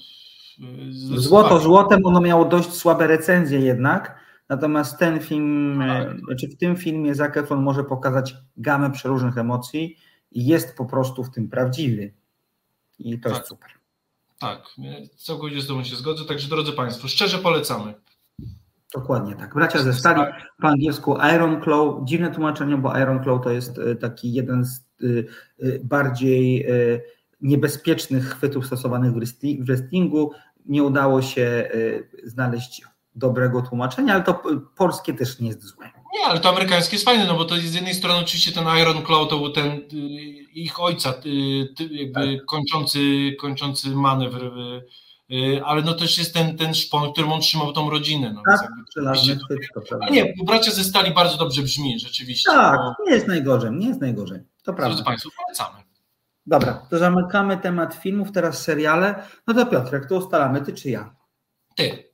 Złoto 1.16 1.60
złotem, 1.60 2.06
ono 2.06 2.22
miało 2.22 2.46
dość 2.46 2.74
słabe 2.74 3.08
recenzje 3.08 3.60
jednak, 3.60 4.20
natomiast 4.50 5.00
ten 5.00 5.20
film, 5.20 5.80
tak. 5.88 6.20
znaczy 6.20 6.48
w 6.48 6.58
tym 6.58 6.76
filmie 6.76 7.16
Zac 7.16 7.38
Efron 7.38 7.64
może 7.64 7.84
pokazać 7.84 8.36
gamę 8.58 8.92
przeróżnych 8.92 9.38
emocji 9.38 9.98
i 10.32 10.46
jest 10.46 10.78
po 10.78 10.86
prostu 10.86 11.24
w 11.24 11.32
tym 11.32 11.50
prawdziwy. 11.50 12.14
I 13.00 13.20
to 13.20 13.30
tak. 13.30 13.38
jest 13.38 13.50
super. 13.50 13.79
Tak, 14.40 14.68
całkowicie 15.18 15.62
z 15.62 15.68
Tobą 15.68 15.84
się 15.84 15.96
zgodzę. 15.96 16.26
Także 16.26 16.48
drodzy 16.48 16.72
Państwo, 16.72 17.08
szczerze 17.08 17.38
polecamy. 17.38 17.94
Dokładnie 18.94 19.36
tak. 19.36 19.54
Bracia 19.54 19.84
ze 19.84 19.94
stali, 19.94 20.22
po 20.62 20.68
angielsku 20.68 21.18
Iron 21.36 21.62
Claw. 21.64 21.96
Dziwne 22.04 22.32
tłumaczenie, 22.32 22.78
bo 22.78 22.98
Iron 22.98 23.24
Claw 23.24 23.44
to 23.44 23.52
jest 23.52 23.80
e, 23.80 23.96
taki 23.96 24.34
jeden 24.34 24.66
z 24.66 24.80
e, 24.80 25.06
e, 25.08 25.80
bardziej 25.84 26.68
niebezpiecznych 27.42 28.30
chwytów 28.30 28.66
stosowanych 28.66 29.12
w 29.12 29.66
wrestlingu. 29.66 30.32
Nie 30.66 30.84
udało 30.84 31.22
się 31.22 31.70
znaleźć 32.24 32.84
dobrego 33.16 33.62
tłumaczenia, 33.62 34.14
ale 34.14 34.24
to 34.24 34.44
polskie 34.76 35.14
też 35.14 35.40
nie 35.40 35.48
jest 35.48 35.64
złe. 35.64 35.99
Nie, 36.14 36.26
ale 36.26 36.40
to 36.40 36.50
amerykańskie 36.50 36.96
jest 36.96 37.06
fajne, 37.06 37.26
no 37.28 37.36
bo 37.36 37.46
to 37.46 37.56
z 37.56 37.74
jednej 37.74 37.94
strony 37.94 38.20
oczywiście 38.20 38.52
ten 38.52 38.64
Iron 38.82 39.06
Claw 39.06 39.30
to 39.30 39.38
był 39.38 39.50
ten 39.50 39.68
y, 39.72 39.98
ich 40.54 40.80
ojca, 40.80 41.14
y, 41.26 41.88
jakby 41.92 42.38
tak. 42.38 42.46
kończący, 42.46 43.00
kończący 43.40 43.90
manewr, 43.90 44.44
y, 45.32 45.62
ale 45.66 45.82
no 45.82 45.94
też 45.94 46.18
jest 46.18 46.34
ten, 46.34 46.58
ten 46.58 46.74
szpon, 46.74 47.12
którym 47.12 47.32
on 47.32 47.42
trzymał 47.42 47.74
tą 47.74 47.90
rodzinę. 47.90 48.34
No, 48.34 48.42
tak, 48.46 48.70
chwyt, 49.46 50.00
A 50.02 50.10
nie, 50.10 50.34
bracia 50.46 50.72
ze 50.72 50.84
stali 50.84 51.14
bardzo 51.14 51.38
dobrze 51.38 51.62
brzmi, 51.62 52.00
rzeczywiście. 52.00 52.52
Tak, 52.52 52.80
bo... 52.80 53.06
nie 53.06 53.12
jest 53.12 53.28
najgorzej, 53.28 53.72
nie 53.72 53.88
jest 53.88 54.02
najgorzej, 54.02 54.40
to 54.64 54.74
prawda. 54.74 54.88
Drodzy 54.88 55.04
Państwo, 55.04 55.30
polecamy. 55.46 55.84
Dobra, 56.46 56.74
to 56.90 56.98
zamykamy 56.98 57.58
temat 57.58 57.94
filmów, 57.94 58.32
teraz 58.32 58.64
seriale. 58.64 59.24
No 59.48 59.54
to 59.54 59.66
Piotrek, 59.66 60.06
to 60.06 60.16
ustalamy, 60.16 60.62
ty 60.62 60.74
czy 60.74 60.90
ja? 60.90 61.16
Ty. 61.76 62.09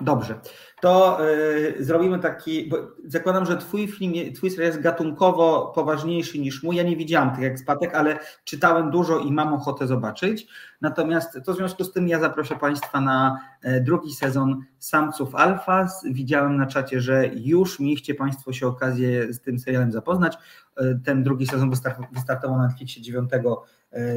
Dobrze 0.00 0.40
to 0.80 1.18
y, 1.28 1.84
zrobimy 1.84 2.18
taki, 2.18 2.68
bo 2.68 2.76
zakładam, 3.04 3.46
że 3.46 3.56
twój 3.56 3.88
film, 3.88 4.34
twój 4.34 4.50
serial 4.50 4.66
jest 4.66 4.80
gatunkowo 4.80 5.72
poważniejszy 5.74 6.38
niż 6.38 6.62
mój. 6.62 6.76
Ja 6.76 6.82
nie 6.82 6.96
widziałam 6.96 7.36
tych 7.36 7.44
ekspatek, 7.44 7.94
ale 7.94 8.18
czytałem 8.44 8.90
dużo 8.90 9.18
i 9.18 9.32
mam 9.32 9.54
ochotę 9.54 9.86
zobaczyć. 9.86 10.46
Natomiast 10.80 11.38
to 11.44 11.52
w 11.52 11.56
związku 11.56 11.84
z 11.84 11.92
tym 11.92 12.08
ja 12.08 12.20
zaproszę 12.20 12.56
Państwa 12.56 13.00
na 13.00 13.38
e, 13.62 13.80
drugi 13.80 14.14
sezon 14.14 14.64
Samców 14.78 15.34
Alfa. 15.34 15.86
Widziałem 16.04 16.56
na 16.56 16.66
czacie, 16.66 17.00
że 17.00 17.26
już 17.34 17.80
mieliście 17.80 18.14
Państwo 18.14 18.52
się 18.52 18.66
okazję 18.66 19.32
z 19.32 19.40
tym 19.40 19.58
serialem 19.58 19.92
zapoznać. 19.92 20.38
E, 20.76 20.94
ten 21.04 21.22
drugi 21.22 21.46
sezon 21.46 21.70
wystartował 22.12 22.58
na 22.58 22.66
Netflixie 22.66 23.02
9, 23.02 23.30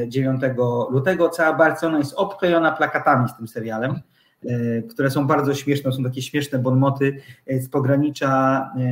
9 0.08 0.44
e, 0.44 0.54
lutego. 0.90 1.28
Cała 1.28 1.56
Barcelona 1.56 1.98
jest 1.98 2.14
obklejona 2.14 2.72
plakatami 2.72 3.28
z 3.28 3.36
tym 3.36 3.48
serialem. 3.48 4.00
E, 4.46 4.82
które 4.82 5.10
są 5.10 5.26
bardzo 5.26 5.54
śmieszne, 5.54 5.92
są 5.92 6.04
takie 6.04 6.22
śmieszne 6.22 6.58
bonmoty 6.58 7.22
e, 7.46 7.60
z 7.60 7.68
pogranicza, 7.68 8.60
e, 8.76 8.82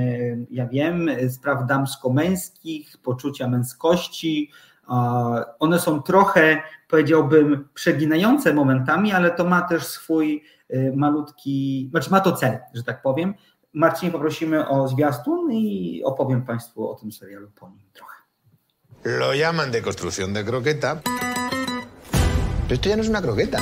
ja 0.51 0.67
wiem, 0.67 1.11
spraw 1.29 1.67
damsko-męskich, 1.67 2.99
poczucia 3.03 3.49
męskości. 3.49 4.51
One 5.59 5.79
są 5.79 6.03
trochę, 6.03 6.63
powiedziałbym, 6.89 7.69
przeginające 7.75 8.55
momentami, 8.55 9.13
ale 9.13 9.31
to 9.31 9.45
ma 9.45 9.63
też 9.63 9.87
swój 9.87 10.45
malutki, 10.95 11.89
znaczy 11.91 12.11
ma 12.11 12.21
to 12.21 12.33
cel, 12.33 12.59
że 12.75 12.83
tak 12.83 13.03
powiem. 13.03 13.35
Marcinie 13.73 14.13
poprosimy 14.13 14.69
o 14.69 14.89
zwiastun 14.89 15.53
i 15.53 16.03
opowiem 16.05 16.43
Państwu 16.43 16.91
o 16.91 16.95
tym 16.95 17.13
serialu 17.13 17.51
po 17.51 17.69
nim 17.69 17.87
trochę. 17.93 18.17
Lo 19.05 19.35
llaman 19.35 19.71
de 19.71 19.83
construcción 19.83 20.33
de 20.33 20.45
croqueta. 20.45 21.01
Esto 22.71 22.89
ya 22.89 22.97
no 22.97 23.03
es 23.03 23.09
una 23.09 23.23
croqueta. 23.23 23.59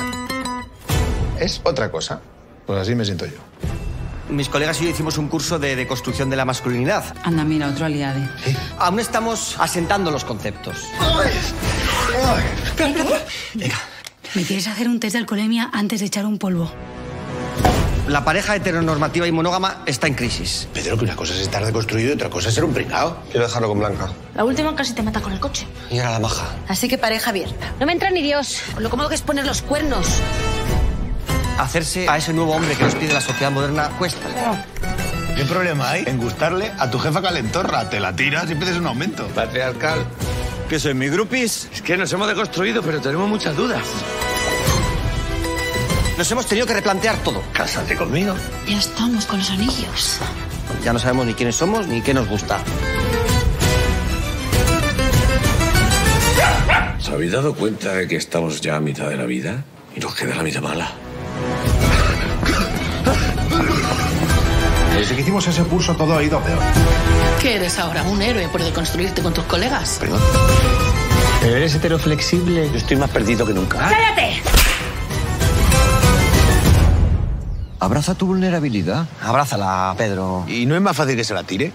Es 1.39 1.61
otra 1.63 1.91
cosa. 1.91 2.21
Pues 2.65 2.79
así 2.79 2.95
me 2.95 3.05
siento 3.05 3.25
yo. 3.25 3.37
Mis 4.29 4.47
colegas 4.47 4.79
y 4.81 4.83
yo 4.83 4.91
hicimos 4.91 5.17
un 5.17 5.27
curso 5.27 5.57
de, 5.57 5.87
construcción 5.87 6.29
de 6.29 6.35
la 6.35 6.45
masculinidad. 6.45 7.15
Anda, 7.23 7.43
mira, 7.43 7.67
otro 7.67 7.85
aliade. 7.85 8.29
Aún 8.77 8.99
estamos 8.99 9.55
asentando 9.59 10.11
los 10.11 10.23
conceptos. 10.23 10.85
Venga. 13.55 13.75
¿Me 14.35 14.43
quieres 14.43 14.67
hacer 14.67 14.87
un 14.87 14.99
test 14.99 15.13
de 15.13 15.19
alcoholemia 15.19 15.71
antes 15.73 16.01
de 16.01 16.05
echar 16.05 16.27
un 16.27 16.37
polvo? 16.37 16.71
La 18.07 18.23
pareja 18.23 18.55
heteronormativa 18.55 19.27
y 19.27 19.31
monógama 19.31 19.83
está 19.87 20.05
en 20.07 20.13
crisis. 20.13 20.67
Pedro, 20.73 20.97
que 20.97 21.05
una 21.05 21.15
cosa 21.15 21.33
es 21.33 21.41
estar 21.41 21.65
deconstruido 21.65 22.09
y 22.09 22.13
otra 22.13 22.29
cosa 22.29 22.49
es 22.49 22.55
ser 22.55 22.63
un 22.63 22.73
pringao. 22.73 23.17
Quiero 23.31 23.47
dejarlo 23.47 23.67
con 23.67 23.79
Blanca. 23.79 24.11
La 24.35 24.45
última 24.45 24.75
casi 24.75 24.93
te 24.93 25.01
mata 25.01 25.21
con 25.21 25.33
el 25.33 25.39
coche. 25.39 25.65
Y 25.89 25.97
era 25.97 26.11
la 26.11 26.19
maja. 26.19 26.45
Así 26.67 26.87
que 26.87 26.99
pareja 26.99 27.31
abierta. 27.31 27.73
No 27.79 27.87
me 27.87 27.93
entra 27.93 28.11
ni 28.11 28.21
Dios. 28.21 28.61
Lo 28.77 28.89
cómodo 28.91 29.09
que 29.09 29.15
es 29.15 29.21
poner 29.21 29.45
los 29.45 29.61
cuernos 29.61 30.07
hacerse 31.59 32.07
a 32.07 32.17
ese 32.17 32.33
nuevo 32.33 32.55
hombre 32.55 32.75
que 32.75 32.83
nos 32.83 32.95
pide 32.95 33.13
la 33.13 33.21
sociedad 33.21 33.51
moderna 33.51 33.89
cuesta. 33.97 34.27
¿Qué 35.35 35.45
problema 35.45 35.91
hay 35.91 36.03
en 36.05 36.17
gustarle 36.17 36.71
a 36.77 36.89
tu 36.89 36.99
jefa 36.99 37.21
calentorra? 37.21 37.89
Te 37.89 37.99
la 37.99 38.15
tiras 38.15 38.49
y 38.49 38.55
pides 38.55 38.77
un 38.77 38.87
aumento. 38.87 39.27
Patriarcal. 39.27 40.05
¿Qué 40.67 40.79
soy, 40.79 40.93
mi 40.93 41.07
grupis? 41.07 41.69
Es 41.73 41.81
que 41.81 41.97
nos 41.97 42.11
hemos 42.13 42.27
deconstruido, 42.27 42.81
pero 42.81 42.99
tenemos 43.01 43.27
muchas 43.27 43.55
dudas. 43.55 43.81
Nos 46.17 46.29
hemos 46.31 46.45
tenido 46.45 46.67
que 46.67 46.73
replantear 46.73 47.17
todo. 47.23 47.41
Cásate 47.53 47.95
conmigo. 47.95 48.35
Ya 48.67 48.77
estamos 48.77 49.25
con 49.25 49.39
los 49.39 49.49
anillos. 49.49 50.19
Ya 50.83 50.93
no 50.93 50.99
sabemos 50.99 51.25
ni 51.25 51.33
quiénes 51.33 51.55
somos 51.55 51.87
ni 51.87 52.01
qué 52.01 52.13
nos 52.13 52.27
gusta. 52.27 52.59
¿Os 56.99 57.09
habéis 57.09 57.31
dado 57.31 57.55
cuenta 57.55 57.93
de 57.93 58.07
que 58.07 58.17
estamos 58.17 58.59
ya 58.61 58.75
a 58.75 58.79
mitad 58.79 59.09
de 59.09 59.15
la 59.15 59.25
vida? 59.25 59.63
Y 59.95 59.99
nos 59.99 60.13
queda 60.13 60.35
la 60.35 60.43
mitad 60.43 60.61
mala. 60.61 60.91
Desde 64.99 65.15
que 65.15 65.21
hicimos 65.21 65.47
ese 65.47 65.63
curso 65.63 65.95
todo 65.95 66.17
ha 66.17 66.21
ido 66.21 66.41
peor. 66.41 66.59
¿Qué 67.41 67.55
eres 67.55 67.79
ahora? 67.79 68.03
¿Un 68.03 68.21
héroe 68.21 68.49
por 68.49 68.61
deconstruirte 68.61 69.21
con 69.21 69.33
tus 69.33 69.45
colegas? 69.45 69.95
Perdón. 69.97 70.19
¿Eres 71.41 71.73
heteroflexible? 71.73 72.69
Yo 72.69 72.75
estoy 72.75 72.97
más 72.97 73.09
perdido 73.09 73.45
que 73.45 73.53
nunca. 73.53 73.77
¡Cállate! 73.77 74.41
Abraza 77.79 78.13
tu 78.15 78.27
vulnerabilidad. 78.27 79.07
Abrázala, 79.23 79.95
Pedro. 79.97 80.43
¿Y 80.49 80.65
no 80.65 80.75
es 80.75 80.81
más 80.81 80.97
fácil 80.97 81.15
que 81.15 81.23
se 81.23 81.33
la 81.33 81.43
tire? 81.43 81.71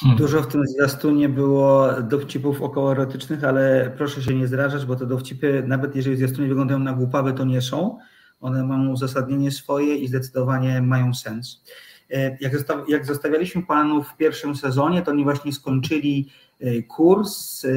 Hmm. 0.00 0.18
Dużo 0.18 0.42
w 0.42 0.46
tym 0.46 0.66
zwiastunie 0.66 1.28
było 1.28 1.92
dowcipów 2.02 2.62
okołoerotycznych, 2.62 3.44
ale 3.44 3.92
proszę 3.96 4.22
się 4.22 4.34
nie 4.34 4.48
zrażać, 4.48 4.84
bo 4.84 4.96
te 4.96 5.06
dowcipy, 5.06 5.62
nawet 5.66 5.96
jeżeli 5.96 6.16
zwiastunie 6.16 6.48
wyglądają 6.48 6.78
na 6.78 6.92
głupawe, 6.92 7.32
to 7.32 7.44
nie 7.44 7.60
są. 7.60 7.98
One 8.40 8.64
mają 8.64 8.90
uzasadnienie 8.90 9.50
swoje 9.50 9.96
i 9.96 10.08
zdecydowanie 10.08 10.82
mają 10.82 11.14
sens. 11.14 11.62
E, 12.10 12.36
jak, 12.40 12.56
zostaw, 12.56 12.88
jak 12.88 13.06
zostawialiśmy 13.06 13.62
panów 13.62 14.08
w 14.08 14.16
pierwszym 14.16 14.56
sezonie, 14.56 15.02
to 15.02 15.10
oni 15.10 15.24
właśnie 15.24 15.52
skończyli 15.52 16.30
e, 16.60 16.82
kurs 16.82 17.64
e, 17.64 17.68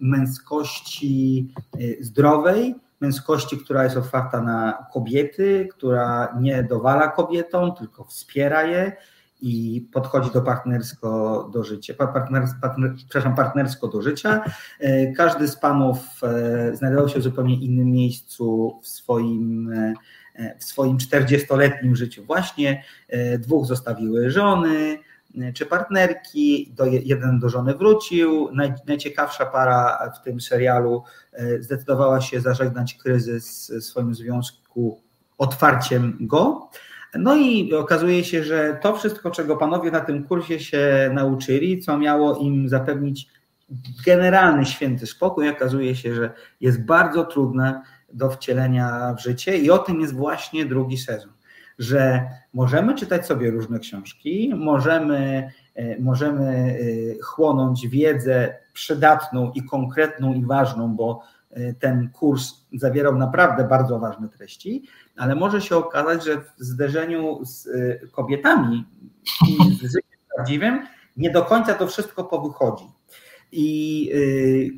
męskości 0.00 1.48
zdrowej, 2.00 2.74
męskości, 3.00 3.58
która 3.58 3.84
jest 3.84 3.96
otwarta 3.96 4.40
na 4.40 4.86
kobiety, 4.92 5.68
która 5.70 6.36
nie 6.40 6.62
dowala 6.62 7.08
kobietom, 7.08 7.74
tylko 7.74 8.04
wspiera 8.04 8.62
je, 8.62 8.96
i 9.40 9.88
podchodzi 9.92 10.30
do 10.30 10.42
partnersko 10.42 11.50
do 11.52 11.64
życia, 11.64 11.94
partner, 11.94 12.42
partner, 12.62 12.94
przepraszam, 12.96 13.34
partnersko 13.34 13.88
do 13.88 14.02
życia. 14.02 14.44
Każdy 15.16 15.48
z 15.48 15.56
panów 15.56 15.98
znajdował 16.72 17.08
się 17.08 17.18
w 17.18 17.22
zupełnie 17.22 17.54
innym 17.54 17.90
miejscu 17.90 18.78
w 18.82 18.88
swoim 18.88 19.72
w 20.60 20.64
swoim 20.64 20.96
40-letnim 20.96 21.96
życiu 21.96 22.24
właśnie. 22.24 22.84
Dwóch 23.38 23.66
zostawiły 23.66 24.30
żony, 24.30 24.98
czy 25.54 25.66
partnerki, 25.66 26.72
do, 26.76 26.86
jeden 26.86 27.38
do 27.38 27.48
żony 27.48 27.74
wrócił. 27.74 28.50
Naj, 28.52 28.72
najciekawsza 28.86 29.46
para 29.46 30.10
w 30.16 30.24
tym 30.24 30.40
serialu 30.40 31.02
e, 31.32 31.62
zdecydowała 31.62 32.20
się 32.20 32.40
zażegnać 32.40 32.94
kryzys 32.94 33.72
w 33.80 33.84
swoim 33.84 34.14
związku 34.14 35.00
otwarciem 35.38 36.16
go. 36.20 36.68
No 37.18 37.36
i 37.36 37.74
okazuje 37.74 38.24
się, 38.24 38.44
że 38.44 38.78
to 38.82 38.96
wszystko, 38.96 39.30
czego 39.30 39.56
panowie 39.56 39.90
na 39.90 40.00
tym 40.00 40.24
kursie 40.24 40.60
się 40.60 41.10
nauczyli, 41.14 41.80
co 41.80 41.98
miało 41.98 42.36
im 42.36 42.68
zapewnić 42.68 43.28
generalny 44.06 44.66
święty 44.66 45.06
spokój, 45.06 45.48
okazuje 45.48 45.96
się, 45.96 46.14
że 46.14 46.32
jest 46.60 46.84
bardzo 46.84 47.24
trudne 47.24 47.82
do 48.12 48.30
wcielenia 48.30 49.14
w 49.18 49.22
życie 49.22 49.58
i 49.58 49.70
o 49.70 49.78
tym 49.78 50.00
jest 50.00 50.14
właśnie 50.14 50.64
drugi 50.64 50.98
sezon 50.98 51.34
że 51.78 52.28
możemy 52.54 52.94
czytać 52.94 53.26
sobie 53.26 53.50
różne 53.50 53.78
książki, 53.78 54.52
możemy, 54.56 55.50
e, 55.74 56.00
możemy 56.00 56.46
e, 56.46 56.76
chłonąć 57.22 57.88
wiedzę 57.88 58.54
przydatną 58.72 59.52
i 59.54 59.62
konkretną 59.62 60.34
i 60.34 60.44
ważną, 60.44 60.96
bo 60.96 61.22
ten 61.80 62.10
kurs 62.10 62.52
zawierał 62.72 63.16
naprawdę 63.16 63.64
bardzo 63.64 63.98
ważne 63.98 64.28
treści, 64.28 64.84
ale 65.16 65.34
może 65.34 65.60
się 65.60 65.76
okazać, 65.76 66.24
że 66.24 66.40
w 66.40 66.52
zderzeniu 66.58 67.40
z 67.44 67.68
kobietami 68.12 68.84
i 69.48 69.74
z 69.74 69.80
życiem 69.82 70.20
prawdziwym 70.36 70.86
nie 71.16 71.30
do 71.30 71.44
końca 71.44 71.74
to 71.74 71.86
wszystko 71.86 72.24
powychodzi. 72.24 72.84
I 73.52 74.10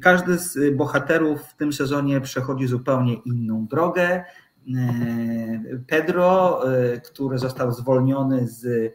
każdy 0.02 0.38
z 0.38 0.76
bohaterów 0.76 1.42
w 1.42 1.56
tym 1.56 1.72
sezonie 1.72 2.20
przechodzi 2.20 2.66
zupełnie 2.66 3.14
inną 3.14 3.66
drogę, 3.66 4.24
E, 4.74 5.78
Pedro, 5.86 6.60
który 7.04 7.38
został 7.38 7.72
zwolniony 7.72 8.48
z 8.48 8.92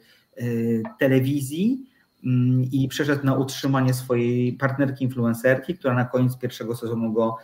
telewizji 1.00 1.91
i 2.72 2.88
przeszedł 2.90 3.26
na 3.26 3.36
utrzymanie 3.36 3.94
swojej 3.94 4.54
partnerki 4.54 5.04
influencerki, 5.04 5.78
która 5.78 5.94
na 5.94 6.06
koniec 6.06 6.38
pierwszego 6.38 6.76
sezonu 6.76 7.14
go 7.14 7.36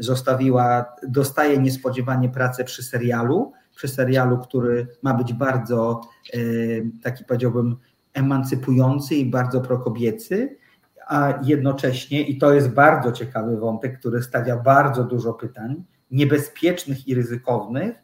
zostawiła, 0.00 0.84
dostaje 1.08 1.58
niespodziewanie 1.58 2.28
pracę 2.28 2.64
przy 2.64 2.82
serialu, 2.82 3.52
przy 3.76 3.88
serialu, 3.88 4.38
który 4.38 4.86
ma 5.02 5.14
być 5.14 5.32
bardzo 5.32 6.00
taki 7.02 7.24
powiedziałbym 7.24 7.76
emancypujący 8.14 9.14
i 9.14 9.30
bardzo 9.30 9.60
prokobiecy, 9.60 10.56
a 11.08 11.38
jednocześnie, 11.42 12.22
i 12.22 12.38
to 12.38 12.52
jest 12.52 12.68
bardzo 12.68 13.12
ciekawy 13.12 13.56
wątek, 13.56 13.98
który 13.98 14.22
stawia 14.22 14.56
bardzo 14.56 15.04
dużo 15.04 15.32
pytań, 15.32 15.84
niebezpiecznych 16.10 17.08
i 17.08 17.14
ryzykownych, 17.14 17.96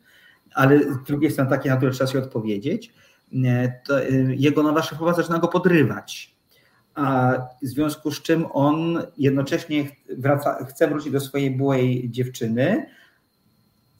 ale 0.54 0.78
z 0.78 1.02
drugiej 1.06 1.30
strony 1.30 1.50
takie, 1.50 1.70
na 1.70 1.76
które 1.76 1.92
trzeba 1.92 2.10
się 2.10 2.18
odpowiedzieć, 2.18 2.94
to 3.84 4.02
y, 4.02 4.34
jego 4.38 4.62
nowa 4.62 4.82
szefowa 4.82 5.14
zaczyna 5.14 5.38
go 5.38 5.48
podrywać. 5.48 6.36
A 6.94 7.32
w 7.62 7.66
związku 7.66 8.10
z 8.10 8.22
czym 8.22 8.46
on 8.52 9.02
jednocześnie 9.18 9.88
wraca, 10.18 10.64
chce 10.64 10.88
wrócić 10.88 11.12
do 11.12 11.20
swojej 11.20 11.50
byłej 11.50 12.10
dziewczyny. 12.10 12.86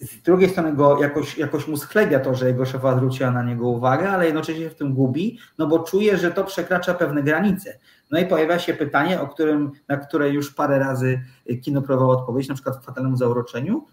Z 0.00 0.22
drugiej 0.22 0.50
strony 0.50 0.72
go 0.72 1.02
jakoś, 1.02 1.38
jakoś 1.38 1.68
mu 1.68 1.76
schlebia 1.76 2.20
to, 2.20 2.34
że 2.34 2.46
jego 2.46 2.64
szefa 2.64 2.96
zwróciła 2.96 3.30
na 3.30 3.42
niego 3.42 3.68
uwagę, 3.68 4.10
ale 4.10 4.24
jednocześnie 4.24 4.64
się 4.64 4.70
w 4.70 4.74
tym 4.74 4.94
gubi, 4.94 5.38
no 5.58 5.66
bo 5.66 5.78
czuje, 5.78 6.16
że 6.16 6.30
to 6.30 6.44
przekracza 6.44 6.94
pewne 6.94 7.22
granice. 7.22 7.78
No 8.10 8.18
i 8.18 8.26
pojawia 8.26 8.58
się 8.58 8.74
pytanie, 8.74 9.20
o 9.20 9.28
którym, 9.28 9.72
na 9.88 9.96
które 9.96 10.30
już 10.30 10.54
parę 10.54 10.78
razy 10.78 11.20
kino 11.62 11.82
próbowało 11.82 12.12
odpowiedzieć, 12.12 12.48
na 12.48 12.54
przykład 12.54 12.76
w 12.76 12.84
Fatalnym 12.84 13.16
Zauroczeniu, 13.16 13.86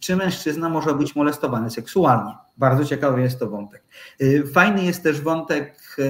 czy 0.00 0.16
mężczyzna 0.16 0.68
może 0.68 0.94
być 0.94 1.16
molestowany 1.16 1.70
seksualnie. 1.70 2.32
Bardzo 2.56 2.84
ciekawy 2.84 3.20
jest 3.20 3.38
to 3.38 3.50
wątek. 3.50 3.84
E, 4.20 4.46
fajny 4.46 4.84
jest 4.84 5.02
też 5.02 5.20
wątek 5.20 5.96
e, 5.98 6.02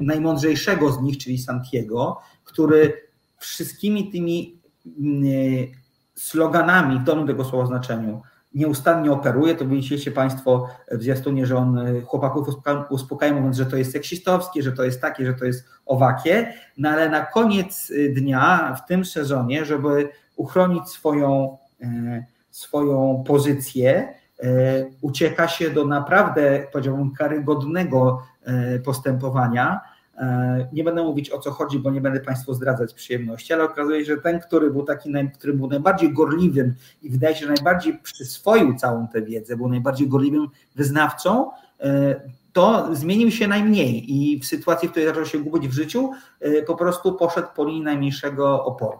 najmądrzejszego 0.00 0.92
z 0.92 1.02
nich, 1.02 1.18
czyli 1.18 1.38
Santiago, 1.38 2.20
który 2.44 2.92
wszystkimi 3.38 4.10
tymi 4.10 4.60
mm, 5.00 5.22
sloganami 6.14 6.98
w 6.98 7.04
dobrym 7.04 7.26
tego 7.26 7.44
słowa 7.44 7.66
znaczeniu 7.66 8.22
nieustannie 8.54 9.12
operuje, 9.12 9.54
to 9.54 9.66
widzicie 9.66 10.10
Państwo 10.10 10.68
w 10.90 11.02
zwiastunie, 11.02 11.46
że 11.46 11.56
on 11.56 12.02
chłopaków 12.06 12.48
uspokaja, 12.90 13.34
mówiąc, 13.34 13.56
że 13.56 13.66
to 13.66 13.76
jest 13.76 13.92
seksistowskie, 13.92 14.62
że 14.62 14.72
to 14.72 14.84
jest 14.84 15.00
takie, 15.00 15.26
że 15.26 15.34
to 15.34 15.44
jest 15.44 15.64
owakie, 15.86 16.54
no 16.78 16.88
ale 16.88 17.08
na 17.08 17.26
koniec 17.26 17.92
dnia 18.14 18.74
w 18.74 18.86
tym 18.88 19.04
sezonie, 19.04 19.64
żeby 19.64 20.08
uchronić 20.36 20.88
swoją 20.88 21.56
swoją 22.56 23.24
pozycję, 23.26 24.14
e, 24.42 24.84
ucieka 25.00 25.48
się 25.48 25.70
do 25.70 25.86
naprawdę, 25.86 26.66
powiedziałbym, 26.72 27.10
karygodnego 27.10 28.22
e, 28.44 28.78
postępowania. 28.78 29.80
E, 30.18 30.68
nie 30.72 30.84
będę 30.84 31.02
mówić 31.04 31.30
o 31.30 31.38
co 31.38 31.50
chodzi, 31.50 31.78
bo 31.78 31.90
nie 31.90 32.00
będę 32.00 32.20
Państwu 32.20 32.54
zdradzać 32.54 32.94
przyjemności, 32.94 33.52
ale 33.52 33.64
okazuje 33.64 34.00
się, 34.00 34.14
że 34.14 34.20
ten, 34.20 34.40
który 34.40 34.70
był 34.70 34.82
taki, 34.82 35.12
który 35.34 35.52
był 35.52 35.68
najbardziej 35.68 36.12
gorliwym 36.12 36.74
i 37.02 37.10
wydaje 37.10 37.36
się, 37.36 37.46
że 37.46 37.52
najbardziej 37.52 37.98
przyswoił 37.98 38.74
całą 38.74 39.08
tę 39.08 39.22
wiedzę, 39.22 39.56
był 39.56 39.68
najbardziej 39.68 40.08
gorliwym 40.08 40.48
wyznawcą, 40.76 41.50
to 42.52 42.94
zmienił 42.94 43.30
się 43.30 43.48
najmniej 43.48 44.12
i 44.14 44.40
w 44.40 44.46
sytuacji, 44.46 44.88
w 44.88 44.90
której 44.90 45.08
zaczął 45.08 45.26
się 45.26 45.38
gubić 45.38 45.68
w 45.68 45.72
życiu, 45.72 46.10
po 46.66 46.76
prostu 46.76 47.14
poszedł 47.14 47.48
po 47.56 47.64
linii 47.64 47.82
najmniejszego 47.82 48.64
oporu. 48.64 48.98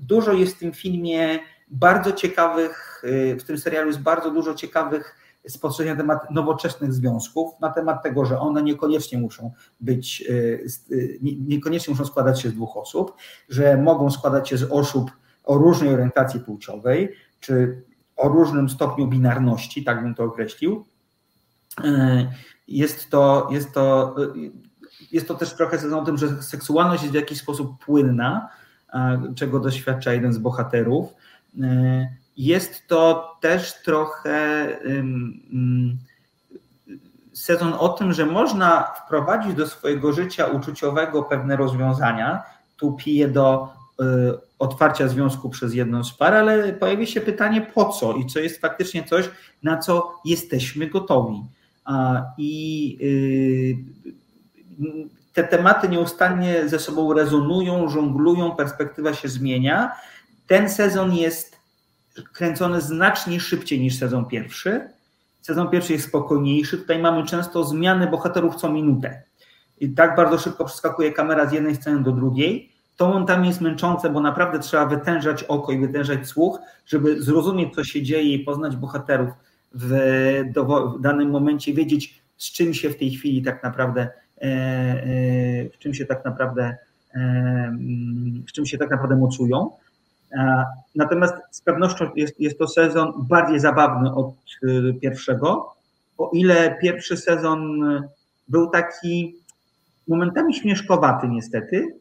Dużo 0.00 0.32
jest 0.32 0.56
w 0.56 0.58
tym 0.58 0.72
filmie 0.72 1.38
bardzo 1.70 2.12
ciekawych, 2.12 3.02
y, 3.04 3.36
w 3.40 3.44
tym 3.44 3.58
serialu 3.58 3.86
jest 3.86 4.00
bardzo 4.00 4.30
dużo 4.30 4.54
ciekawych 4.54 5.16
spostrzeżeń 5.48 5.92
na 5.92 5.96
temat 5.96 6.30
nowoczesnych 6.30 6.92
związków, 6.92 7.60
na 7.60 7.70
temat 7.70 8.02
tego, 8.02 8.24
że 8.24 8.40
one 8.40 8.62
niekoniecznie 8.62 9.18
muszą 9.18 9.52
być, 9.80 10.24
y, 10.30 10.66
y, 10.92 11.18
niekoniecznie 11.22 11.92
muszą 11.92 12.04
składać 12.04 12.40
się 12.40 12.48
z 12.48 12.54
dwóch 12.54 12.76
osób, 12.76 13.12
że 13.48 13.76
mogą 13.76 14.10
składać 14.10 14.48
się 14.48 14.56
z 14.56 14.62
osób 14.70 15.10
o 15.44 15.58
różnej 15.58 15.94
orientacji 15.94 16.40
płciowej, 16.40 17.14
czy 17.40 17.82
o 18.16 18.28
różnym 18.28 18.68
stopniu 18.68 19.06
binarności, 19.06 19.84
tak 19.84 20.02
bym 20.02 20.14
to 20.14 20.24
określił. 20.24 20.84
Jest 22.68 23.10
to, 23.10 23.48
jest 23.50 23.72
to, 23.72 24.16
jest 25.12 25.28
to 25.28 25.34
też 25.34 25.54
trochę 25.54 25.96
o 25.96 26.04
tym, 26.04 26.18
że 26.18 26.42
seksualność 26.42 27.02
jest 27.02 27.12
w 27.12 27.16
jakiś 27.16 27.38
sposób 27.38 27.84
płynna, 27.84 28.48
czego 29.34 29.60
doświadcza 29.60 30.12
jeden 30.12 30.32
z 30.32 30.38
bohaterów 30.38 31.14
jest 32.36 32.86
to 32.86 33.36
też 33.40 33.82
trochę 33.82 34.68
sezon 37.32 37.74
o 37.78 37.88
tym, 37.88 38.12
że 38.12 38.26
można 38.26 38.82
wprowadzić 38.82 39.54
do 39.54 39.66
swojego 39.66 40.12
życia 40.12 40.46
uczuciowego 40.46 41.22
pewne 41.22 41.56
rozwiązania. 41.56 42.42
Tu 42.76 42.92
piję 42.92 43.28
do 43.28 43.68
e, 44.00 44.04
otwarcia 44.58 45.08
związku 45.08 45.50
przez 45.50 45.74
jedną 45.74 46.04
z 46.04 46.12
par, 46.12 46.34
ale 46.34 46.72
pojawi 46.72 47.06
się 47.06 47.20
pytanie 47.20 47.60
po 47.60 47.84
co 47.84 48.12
i 48.12 48.26
co 48.26 48.40
jest 48.40 48.60
faktycznie 48.60 49.04
coś, 49.04 49.30
na 49.62 49.78
co 49.78 50.14
jesteśmy 50.24 50.86
gotowi. 50.86 51.44
I 52.38 52.98
y, 53.02 53.76
te 55.32 55.44
tematy 55.44 55.88
nieustannie 55.88 56.68
ze 56.68 56.78
sobą 56.78 57.12
rezonują, 57.12 57.88
żonglują, 57.88 58.56
perspektywa 58.56 59.14
się 59.14 59.28
zmienia 59.28 59.92
ten 60.48 60.70
sezon 60.70 61.14
jest 61.14 61.56
kręcony 62.32 62.80
znacznie 62.80 63.40
szybciej 63.40 63.80
niż 63.80 63.98
sezon 63.98 64.26
pierwszy. 64.26 64.80
Sezon 65.42 65.70
pierwszy 65.70 65.92
jest 65.92 66.08
spokojniejszy. 66.08 66.78
Tutaj 66.78 66.98
mamy 66.98 67.26
często 67.26 67.64
zmiany 67.64 68.06
bohaterów 68.06 68.54
co 68.54 68.72
minutę. 68.72 69.22
I 69.80 69.90
tak 69.90 70.16
bardzo 70.16 70.38
szybko 70.38 70.64
przeskakuje 70.64 71.12
kamera 71.12 71.46
z 71.46 71.52
jednej 71.52 71.76
sceny 71.76 72.02
do 72.02 72.12
drugiej. 72.12 72.72
To 72.96 73.08
montami 73.08 73.48
jest 73.48 73.60
męczące, 73.60 74.10
bo 74.10 74.20
naprawdę 74.20 74.58
trzeba 74.58 74.86
wytężać 74.86 75.44
oko 75.44 75.72
i 75.72 75.78
wytężać 75.78 76.26
słuch, 76.26 76.58
żeby 76.86 77.22
zrozumieć, 77.22 77.74
co 77.74 77.84
się 77.84 78.02
dzieje 78.02 78.34
i 78.34 78.38
poznać 78.38 78.76
bohaterów 78.76 79.30
w, 79.74 79.92
w 80.96 81.00
danym 81.00 81.30
momencie, 81.30 81.74
wiedzieć, 81.74 82.22
z 82.36 82.52
czym 82.52 82.74
się 82.74 82.90
w 82.90 82.96
tej 82.96 83.10
chwili 83.10 83.42
tak 83.42 83.62
naprawdę, 83.62 84.00
e, 84.02 84.44
e, 84.44 85.70
w 85.70 85.78
czym 85.78 85.94
się 85.94 86.06
tak 86.06 86.24
naprawdę, 86.24 86.76
e, 87.14 87.76
w 88.48 88.52
czym 88.52 88.66
się 88.66 88.78
tak 88.78 88.90
naprawdę 88.90 89.16
mocują. 89.16 89.70
E, 90.32 90.64
natomiast 90.94 91.34
z 91.50 91.60
pewnością 91.60 92.10
jest, 92.16 92.40
jest 92.40 92.58
to 92.58 92.68
sezon 92.68 93.12
bardziej 93.16 93.60
zabawny 93.60 94.14
od 94.14 94.34
y, 94.62 94.94
pierwszego. 95.00 95.74
O 96.18 96.30
ile 96.32 96.76
pierwszy 96.80 97.16
sezon 97.16 97.80
był 98.48 98.70
taki 98.70 99.36
momentami 100.08 100.54
śmieszkowaty 100.54 101.28
niestety, 101.28 101.96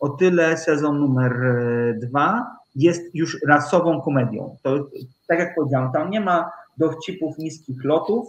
o 0.00 0.08
tyle 0.08 0.56
sezon 0.56 0.98
numer 0.98 1.32
e, 1.32 1.94
dwa 1.94 2.46
jest 2.76 3.14
już 3.14 3.38
rasową 3.48 4.00
komedią. 4.00 4.56
To, 4.62 4.88
tak 5.26 5.38
jak 5.38 5.54
powiedziałem, 5.54 5.92
tam 5.92 6.10
nie 6.10 6.20
ma 6.20 6.50
dowcipów 6.78 7.38
niskich 7.38 7.84
lotów. 7.84 8.28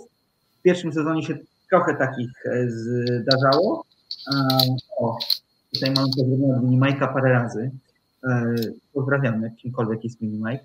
W 0.59 0.61
pierwszym 0.61 0.93
sezonie 0.93 1.23
się 1.23 1.37
trochę 1.69 1.95
takich 1.95 2.31
zdarzało. 2.67 3.85
O, 4.97 5.17
tutaj 5.73 5.91
mamy 5.95 6.07
pozdrowienia 6.07 6.55
od 6.55 6.63
Minimajka 6.63 7.07
parę 7.07 7.31
razy. 7.31 7.71
Pozdrawiamy, 8.93 9.51
kimkolwiek 9.57 10.03
jest 10.03 10.21
Minimajk. 10.21 10.61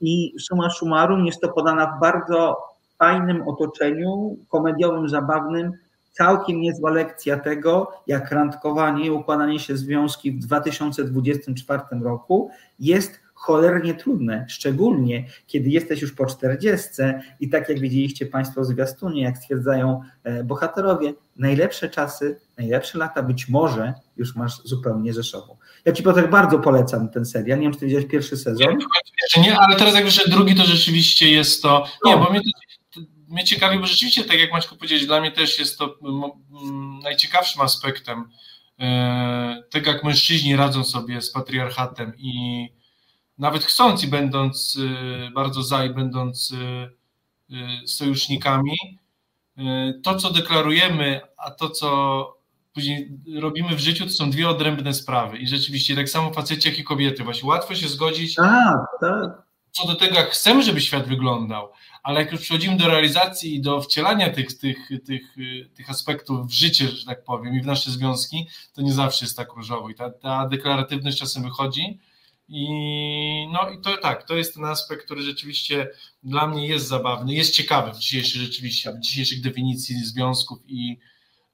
I 0.00 0.32
summa 0.40 0.70
summarum 0.70 1.26
jest 1.26 1.40
to 1.40 1.48
podana 1.48 1.96
w 1.96 2.00
bardzo 2.00 2.56
fajnym 2.98 3.48
otoczeniu, 3.48 4.36
komediowym, 4.48 5.08
zabawnym, 5.08 5.72
całkiem 6.12 6.60
niezła 6.60 6.90
lekcja 6.90 7.38
tego, 7.38 7.92
jak 8.06 8.30
randkowanie 8.32 9.06
i 9.06 9.10
układanie 9.10 9.58
się 9.58 9.76
związki 9.76 10.32
w 10.32 10.38
2024 10.38 11.82
roku 12.02 12.50
jest 12.78 13.25
cholernie 13.46 13.94
trudne, 13.94 14.46
szczególnie 14.48 15.24
kiedy 15.46 15.70
jesteś 15.70 16.02
już 16.02 16.12
po 16.12 16.26
40 16.26 16.88
i 17.40 17.48
tak 17.48 17.68
jak 17.68 17.80
widzieliście 17.80 18.26
Państwo 18.26 18.60
w 18.60 18.64
zwiastunie, 18.64 19.22
jak 19.22 19.38
stwierdzają 19.38 20.00
e, 20.24 20.44
bohaterowie, 20.44 21.14
najlepsze 21.36 21.88
czasy, 21.88 22.40
najlepsze 22.58 22.98
lata 22.98 23.22
być 23.22 23.48
może 23.48 23.94
już 24.16 24.36
masz 24.36 24.62
zupełnie 24.64 25.12
ze 25.12 25.22
sobą. 25.22 25.56
Ja 25.84 25.92
Ci 25.92 26.02
Piotr 26.02 26.28
bardzo 26.28 26.58
polecam 26.58 27.08
ten 27.08 27.26
serial, 27.26 27.58
nie 27.58 27.62
wiem 27.62 27.72
czy 27.72 27.78
Ty 27.78 27.86
widziałeś 27.86 28.06
pierwszy 28.06 28.36
sezon. 28.36 28.78
Nie, 29.36 29.42
nie, 29.42 29.58
ale 29.58 29.76
teraz 29.76 29.94
jak 29.94 30.04
wyszedł 30.04 30.30
drugi, 30.30 30.54
to 30.54 30.64
rzeczywiście 30.64 31.30
jest 31.30 31.62
to, 31.62 31.86
nie, 32.04 32.16
bo 32.16 32.30
mnie 32.30 32.40
to 32.40 33.00
mnie 33.28 33.44
ciekawi, 33.44 33.78
bo 33.78 33.86
rzeczywiście, 33.86 34.24
tak 34.24 34.40
jak 34.40 34.52
Maćku 34.52 34.76
powiedzieć, 34.76 35.06
dla 35.06 35.20
mnie 35.20 35.32
też 35.32 35.58
jest 35.58 35.78
to 35.78 35.98
najciekawszym 37.02 37.62
aspektem 37.62 38.24
tego, 39.70 39.90
jak 39.90 40.04
mężczyźni 40.04 40.56
radzą 40.56 40.84
sobie 40.84 41.22
z 41.22 41.32
patriarchatem 41.32 42.12
i 42.18 42.68
nawet 43.38 43.64
chcąc 43.64 44.04
i 44.04 44.08
będąc 44.08 44.78
e, 45.26 45.30
bardzo 45.30 45.62
za 45.62 45.84
i 45.84 45.90
będąc 45.90 46.52
e, 46.52 47.86
sojusznikami, 47.86 48.76
to, 50.02 50.14
co 50.14 50.32
deklarujemy, 50.32 51.20
a 51.36 51.50
to, 51.50 51.70
co 51.70 52.36
później 52.74 53.18
robimy 53.40 53.76
w 53.76 53.78
życiu, 53.78 54.04
to 54.04 54.10
są 54.10 54.30
dwie 54.30 54.48
odrębne 54.48 54.94
sprawy. 54.94 55.38
I 55.38 55.46
rzeczywiście 55.46 55.96
tak 55.96 56.08
samo 56.08 56.32
faceci, 56.32 56.68
jak 56.68 56.78
i 56.78 56.84
kobiety. 56.84 57.24
Właśnie 57.24 57.48
łatwo 57.48 57.74
się 57.74 57.88
zgodzić 57.88 58.34
tak, 58.34 58.76
tak. 59.00 59.42
co 59.72 59.86
do 59.86 59.94
tego, 59.94 60.14
jak 60.14 60.30
chcemy, 60.30 60.62
żeby 60.62 60.80
świat 60.80 61.08
wyglądał, 61.08 61.72
ale 62.02 62.20
jak 62.20 62.32
już 62.32 62.40
przechodzimy 62.40 62.76
do 62.76 62.88
realizacji 62.88 63.54
i 63.54 63.60
do 63.60 63.80
wcielania 63.80 64.30
tych, 64.30 64.58
tych, 64.58 64.88
tych, 65.06 65.36
tych 65.74 65.90
aspektów 65.90 66.46
w 66.46 66.52
życie, 66.52 66.88
że 66.88 67.06
tak 67.06 67.24
powiem, 67.24 67.54
i 67.54 67.60
w 67.60 67.66
nasze 67.66 67.90
związki, 67.90 68.48
to 68.74 68.82
nie 68.82 68.92
zawsze 68.92 69.24
jest 69.24 69.36
tak 69.36 69.52
różowo 69.52 69.90
i 69.90 69.94
ta, 69.94 70.10
ta 70.10 70.48
deklaratywność 70.48 71.18
czasem 71.18 71.42
wychodzi. 71.42 71.98
I 72.48 72.68
no 73.52 73.70
i 73.70 73.80
to 73.80 73.96
tak, 73.96 74.24
to 74.24 74.34
jest 74.34 74.54
ten 74.54 74.64
aspekt, 74.64 75.04
który 75.04 75.22
rzeczywiście 75.22 75.88
dla 76.22 76.46
mnie 76.46 76.66
jest 76.66 76.86
zabawny, 76.86 77.34
jest 77.34 77.54
ciekawy 77.54 77.92
w 77.92 77.98
dzisiejszej 77.98 78.40
rzeczywiście, 78.40 78.92
w 78.92 79.00
dzisiejszych 79.00 79.40
definicji 79.40 80.04
związków 80.04 80.58
i 80.66 80.98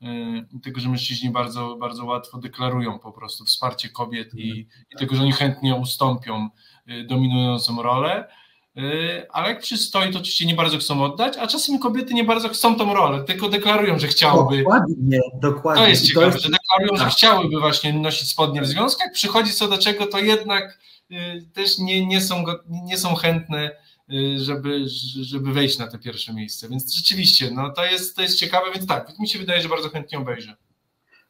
y, 0.03 0.61
tego, 0.62 0.80
że 0.80 0.88
mężczyźni 0.88 1.30
bardzo, 1.30 1.76
bardzo 1.76 2.05
łatwo 2.05 2.38
deklarują 2.38 2.99
po 2.99 3.12
prostu 3.12 3.45
wsparcie 3.45 3.88
kobiet 3.88 4.34
i, 4.34 4.49
i 4.90 4.97
tego, 4.99 5.16
że 5.16 5.22
oni 5.22 5.32
chętnie 5.32 5.74
ustąpią 5.74 6.49
y, 6.88 7.05
dominującą 7.05 7.82
rolę, 7.82 8.28
Y, 8.76 9.26
ale 9.30 9.49
jak 9.49 9.61
przystoi, 9.61 10.12
to 10.12 10.18
oczywiście 10.18 10.47
nie 10.47 10.55
bardzo 10.55 10.78
chcą 10.78 11.05
oddać, 11.05 11.36
a 11.36 11.47
czasem 11.47 11.78
kobiety 11.78 12.14
nie 12.14 12.24
bardzo 12.24 12.49
chcą 12.49 12.76
tą 12.76 12.95
rolę, 12.95 13.24
tylko 13.24 13.49
deklarują, 13.49 13.99
że 13.99 14.09
chciałyby. 14.09 14.59
Dokładnie, 14.59 15.20
dokładnie. 15.40 15.82
To 15.82 15.88
jest 15.88 16.07
ciekawe, 16.07 16.26
jest... 16.26 16.40
że 16.40 16.49
deklarują, 16.81 17.05
że 17.05 17.11
chciałyby 17.11 17.61
właśnie 17.61 17.93
nosić 17.93 18.31
spodnie 18.31 18.62
w 18.62 18.66
związkach, 18.66 19.12
przychodzi 19.12 19.53
co 19.53 19.68
do 19.68 19.79
czego, 19.79 20.07
to 20.07 20.18
jednak 20.18 20.79
y, 21.11 21.47
też 21.55 21.79
nie, 21.79 22.07
nie, 22.07 22.20
są, 22.20 22.45
nie 22.68 22.99
są 22.99 23.14
chętne, 23.14 23.70
y, 24.12 24.39
żeby, 24.39 24.85
żeby 25.23 25.53
wejść 25.53 25.79
na 25.79 25.87
te 25.87 25.99
pierwsze 25.99 26.35
miejsce. 26.35 26.68
Więc 26.68 26.95
rzeczywiście, 26.95 27.51
no 27.51 27.70
to 27.70 27.85
jest, 27.85 28.16
to 28.16 28.23
jest 28.23 28.39
ciekawe, 28.39 28.66
więc 28.75 28.87
tak, 28.87 29.18
mi 29.18 29.29
się 29.29 29.39
wydaje, 29.39 29.62
że 29.62 29.68
bardzo 29.68 29.89
chętnie 29.89 30.18
obejrzę. 30.18 30.57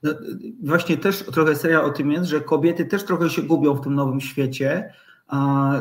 No, 0.02 0.12
właśnie 0.62 0.96
też 0.96 1.24
trochę 1.32 1.56
seria 1.56 1.82
o 1.82 1.90
tym 1.90 2.12
jest, 2.12 2.30
że 2.30 2.40
kobiety 2.40 2.84
też 2.84 3.04
trochę 3.04 3.30
się 3.30 3.42
gubią 3.42 3.74
w 3.74 3.80
tym 3.80 3.94
nowym 3.94 4.20
świecie, 4.20 4.94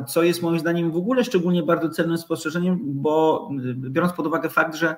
co 0.07 0.23
jest 0.23 0.41
moim 0.41 0.59
zdaniem 0.59 0.91
w 0.91 0.97
ogóle 0.97 1.23
szczególnie 1.23 1.63
bardzo 1.63 1.89
celnym 1.89 2.17
spostrzeżeniem, 2.17 2.79
bo 2.83 3.49
biorąc 3.75 4.13
pod 4.13 4.27
uwagę 4.27 4.49
fakt, 4.49 4.75
że 4.75 4.95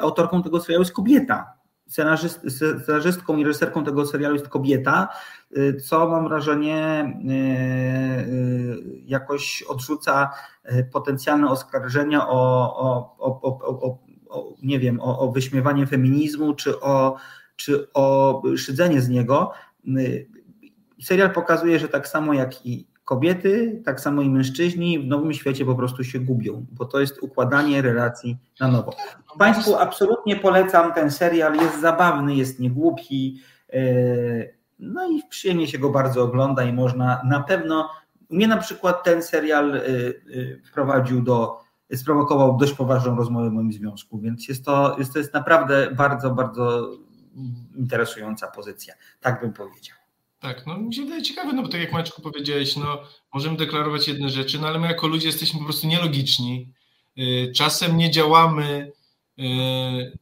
autorką 0.00 0.42
tego 0.42 0.60
serialu 0.60 0.82
jest 0.82 0.94
kobieta, 0.94 1.52
scenarzystką 1.86 3.36
i 3.36 3.44
reżyserką 3.44 3.84
tego 3.84 4.06
serialu 4.06 4.34
jest 4.34 4.48
kobieta, 4.48 5.08
e, 5.56 5.74
co 5.74 6.08
mam 6.08 6.28
wrażenie 6.28 6.76
e, 6.76 8.26
jakoś 9.04 9.62
odrzuca 9.62 10.30
potencjalne 10.92 11.50
oskarżenia 11.50 12.28
o, 12.28 12.76
o, 12.78 13.40
o, 13.42 13.68
o 13.80 13.98
nie 14.62 14.78
wiem, 14.78 15.00
o, 15.00 15.32
wyśmiewanie 15.32 15.86
feminizmu 15.86 16.54
czy 16.54 16.80
o, 16.80 17.16
czy 17.56 17.92
o 17.92 18.42
szydzenie 18.56 19.00
z 19.00 19.08
niego. 19.08 19.52
Serial 21.02 21.30
pokazuje, 21.30 21.78
że 21.78 21.88
tak 21.88 22.08
samo 22.08 22.32
jak 22.32 22.66
i 22.66 22.86
kobiety, 23.04 23.82
tak 23.84 24.00
samo 24.00 24.22
i 24.22 24.30
mężczyźni 24.30 24.98
w 24.98 25.06
nowym 25.06 25.32
świecie 25.32 25.64
po 25.64 25.74
prostu 25.74 26.04
się 26.04 26.18
gubią, 26.18 26.66
bo 26.72 26.84
to 26.84 27.00
jest 27.00 27.22
układanie 27.22 27.82
relacji 27.82 28.38
na 28.60 28.68
nowo. 28.68 28.92
Państwu 29.38 29.76
absolutnie 29.76 30.36
polecam 30.36 30.92
ten 30.92 31.10
serial, 31.10 31.54
jest 31.56 31.80
zabawny, 31.80 32.34
jest 32.34 32.60
niegłupi, 32.60 33.40
e, 33.72 33.82
no 34.78 35.08
i 35.10 35.22
przyjemnie 35.28 35.66
się 35.66 35.78
go 35.78 35.90
bardzo 35.90 36.22
ogląda 36.22 36.64
i 36.64 36.72
można 36.72 37.22
na 37.24 37.40
pewno, 37.40 37.90
mnie 38.30 38.48
na 38.48 38.56
przykład 38.56 39.04
ten 39.04 39.22
serial 39.22 39.76
e, 39.76 39.80
e, 39.80 39.82
wprowadził 40.64 41.22
do, 41.22 41.60
sprowokował 41.94 42.56
dość 42.56 42.72
poważną 42.72 43.16
rozmowę 43.16 43.50
w 43.50 43.52
moim 43.52 43.72
związku, 43.72 44.18
więc 44.18 44.48
jest 44.48 44.64
to, 44.64 44.96
jest 44.98 45.12
to 45.12 45.18
jest 45.18 45.34
naprawdę 45.34 45.90
bardzo, 45.90 46.30
bardzo 46.30 46.90
interesująca 47.76 48.46
pozycja, 48.46 48.94
tak 49.20 49.40
bym 49.40 49.52
powiedział. 49.52 50.03
Tak, 50.44 50.66
no 50.66 50.78
mi 50.78 50.94
się 50.94 51.02
wydaje 51.02 51.22
ciekawe, 51.22 51.52
no 51.52 51.62
bo 51.62 51.68
tak 51.68 51.80
jak 51.80 51.92
Maćku 51.92 52.22
powiedziałeś, 52.22 52.76
no 52.76 53.02
możemy 53.34 53.56
deklarować 53.56 54.08
jedne 54.08 54.28
rzeczy, 54.28 54.58
no 54.58 54.66
ale 54.66 54.78
my 54.78 54.86
jako 54.86 55.06
ludzie 55.06 55.26
jesteśmy 55.26 55.58
po 55.58 55.64
prostu 55.64 55.86
nielogiczni. 55.86 56.68
Y, 57.18 57.52
czasem 57.56 57.96
nie 57.96 58.10
działamy 58.10 58.92
y, 59.38 60.18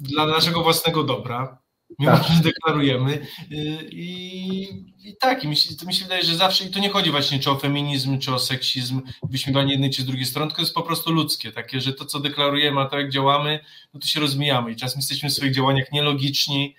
dla 0.00 0.26
naszego 0.26 0.62
własnego 0.62 1.04
dobra, 1.04 1.58
mimo 1.98 2.12
tak. 2.12 2.26
że 2.26 2.42
deklarujemy. 2.42 3.26
Y, 3.52 3.88
I, 3.90 4.62
i 5.04 5.16
tak, 5.20 5.44
i 5.44 5.48
mi 5.48 5.56
się, 5.56 5.76
to 5.76 5.86
mi 5.86 5.94
się 5.94 6.04
wydaje, 6.04 6.22
że 6.22 6.36
zawsze, 6.36 6.64
i 6.64 6.70
to 6.70 6.78
nie 6.78 6.90
chodzi 6.90 7.10
właśnie 7.10 7.38
czy 7.38 7.50
o 7.50 7.58
feminizm, 7.58 8.18
czy 8.18 8.34
o 8.34 8.38
seksizm, 8.38 9.00
wyśmiewanie 9.22 9.72
jednej 9.72 9.90
czy 9.90 10.02
z 10.02 10.06
drugiej 10.06 10.26
strony, 10.26 10.50
tylko 10.50 10.62
jest 10.62 10.74
po 10.74 10.82
prostu 10.82 11.12
ludzkie, 11.12 11.52
takie, 11.52 11.80
że 11.80 11.92
to, 11.92 12.04
co 12.04 12.20
deklarujemy, 12.20 12.80
a 12.80 12.86
to 12.86 12.98
jak 12.98 13.10
działamy, 13.10 13.60
no 13.94 14.00
to 14.00 14.06
się 14.06 14.20
rozmijamy 14.20 14.72
i 14.72 14.76
czasem 14.76 14.98
jesteśmy 14.98 15.28
w 15.30 15.32
swoich 15.32 15.54
działaniach 15.54 15.92
nielogiczni, 15.92 16.74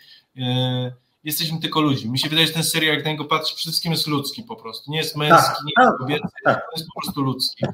jesteśmy 1.24 1.60
tylko 1.60 1.82
ludźmi. 1.82 2.12
Mi 2.12 2.20
się 2.20 2.30
wydaje, 2.30 2.48
że 2.48 2.54
ten 2.54 2.64
serial, 2.64 2.96
jak 2.96 3.06
na 3.06 3.12
niego 3.12 3.26
patrzy, 3.26 3.56
przede 3.56 3.72
wszystkim 3.72 3.92
jest 3.92 4.08
ludzki 4.08 4.44
po 4.44 4.56
prostu. 4.56 4.92
Nie 4.92 4.98
jest 4.98 5.18
męski, 5.18 5.48
tak, 5.48 5.58
nie 5.66 5.86
jest 5.86 5.98
kobiecy, 5.98 6.28
tak. 6.44 6.56
to 6.56 6.78
jest 6.78 6.88
po 6.96 7.02
prostu 7.02 7.22
ludzki. 7.22 7.66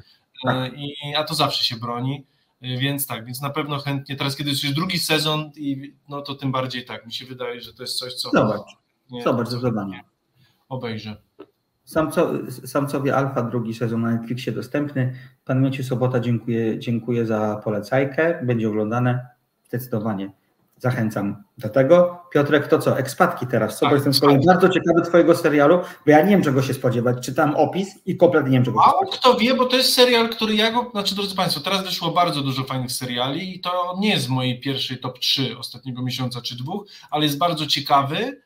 E, 0.44 0.68
I, 0.68 1.14
a 1.16 1.24
to 1.24 1.34
zawsze 1.34 1.64
się 1.64 1.76
broni. 1.76 2.26
E, 2.62 2.78
więc 2.78 3.06
tak, 3.06 3.24
więc 3.24 3.40
na 3.40 3.50
pewno 3.50 3.78
chętnie, 3.78 4.16
teraz 4.16 4.36
kiedy 4.36 4.50
jest 4.50 4.64
już 4.64 4.72
drugi 4.72 4.98
sezon, 4.98 5.50
i, 5.56 5.94
no 6.08 6.22
to 6.22 6.34
tym 6.34 6.52
bardziej 6.52 6.84
tak, 6.84 7.06
mi 7.06 7.12
się 7.12 7.26
wydaje, 7.26 7.60
że 7.60 7.74
to 7.74 7.82
jest 7.82 7.98
coś, 7.98 8.14
co... 8.14 8.30
Zobacz, 8.30 8.76
nie, 9.10 9.22
zobacz, 9.22 9.48
zdecydowanie. 9.48 10.04
Obejrzę. 10.68 11.16
Samco, 11.84 12.32
Samcowie 12.66 13.16
Alfa, 13.16 13.42
drugi 13.42 13.74
sezon 13.74 14.02
na 14.02 14.10
Netflixie 14.10 14.52
dostępny. 14.52 15.14
Pan 15.44 15.62
Mieciu 15.62 15.84
Sobota, 15.84 16.20
dziękuję, 16.20 16.78
dziękuję 16.78 17.26
za 17.26 17.60
polecajkę. 17.64 18.40
Będzie 18.42 18.68
oglądane 18.68 19.28
zdecydowanie 19.64 20.32
zachęcam 20.80 21.44
do 21.58 21.68
tego. 21.68 22.18
Piotrek, 22.32 22.68
to 22.68 22.78
co, 22.78 22.98
ekspatki 22.98 23.46
teraz, 23.46 23.78
co? 23.78 23.86
Tak, 23.86 23.94
jestem 23.94 24.14
swoim 24.14 24.40
bardzo 24.46 24.68
ciekawy 24.68 25.02
twojego 25.02 25.36
serialu, 25.36 25.78
bo 25.78 26.10
ja 26.10 26.22
nie 26.22 26.30
wiem 26.30 26.42
czego 26.42 26.62
się 26.62 26.74
spodziewać, 26.74 27.26
czytam 27.26 27.56
opis 27.56 27.88
i 28.06 28.16
kompletnie 28.16 28.50
nie 28.50 28.56
wiem 28.56 28.64
czego 28.64 28.82
się 28.82 28.90
spodziewać. 28.90 29.18
kto 29.18 29.34
wie, 29.34 29.54
bo 29.54 29.66
to 29.66 29.76
jest 29.76 29.94
serial, 29.94 30.28
który 30.28 30.54
ja 30.54 30.70
go, 30.70 30.90
znaczy 30.90 31.14
drodzy 31.14 31.36
Państwo, 31.36 31.60
teraz 31.60 31.84
wyszło 31.84 32.10
bardzo 32.10 32.40
dużo 32.40 32.64
fajnych 32.64 32.92
seriali 32.92 33.56
i 33.56 33.60
to 33.60 33.96
nie 33.98 34.10
jest 34.10 34.24
z 34.24 34.28
mojej 34.28 34.60
pierwszej 34.60 34.98
top 34.98 35.18
3 35.18 35.58
ostatniego 35.58 36.02
miesiąca 36.02 36.40
czy 36.40 36.56
dwóch, 36.56 36.86
ale 37.10 37.24
jest 37.24 37.38
bardzo 37.38 37.66
ciekawy, 37.66 38.40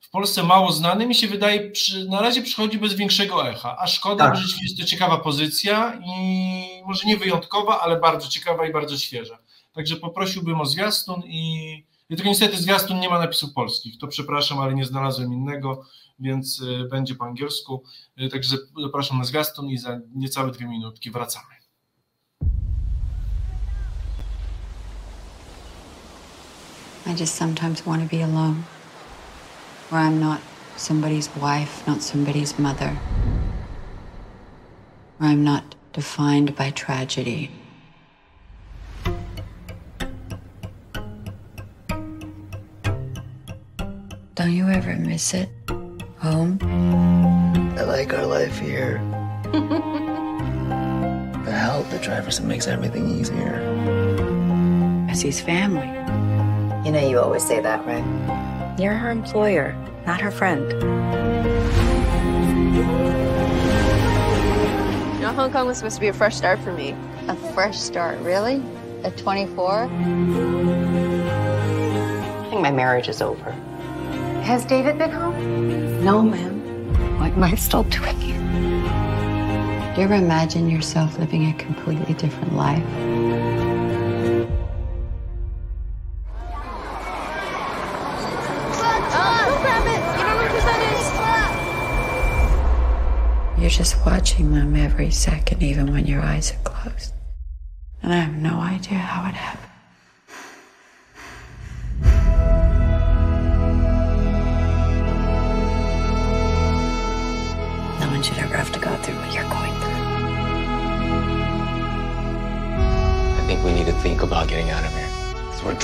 w 0.00 0.10
Polsce 0.10 0.42
mało 0.42 0.72
znany, 0.72 1.06
mi 1.06 1.14
się 1.14 1.26
wydaje, 1.26 1.70
przy, 1.70 2.08
na 2.08 2.20
razie 2.20 2.42
przychodzi 2.42 2.78
bez 2.78 2.94
większego 2.94 3.48
echa, 3.48 3.76
a 3.78 3.86
szkoda, 3.86 4.24
tak. 4.24 4.34
bo 4.34 4.40
rzeczywiście 4.40 4.66
jest 4.66 4.78
to 4.80 4.84
ciekawa 4.84 5.18
pozycja 5.18 6.00
i 6.06 6.82
może 6.86 7.06
nie 7.06 7.16
wyjątkowa, 7.16 7.80
ale 7.80 8.00
bardzo 8.00 8.28
ciekawa 8.28 8.66
i 8.66 8.72
bardzo 8.72 8.98
świeża. 8.98 9.38
Także 9.72 9.96
poprosiłbym 9.96 10.60
o 10.60 10.66
zwiastun 10.66 11.22
i 11.24 11.84
tylko 12.08 12.24
niestety 12.24 12.56
zwiastun 12.56 13.00
nie 13.00 13.08
ma 13.08 13.18
napisów 13.18 13.52
polskich. 13.52 13.98
To 13.98 14.06
przepraszam, 14.06 14.58
ale 14.58 14.74
nie 14.74 14.84
znalazłem 14.84 15.32
innego, 15.32 15.84
więc 16.18 16.60
y, 16.60 16.88
będzie 16.90 17.14
po 17.14 17.24
angielsku. 17.24 17.82
Y, 18.20 18.28
także 18.28 18.56
zapraszam 18.82 19.18
na 19.18 19.24
zwiastun 19.24 19.70
i 19.70 19.78
za 19.78 20.00
niecałe 20.14 20.50
dwie 20.50 20.66
minutki 20.66 21.10
wracamy. 21.10 21.58
I 27.06 27.14
just 27.20 27.34
sometimes 27.34 27.86
want 27.86 28.02
to 28.02 28.16
be 28.16 28.24
alone. 28.24 28.62
Where 29.90 30.02
I'm 30.02 30.20
not 30.20 30.40
somebody's 30.76 31.28
wife, 31.36 31.86
not 31.86 32.02
somebody's 32.02 32.58
mother. 32.58 32.96
Where 35.18 35.30
I'm 35.30 35.44
not 35.44 35.74
defined 35.92 36.54
by 36.54 36.70
tragedy. 36.70 37.50
Don't 44.38 44.52
you 44.52 44.68
ever 44.68 44.94
miss 44.94 45.34
it? 45.34 45.48
Home? 46.18 46.60
I 47.76 47.82
like 47.82 48.14
our 48.14 48.24
life 48.24 48.56
here. 48.56 48.98
the 49.52 51.50
help 51.50 51.90
the 51.90 51.98
driver's 51.98 52.38
it 52.38 52.44
makes 52.44 52.68
everything 52.68 53.10
easier. 53.18 53.56
As 55.10 55.22
his 55.22 55.40
family. 55.40 55.88
You 56.86 56.92
know, 56.92 57.04
you 57.04 57.18
always 57.18 57.44
say 57.44 57.58
that, 57.60 57.84
right? 57.84 58.78
You're 58.78 58.92
her 58.92 59.10
employer, 59.10 59.74
not 60.06 60.20
her 60.20 60.30
friend. 60.30 60.70
You 65.14 65.20
know, 65.20 65.32
Hong 65.34 65.50
Kong 65.50 65.66
was 65.66 65.78
supposed 65.78 65.96
to 65.96 66.00
be 66.00 66.06
a 66.06 66.12
fresh 66.12 66.36
start 66.36 66.60
for 66.60 66.72
me. 66.72 66.94
A 67.26 67.34
fresh 67.54 67.76
start, 67.76 68.20
really? 68.20 68.62
At 69.02 69.16
24? 69.16 69.82
I 69.82 69.88
think 72.50 72.62
my 72.62 72.70
marriage 72.70 73.08
is 73.08 73.20
over. 73.20 73.52
Has 74.48 74.64
David 74.64 74.96
been 74.96 75.10
home? 75.10 76.02
No, 76.02 76.22
ma'am. 76.22 77.20
What 77.20 77.32
am 77.32 77.44
I 77.44 77.54
still 77.54 77.82
doing 77.82 78.18
here? 78.18 78.38
Do 79.94 80.00
you 80.00 80.04
ever 80.06 80.14
imagine 80.14 80.70
yourself 80.70 81.18
living 81.18 81.50
a 81.50 81.52
completely 81.52 82.14
different 82.14 82.54
life? 82.54 82.82
You're 93.60 93.68
just 93.68 93.96
watching 94.06 94.54
them 94.54 94.74
every 94.76 95.10
second, 95.10 95.62
even 95.62 95.92
when 95.92 96.06
your 96.06 96.22
eyes 96.22 96.52
are 96.52 96.62
closed. 96.64 97.12
And 98.02 98.14
I 98.14 98.16
have 98.16 98.34
no 98.34 98.60
idea 98.60 98.96
how 98.96 99.28
it 99.28 99.34
happened. 99.34 99.67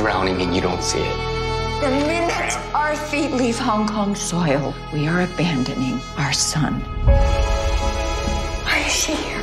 Drowning 0.05 0.37
and 0.45 0.53
you 0.53 0.61
don't 0.61 0.85
see 0.85 1.01
it. 1.01 1.17
The 1.81 1.89
minute 1.89 2.53
our 2.77 2.93
feet 2.93 3.33
leave 3.33 3.57
Hong 3.57 3.89
Kong 3.89 4.13
soil, 4.13 4.77
we 4.93 5.09
are 5.09 5.25
abandoning 5.25 5.97
our 6.21 6.37
son. 6.37 6.85
Why 8.69 8.85
is 8.85 8.93
she 8.93 9.17
here? 9.17 9.41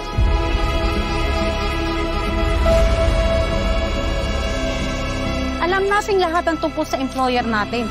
Alam 5.66 5.90
nating 5.90 6.22
lahat 6.22 6.46
ang 6.46 6.62
tungkol 6.62 6.86
sa 6.86 7.02
employer 7.02 7.42
natin. 7.42 7.90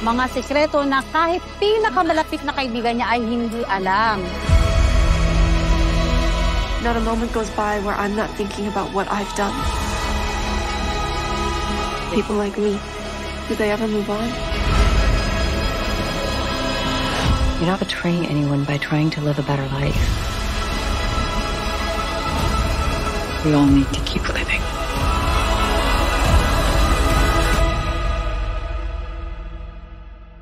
Mga 0.00 0.24
sekreto 0.32 0.88
na 0.88 1.04
kahit 1.12 1.44
pinakamalapit 1.60 2.40
na 2.40 2.56
kaibigan 2.56 3.04
niya 3.04 3.08
ay 3.12 3.20
hindi 3.20 3.60
alam. 3.68 4.24
Not 6.80 6.96
a 6.96 7.04
moment 7.04 7.36
goes 7.36 7.52
by 7.52 7.84
where 7.84 8.00
I'm 8.00 8.16
not 8.16 8.32
thinking 8.40 8.64
about 8.64 8.96
what 8.96 9.04
I've 9.12 9.28
done. 9.36 9.52
People 12.14 12.36
like 12.36 12.56
me, 12.58 12.78
do 13.48 13.54
they 13.54 13.70
ever 13.70 13.86
move 13.86 14.08
on? 14.10 14.28
You're 17.58 17.66
not 17.66 17.80
betraying 17.80 18.26
anyone 18.26 18.64
by 18.64 18.78
trying 18.78 19.10
to 19.10 19.20
live 19.20 19.38
a 19.38 19.42
better 19.42 19.66
life. 19.66 19.94
We 23.44 23.52
all 23.52 23.66
need 23.66 23.92
to 23.92 24.00
keep 24.00 24.28
living. 24.28 24.62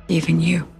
Even 0.07 0.39
you. 0.39 0.76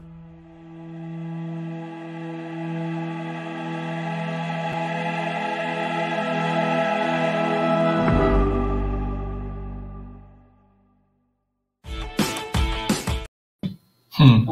Hmm. 14.18 14.45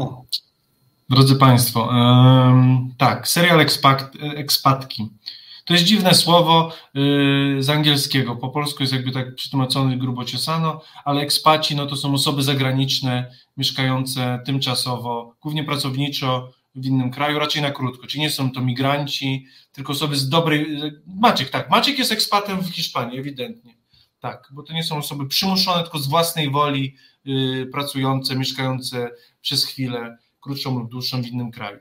Drodzy 1.09 1.35
Państwo, 1.35 1.89
em, 1.91 2.93
tak, 2.97 3.27
serial 3.27 3.59
ekspak, 3.59 4.11
ekspatki. 4.35 5.09
To 5.65 5.73
jest 5.73 5.85
dziwne 5.85 6.13
słowo 6.13 6.71
y, 6.95 7.63
z 7.63 7.69
angielskiego. 7.69 8.35
Po 8.35 8.49
polsku 8.49 8.83
jest 8.83 8.93
jakby 8.93 9.11
tak 9.11 9.35
przetłumaczony 9.35 9.97
grubo 9.97 10.25
ciosano, 10.25 10.81
ale 11.05 11.21
ekspaci 11.21 11.75
no 11.75 11.85
to 11.85 11.95
są 11.95 12.13
osoby 12.13 12.43
zagraniczne 12.43 13.31
mieszkające 13.57 14.39
tymczasowo, 14.45 15.35
głównie 15.41 15.63
pracowniczo 15.63 16.51
w 16.75 16.85
innym 16.85 17.11
kraju, 17.11 17.39
raczej 17.39 17.61
na 17.61 17.71
krótko. 17.71 18.07
Czyli 18.07 18.21
nie 18.21 18.29
są 18.29 18.51
to 18.51 18.61
migranci, 18.61 19.45
tylko 19.71 19.93
osoby 19.93 20.15
z 20.15 20.29
dobrej. 20.29 20.81
Maciek, 21.07 21.49
tak. 21.49 21.69
Maciek 21.69 21.99
jest 21.99 22.11
ekspatem 22.11 22.61
w 22.61 22.69
Hiszpanii, 22.69 23.19
ewidentnie. 23.19 23.75
Tak, 24.19 24.49
bo 24.51 24.63
to 24.63 24.73
nie 24.73 24.83
są 24.83 24.97
osoby 24.97 25.27
przymuszone, 25.27 25.83
tylko 25.83 25.99
z 25.99 26.07
własnej 26.07 26.51
woli 26.51 26.95
y, 27.27 27.69
pracujące, 27.71 28.35
mieszkające 28.35 29.11
przez 29.45 29.65
chwilę 29.65 30.17
krótszą 30.41 30.79
lub 30.79 30.91
dłuższą 30.91 31.21
w 31.21 31.27
innym 31.27 31.51
kraju. 31.51 31.79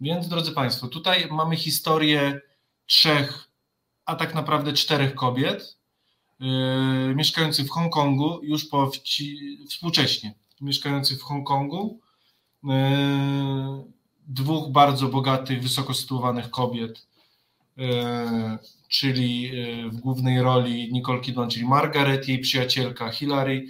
Więc, 0.00 0.28
drodzy 0.28 0.52
Państwo, 0.52 0.88
tutaj 0.88 1.28
mamy 1.30 1.56
historię 1.56 2.40
trzech, 2.86 3.48
a 4.04 4.14
tak 4.14 4.34
naprawdę 4.34 4.72
czterech 4.72 5.14
kobiet 5.14 5.76
yy, 6.40 7.14
mieszkających 7.14 7.66
w 7.66 7.70
Hongkongu 7.70 8.40
już 8.42 8.64
po 8.64 8.90
wci, 8.90 9.58
współcześnie, 9.68 10.34
mieszkających 10.60 11.18
w 11.18 11.22
Hongkongu. 11.22 12.00
Yy, 12.64 12.72
dwóch 14.28 14.72
bardzo 14.72 15.08
bogatych, 15.08 15.62
wysoko 15.62 15.94
sytuowanych 15.94 16.50
kobiet, 16.50 17.06
yy, 17.76 17.86
czyli 18.88 19.42
yy, 19.42 19.90
w 19.90 19.96
głównej 19.96 20.42
roli 20.42 20.92
Nicole 20.92 21.20
Kidman, 21.20 21.50
czyli 21.50 21.64
Margaret, 21.64 22.28
jej 22.28 22.38
przyjacielka 22.38 23.10
Hilary 23.10 23.66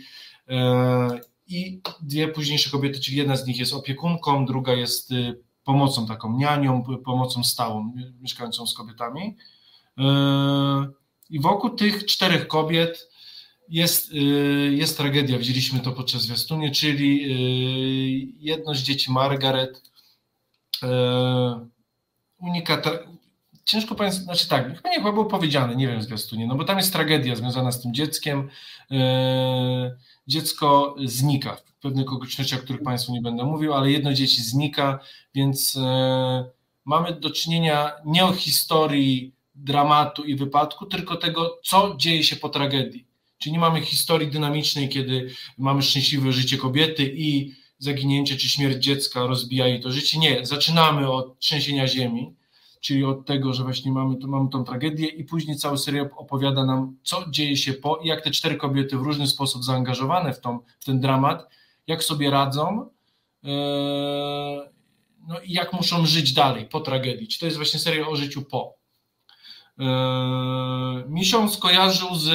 yy, 0.48 1.20
i 1.48 1.80
dwie 2.02 2.28
późniejsze 2.28 2.70
kobiety, 2.70 3.00
czyli 3.00 3.16
jedna 3.16 3.36
z 3.36 3.46
nich 3.46 3.58
jest 3.58 3.72
opiekunką, 3.72 4.46
druga 4.46 4.72
jest 4.72 5.12
y, 5.12 5.40
pomocą 5.64 6.06
taką, 6.06 6.36
nianią, 6.36 6.84
pomocą 7.04 7.44
stałą, 7.44 7.92
mieszkającą 8.20 8.66
z 8.66 8.74
kobietami. 8.74 9.36
Yy, 9.96 10.04
I 11.30 11.40
wokół 11.40 11.70
tych 11.70 12.04
czterech 12.06 12.46
kobiet 12.48 13.08
jest, 13.68 14.12
jest 14.70 14.96
tragedia, 14.96 15.38
widzieliśmy 15.38 15.80
to 15.80 15.92
podczas 15.92 16.22
zwiastunie, 16.22 16.70
czyli 16.70 18.34
jedno 18.38 18.74
z 18.74 18.78
dzieci 18.78 19.12
Margaret 19.12 19.82
unika, 22.38 22.82
ciężko 23.66 23.94
powiedzieć, 23.94 24.20
znaczy 24.20 24.48
tak, 24.48 24.76
chyba 24.76 24.90
nie 24.90 24.96
chyba 24.96 25.12
było 25.12 25.24
powiedziane, 25.24 25.76
nie 25.76 25.88
wiem 25.88 26.02
zwiastunie, 26.02 26.46
no 26.46 26.54
bo 26.54 26.64
tam 26.64 26.76
jest 26.78 26.92
tragedia 26.92 27.36
związana 27.36 27.72
z 27.72 27.82
tym 27.82 27.94
dzieckiem, 27.94 28.48
dziecko 30.26 30.96
znika 31.04 31.56
w 31.56 31.80
pewnych 31.80 32.12
okolicznościach, 32.12 32.60
o 32.60 32.62
których 32.62 32.82
Państwu 32.82 33.12
nie 33.12 33.20
będę 33.20 33.44
mówił, 33.44 33.74
ale 33.74 33.90
jedno 33.90 34.12
dzieci 34.12 34.42
znika, 34.42 34.98
więc 35.34 35.76
e, 35.76 36.50
mamy 36.84 37.12
do 37.12 37.30
czynienia 37.30 37.92
nie 38.04 38.24
o 38.24 38.32
historii 38.32 39.32
dramatu 39.54 40.24
i 40.24 40.36
wypadku, 40.36 40.86
tylko 40.86 41.16
tego, 41.16 41.58
co 41.64 41.94
dzieje 41.98 42.24
się 42.24 42.36
po 42.36 42.48
tragedii. 42.48 43.06
Czyli 43.38 43.52
nie 43.52 43.58
mamy 43.58 43.80
historii 43.80 44.30
dynamicznej, 44.30 44.88
kiedy 44.88 45.30
mamy 45.58 45.82
szczęśliwe 45.82 46.32
życie 46.32 46.56
kobiety 46.56 47.14
i 47.16 47.54
zaginięcie 47.78 48.36
czy 48.36 48.48
śmierć 48.48 48.84
dziecka 48.84 49.26
rozbija 49.26 49.66
jej 49.66 49.80
to 49.80 49.92
życie. 49.92 50.18
Nie, 50.18 50.46
zaczynamy 50.46 51.10
od 51.10 51.38
trzęsienia 51.38 51.88
ziemi, 51.88 52.34
czyli 52.86 53.04
od 53.04 53.26
tego, 53.26 53.52
że 53.52 53.62
właśnie 53.62 53.92
mamy, 53.92 54.16
tu, 54.16 54.28
mamy 54.28 54.50
tą 54.50 54.64
tragedię 54.64 55.06
i 55.06 55.24
później 55.24 55.56
cały 55.56 55.78
serial 55.78 56.10
opowiada 56.16 56.64
nam, 56.64 56.96
co 57.02 57.24
dzieje 57.30 57.56
się 57.56 57.72
po 57.72 57.96
i 57.96 58.08
jak 58.08 58.24
te 58.24 58.30
cztery 58.30 58.56
kobiety 58.56 58.98
w 58.98 59.02
różny 59.02 59.26
sposób 59.26 59.64
zaangażowane 59.64 60.32
w, 60.32 60.40
tą, 60.40 60.58
w 60.80 60.84
ten 60.84 61.00
dramat, 61.00 61.48
jak 61.86 62.04
sobie 62.04 62.30
radzą 62.30 62.90
yy, 63.42 63.50
no 65.28 65.40
i 65.44 65.52
jak 65.52 65.72
muszą 65.72 66.06
żyć 66.06 66.32
dalej 66.32 66.64
po 66.64 66.80
tragedii. 66.80 67.28
Czy 67.28 67.38
to 67.38 67.46
jest 67.46 67.56
właśnie 67.56 67.80
serial 67.80 68.08
o 68.08 68.16
życiu 68.16 68.42
po. 68.42 68.76
Yy, 69.78 69.86
mi 71.08 71.24
się 71.24 71.48
skojarzył 71.48 72.14
z 72.14 72.28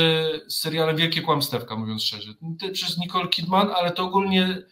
serialem 0.53 0.95
Wielkie 0.95 1.21
Kłamstewka, 1.21 1.75
mówiąc 1.75 2.03
szczerze. 2.03 2.33
Przez 2.73 2.97
Nicole 2.97 3.27
Kidman, 3.27 3.69
ale 3.75 3.91
to 3.91 4.03
ogólnie 4.03 4.63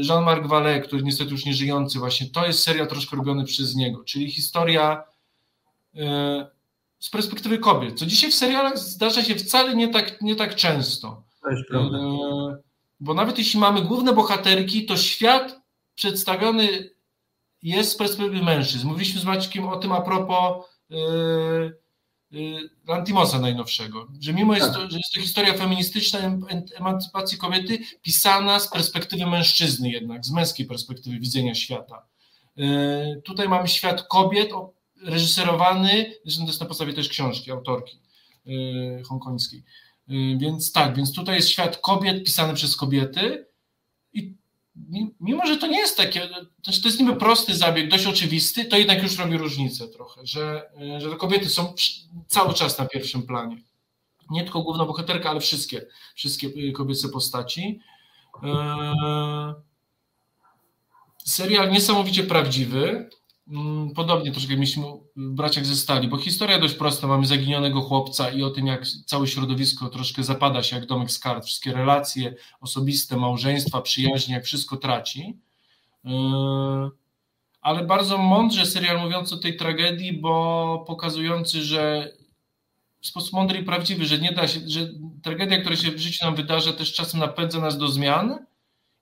Jean-Marc 0.00 0.46
Vallée, 0.46 0.80
który 0.80 1.02
niestety 1.02 1.30
już 1.30 1.44
nie 1.44 1.54
żyjący 1.54 1.98
właśnie, 1.98 2.26
to 2.26 2.46
jest 2.46 2.62
serial 2.62 2.86
troszkę 2.86 3.16
robiony 3.16 3.44
przez 3.44 3.74
niego, 3.74 4.04
czyli 4.04 4.30
historia 4.30 5.04
y, 5.94 6.00
z 6.98 7.10
perspektywy 7.10 7.58
kobiet, 7.58 7.98
co 7.98 8.06
dzisiaj 8.06 8.30
w 8.30 8.34
serialach 8.34 8.78
zdarza 8.78 9.22
się 9.22 9.34
wcale 9.34 9.76
nie 9.76 9.88
tak, 9.88 10.22
nie 10.22 10.36
tak 10.36 10.54
często. 10.54 11.22
To 11.42 11.50
jest 11.50 11.68
prawda. 11.68 11.98
Y, 11.98 12.62
bo 13.00 13.14
nawet 13.14 13.38
jeśli 13.38 13.60
mamy 13.60 13.82
główne 13.82 14.12
bohaterki, 14.12 14.86
to 14.86 14.96
świat 14.96 15.60
przedstawiony 15.94 16.90
jest 17.62 17.92
z 17.92 17.96
perspektywy 17.96 18.42
mężczyzn. 18.42 18.88
Mówiliśmy 18.88 19.20
z 19.20 19.24
Maćkiem 19.24 19.68
o 19.68 19.76
tym 19.76 19.92
a 19.92 20.00
propos 20.00 20.64
Lantimosa 22.86 23.38
najnowszego, 23.38 24.06
że 24.20 24.32
mimo 24.32 24.54
jest 24.54 24.72
to, 24.72 24.90
że 24.90 24.96
jest 24.96 25.12
to 25.14 25.20
historia 25.20 25.54
feministyczna 25.54 26.18
emancypacji 26.76 27.38
kobiety 27.38 27.78
pisana 28.02 28.60
z 28.60 28.70
perspektywy 28.70 29.26
mężczyzny 29.26 29.90
jednak, 29.90 30.26
z 30.26 30.30
męskiej 30.30 30.66
perspektywy 30.66 31.18
widzenia 31.18 31.54
świata. 31.54 32.06
Tutaj 33.24 33.48
mamy 33.48 33.68
świat 33.68 34.02
kobiet 34.08 34.50
reżyserowany, 35.02 36.14
zresztą 36.24 36.42
to 36.42 36.48
jest 36.48 36.60
na 36.60 36.66
podstawie 36.66 36.92
też 36.92 37.08
książki 37.08 37.50
autorki 37.50 38.00
hongkońskiej. 39.08 39.64
Więc 40.36 40.72
tak, 40.72 40.96
więc 40.96 41.12
tutaj 41.12 41.36
jest 41.36 41.48
świat 41.48 41.76
kobiet 41.76 42.24
pisany 42.24 42.54
przez 42.54 42.76
kobiety 42.76 43.46
i 44.12 44.34
mimo, 45.20 45.46
że 45.46 45.56
to 45.56 45.66
nie 45.66 45.78
jest 45.78 45.96
takie, 45.96 46.28
to 46.62 46.70
jest 46.84 47.00
niby 47.00 47.16
prosty 47.16 47.54
zabieg, 47.54 47.90
dość 47.90 48.06
oczywisty, 48.06 48.64
to 48.64 48.76
jednak 48.76 49.02
już 49.02 49.18
robi 49.18 49.36
różnicę 49.36 49.88
trochę, 49.88 50.26
że, 50.26 50.70
że 50.98 51.10
te 51.10 51.16
kobiety 51.16 51.48
są 51.48 51.74
cały 52.28 52.54
czas 52.54 52.78
na 52.78 52.86
pierwszym 52.86 53.22
planie. 53.22 53.56
Nie 54.30 54.42
tylko 54.42 54.62
główna 54.62 54.84
bohaterka, 54.84 55.30
ale 55.30 55.40
wszystkie, 55.40 55.86
wszystkie 56.14 56.72
kobiece 56.72 57.08
postaci. 57.08 57.80
Eee, 58.42 59.54
serial 61.24 61.70
niesamowicie 61.70 62.24
prawdziwy. 62.24 63.10
Mm, 63.48 63.90
podobnie 63.94 64.32
troszkę 64.32 64.54
mieliśmy 64.54 64.84
Braciach 65.16 65.66
ze 65.66 65.76
Stali, 65.76 66.08
bo 66.08 66.18
historia 66.18 66.58
dość 66.58 66.74
prosta. 66.74 67.06
Mamy 67.06 67.26
zaginionego 67.26 67.80
chłopca 67.80 68.30
i 68.30 68.42
o 68.42 68.50
tym, 68.50 68.66
jak 68.66 68.86
całe 68.86 69.26
środowisko 69.26 69.88
troszkę 69.88 70.22
zapada 70.22 70.62
się 70.62 70.76
jak 70.76 70.86
domek 70.86 71.10
z 71.10 71.18
kart. 71.18 71.44
Wszystkie 71.44 71.72
relacje 71.72 72.34
osobiste, 72.60 73.16
małżeństwa, 73.16 73.80
przyjaźnie, 73.80 74.34
jak 74.34 74.44
wszystko 74.44 74.76
traci. 74.76 75.38
Yy, 76.04 76.90
ale 77.60 77.84
bardzo 77.86 78.18
mądrze 78.18 78.66
serial 78.66 79.00
mówiący 79.00 79.34
o 79.34 79.38
tej 79.38 79.56
tragedii, 79.56 80.12
bo 80.12 80.84
pokazujący, 80.86 81.62
że 81.62 82.12
w 83.00 83.06
sposób 83.06 83.32
mądry 83.32 83.58
i 83.58 83.64
prawdziwy, 83.64 84.04
że 84.06 84.18
nie 84.18 84.32
da 84.32 84.48
się, 84.48 84.60
że 84.66 84.88
tragedia, 85.22 85.60
która 85.60 85.76
się 85.76 85.90
w 85.90 85.98
życiu 85.98 86.24
nam 86.24 86.34
wydarza, 86.34 86.72
też 86.72 86.92
czasem 86.92 87.20
napędza 87.20 87.60
nas 87.60 87.78
do 87.78 87.88
zmian, 87.88 88.38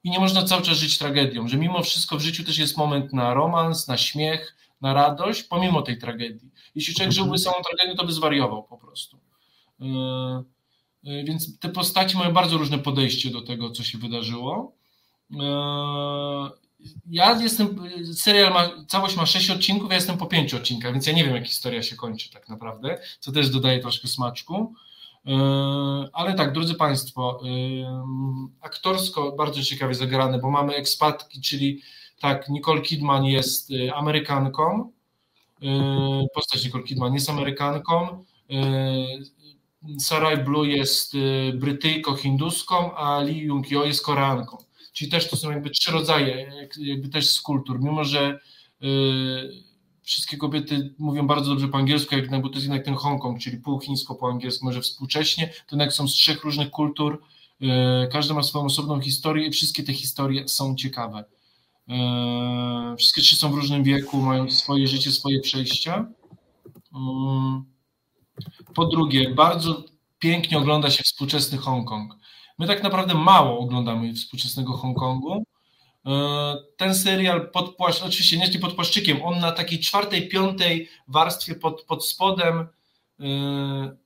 i 0.04 0.10
nie 0.10 0.18
można 0.18 0.42
cały 0.42 0.62
czas 0.62 0.78
żyć 0.78 0.98
tragedią, 0.98 1.48
że 1.48 1.56
mimo 1.56 1.82
wszystko 1.82 2.16
w 2.16 2.20
życiu 2.20 2.44
też 2.44 2.58
jest 2.58 2.76
moment 2.76 3.12
na 3.12 3.34
romans, 3.34 3.88
na 3.88 3.96
śmiech, 3.96 4.56
na 4.80 4.94
radość, 4.94 5.42
pomimo 5.42 5.82
tej 5.82 5.98
tragedii. 5.98 6.50
Jeśli 6.74 6.94
człowiek 6.94 7.12
żyłby 7.12 7.38
samą 7.38 7.56
tragedią, 7.68 7.96
to 7.96 8.06
by 8.06 8.12
zwariował 8.12 8.62
po 8.62 8.78
prostu. 8.78 9.18
Yy, 9.80 9.88
yy, 11.02 11.24
więc 11.24 11.58
te 11.58 11.68
postaci 11.68 12.16
mają 12.16 12.32
bardzo 12.32 12.58
różne 12.58 12.78
podejście 12.78 13.30
do 13.30 13.42
tego, 13.42 13.70
co 13.70 13.82
się 13.82 13.98
wydarzyło. 13.98 14.72
Yy, 15.30 15.38
ja 17.10 17.40
jestem, 17.40 17.80
serial 18.14 18.52
ma, 18.52 18.70
całość 18.88 19.16
ma 19.16 19.26
sześć 19.26 19.50
odcinków, 19.50 19.90
ja 19.90 19.96
jestem 19.96 20.18
po 20.18 20.26
pięciu 20.26 20.56
odcinkach, 20.56 20.92
więc 20.92 21.06
ja 21.06 21.12
nie 21.12 21.24
wiem, 21.24 21.34
jak 21.34 21.46
historia 21.46 21.82
się 21.82 21.96
kończy 21.96 22.30
tak 22.30 22.48
naprawdę, 22.48 22.98
co 23.20 23.32
też 23.32 23.50
dodaje 23.50 23.80
troszkę 23.80 24.08
smaczku. 24.08 24.74
E, 25.26 25.32
ale 26.12 26.34
tak, 26.34 26.52
drodzy 26.52 26.74
Państwo, 26.74 27.40
e, 27.44 28.04
aktorsko 28.60 29.32
bardzo 29.32 29.62
ciekawie 29.62 29.94
zagrane, 29.94 30.38
bo 30.38 30.50
mamy 30.50 30.74
ekspatki, 30.74 31.40
czyli 31.40 31.82
tak, 32.20 32.48
Nicole 32.48 32.80
Kidman 32.80 33.24
jest 33.24 33.70
e, 33.70 33.94
Amerykanką, 33.94 34.92
postać 36.34 36.64
Nicole 36.64 36.84
Kidman 36.84 37.14
jest 37.14 37.30
Amerykanką, 37.30 38.24
Sarai 39.98 40.36
Blue 40.36 40.68
jest 40.68 41.12
Brytyjką 41.54 42.16
hinduską, 42.16 42.94
a 42.94 43.20
Lee 43.20 43.46
Jung-jo 43.46 43.84
jest 43.84 44.04
Koreanką. 44.04 44.58
Czyli 44.92 45.10
też 45.10 45.30
to 45.30 45.36
są 45.36 45.50
jakby 45.50 45.70
trzy 45.70 45.92
rodzaje, 45.92 46.52
jakby 46.78 47.08
też 47.08 47.30
z 47.30 47.40
kultur, 47.40 47.80
mimo 47.80 48.04
że 48.04 48.40
wszystkie 50.02 50.36
kobiety 50.36 50.94
mówią 50.98 51.26
bardzo 51.26 51.50
dobrze 51.50 51.68
po 51.68 51.78
angielsku, 51.78 52.14
jak, 52.14 52.42
bo 52.42 52.48
to 52.48 52.54
jest 52.54 52.66
jednak 52.66 52.84
ten 52.84 52.94
Hongkong, 52.94 53.40
czyli 53.40 53.58
pół 53.58 53.80
chińsko 53.80 54.14
po 54.14 54.28
angielsku, 54.28 54.64
może 54.64 54.80
współcześnie, 54.80 55.46
to 55.46 55.76
jednak 55.76 55.92
są 55.92 56.08
z 56.08 56.12
trzech 56.12 56.44
różnych 56.44 56.70
kultur, 56.70 57.22
e, 57.60 58.08
każda 58.12 58.34
ma 58.34 58.42
swoją 58.42 58.64
osobną 58.64 59.00
historię 59.00 59.46
i 59.46 59.50
wszystkie 59.50 59.82
te 59.82 59.92
historie 59.92 60.48
są 60.48 60.74
ciekawe. 60.74 61.24
E, 61.88 62.94
wszystkie 62.98 63.22
trzy 63.22 63.36
są 63.36 63.52
w 63.52 63.54
różnym 63.54 63.84
wieku, 63.84 64.22
mają 64.22 64.50
swoje 64.50 64.88
życie, 64.88 65.12
swoje 65.12 65.40
przejścia. 65.40 66.06
Mm. 66.94 67.64
Po 68.74 68.86
drugie, 68.86 69.34
bardzo 69.34 69.84
pięknie 70.18 70.58
ogląda 70.58 70.90
się 70.90 71.02
współczesny 71.02 71.58
Hongkong. 71.58 72.16
My 72.58 72.66
tak 72.66 72.82
naprawdę 72.82 73.14
mało 73.14 73.58
oglądamy 73.58 74.14
współczesnego 74.14 74.72
Hongkongu, 74.72 75.44
E, 75.44 75.51
ten 76.76 76.94
serial 76.94 77.50
pod 77.50 77.76
oczywiście 78.04 78.38
nie 78.38 78.58
pod 78.58 78.74
płaszczykiem, 78.74 79.22
on 79.22 79.38
na 79.38 79.52
takiej 79.52 79.80
czwartej, 79.80 80.28
piątej 80.28 80.88
warstwie 81.08 81.54
pod, 81.54 81.82
pod 81.82 82.06
spodem 82.06 82.68
e, 83.20 83.96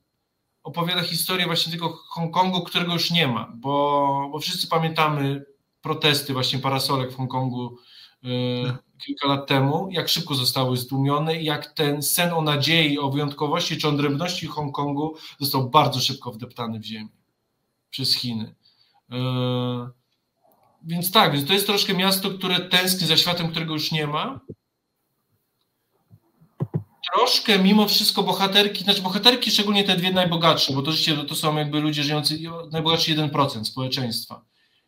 opowiada 0.63 1.03
historię 1.03 1.47
właśnie 1.47 1.73
tego 1.73 1.89
Hongkongu, 1.89 2.63
którego 2.63 2.93
już 2.93 3.11
nie 3.11 3.29
ma, 3.29 3.53
bo, 3.55 4.29
bo 4.33 4.39
wszyscy 4.39 4.69
pamiętamy 4.69 5.45
protesty 5.81 6.33
właśnie 6.33 6.59
parasolek 6.59 7.13
w 7.13 7.17
Hongkongu 7.17 7.79
e, 8.25 8.29
kilka 9.07 9.29
lat 9.29 9.47
temu, 9.47 9.89
jak 9.91 10.09
szybko 10.09 10.35
zostały 10.35 10.77
zdłumione 10.77 11.41
i 11.41 11.45
jak 11.45 11.67
ten 11.67 12.03
sen 12.03 12.33
o 12.33 12.43
nadziei, 12.43 12.99
o 12.99 13.11
wyjątkowości 13.11 13.79
czy 13.79 13.89
odrębności 13.89 14.47
Hongkongu 14.47 15.17
został 15.41 15.71
bardzo 15.71 16.01
szybko 16.01 16.33
wdeptany 16.33 16.79
w 16.81 16.85
ziemię 16.85 17.09
przez 17.91 18.15
Chiny 18.15 18.55
więc 20.87 21.13
tak, 21.13 21.33
więc 21.33 21.47
to 21.47 21.53
jest 21.53 21.67
troszkę 21.67 21.95
miasto, 21.95 22.31
które 22.31 22.61
tęskni 22.61 23.07
za 23.07 23.17
światem, 23.17 23.51
którego 23.51 23.73
już 23.73 23.93
nie 23.93 24.07
ma. 24.07 24.41
Troszkę 27.15 27.59
mimo 27.59 27.89
wszystko 27.89 28.23
bohaterki, 28.23 28.85
znaczy 28.85 29.03
bohaterki, 29.03 29.51
szczególnie 29.51 29.85
te 29.85 29.97
dwie 29.97 30.13
najbogatsze, 30.13 30.73
bo 30.73 30.83
to 30.83 30.93
życie 30.93 31.17
to 31.17 31.35
są 31.35 31.57
jakby 31.57 31.81
ludzie 31.81 32.03
żyjący, 32.03 32.39
najbogatszy 32.73 33.17
1% 33.17 33.65
społeczeństwa. 33.65 34.45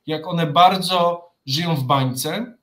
Jak 0.07 0.27
one 0.27 0.47
bardzo 0.47 1.29
żyją 1.47 1.77
w 1.77 1.85
bańce, 1.85 2.57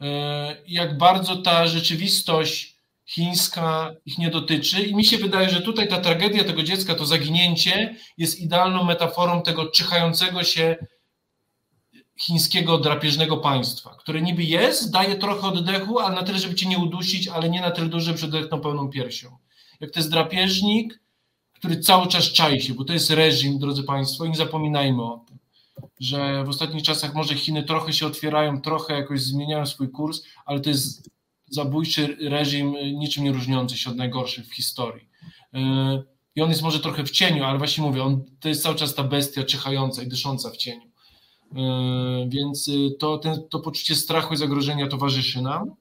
e, 0.00 0.56
jak 0.66 0.98
bardzo 0.98 1.36
ta 1.36 1.66
rzeczywistość 1.66 2.76
chińska 3.06 3.90
ich 4.06 4.18
nie 4.18 4.30
dotyczy. 4.30 4.82
I 4.82 4.94
mi 4.94 5.04
się 5.04 5.18
wydaje, 5.18 5.50
że 5.50 5.60
tutaj 5.60 5.88
ta 5.88 6.00
tragedia 6.00 6.44
tego 6.44 6.62
dziecka, 6.62 6.94
to 6.94 7.06
zaginięcie 7.06 7.96
jest 8.18 8.40
idealną 8.40 8.84
metaforą 8.84 9.42
tego 9.42 9.66
czyhającego 9.66 10.44
się 10.44 10.76
chińskiego 12.20 12.78
drapieżnego 12.78 13.36
państwa, 13.36 13.94
które 13.94 14.22
niby 14.22 14.42
jest, 14.42 14.90
daje 14.90 15.16
trochę 15.16 15.46
oddechu, 15.46 15.98
ale 15.98 16.14
na 16.14 16.22
tyle, 16.22 16.38
żeby 16.38 16.54
cię 16.54 16.68
nie 16.68 16.78
udusić, 16.78 17.28
ale 17.28 17.50
nie 17.50 17.60
na 17.60 17.70
tyle 17.70 17.88
duży, 17.88 18.18
że 18.18 18.26
odetchną 18.26 18.60
pełną 18.60 18.88
piersią. 18.88 19.36
Jak 19.80 19.90
to 19.90 20.00
jest 20.00 20.10
drapieżnik, 20.10 21.00
który 21.52 21.80
cały 21.80 22.06
czas 22.06 22.24
czai 22.24 22.60
się, 22.60 22.74
bo 22.74 22.84
to 22.84 22.92
jest 22.92 23.10
reżim, 23.10 23.58
drodzy 23.58 23.82
Państwo, 23.82 24.24
i 24.24 24.30
nie 24.30 24.36
zapominajmy 24.36 25.02
o 25.02 25.24
tym, 25.28 25.38
że 26.00 26.44
w 26.44 26.48
ostatnich 26.48 26.82
czasach 26.82 27.14
może 27.14 27.34
Chiny 27.34 27.62
trochę 27.62 27.92
się 27.92 28.06
otwierają, 28.06 28.60
trochę 28.60 28.94
jakoś 28.94 29.20
zmieniają 29.20 29.66
swój 29.66 29.90
kurs, 29.90 30.22
ale 30.46 30.60
to 30.60 30.70
jest 30.70 31.10
zabójczy 31.50 32.16
reżim, 32.20 32.74
niczym 32.92 33.24
nie 33.24 33.32
różniący 33.32 33.78
się 33.78 33.90
od 33.90 33.96
najgorszych 33.96 34.46
w 34.46 34.54
historii. 34.54 35.08
Yy, 35.52 35.60
I 36.34 36.42
on 36.42 36.50
jest 36.50 36.62
może 36.62 36.80
trochę 36.80 37.04
w 37.04 37.10
cieniu, 37.10 37.44
ale 37.44 37.58
właśnie 37.58 37.84
mówię, 37.84 38.02
on, 38.02 38.24
to 38.40 38.48
jest 38.48 38.62
cały 38.62 38.76
czas 38.76 38.94
ta 38.94 39.04
bestia 39.04 39.44
czyhająca 39.44 40.02
i 40.02 40.06
dysząca 40.06 40.50
w 40.50 40.56
cieniu. 40.56 40.89
E, 41.56 42.28
więc 42.28 42.68
y, 42.68 42.90
to, 42.98 43.18
ten, 43.18 43.48
to 43.48 43.60
poczucie 43.60 43.94
strachu 43.94 44.34
i 44.34 44.36
zagrożenia 44.36 44.88
towarzyszy 44.88 45.42
nam. 45.42 45.74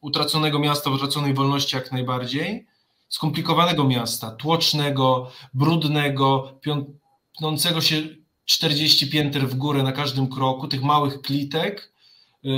Utraconego 0.00 0.58
miasta, 0.58 0.90
utraconej 0.90 1.34
wolności 1.34 1.76
jak 1.76 1.92
najbardziej. 1.92 2.66
Skomplikowanego 3.08 3.84
miasta, 3.84 4.30
tłocznego, 4.30 5.30
brudnego, 5.54 6.58
piątnącego 6.60 7.80
się 7.80 8.02
40 8.44 9.10
pięter 9.10 9.48
w 9.48 9.54
górę 9.54 9.82
na 9.82 9.92
każdym 9.92 10.28
kroku, 10.28 10.68
tych 10.68 10.82
małych 10.82 11.22
klitek. 11.22 11.92
E, 12.44 12.48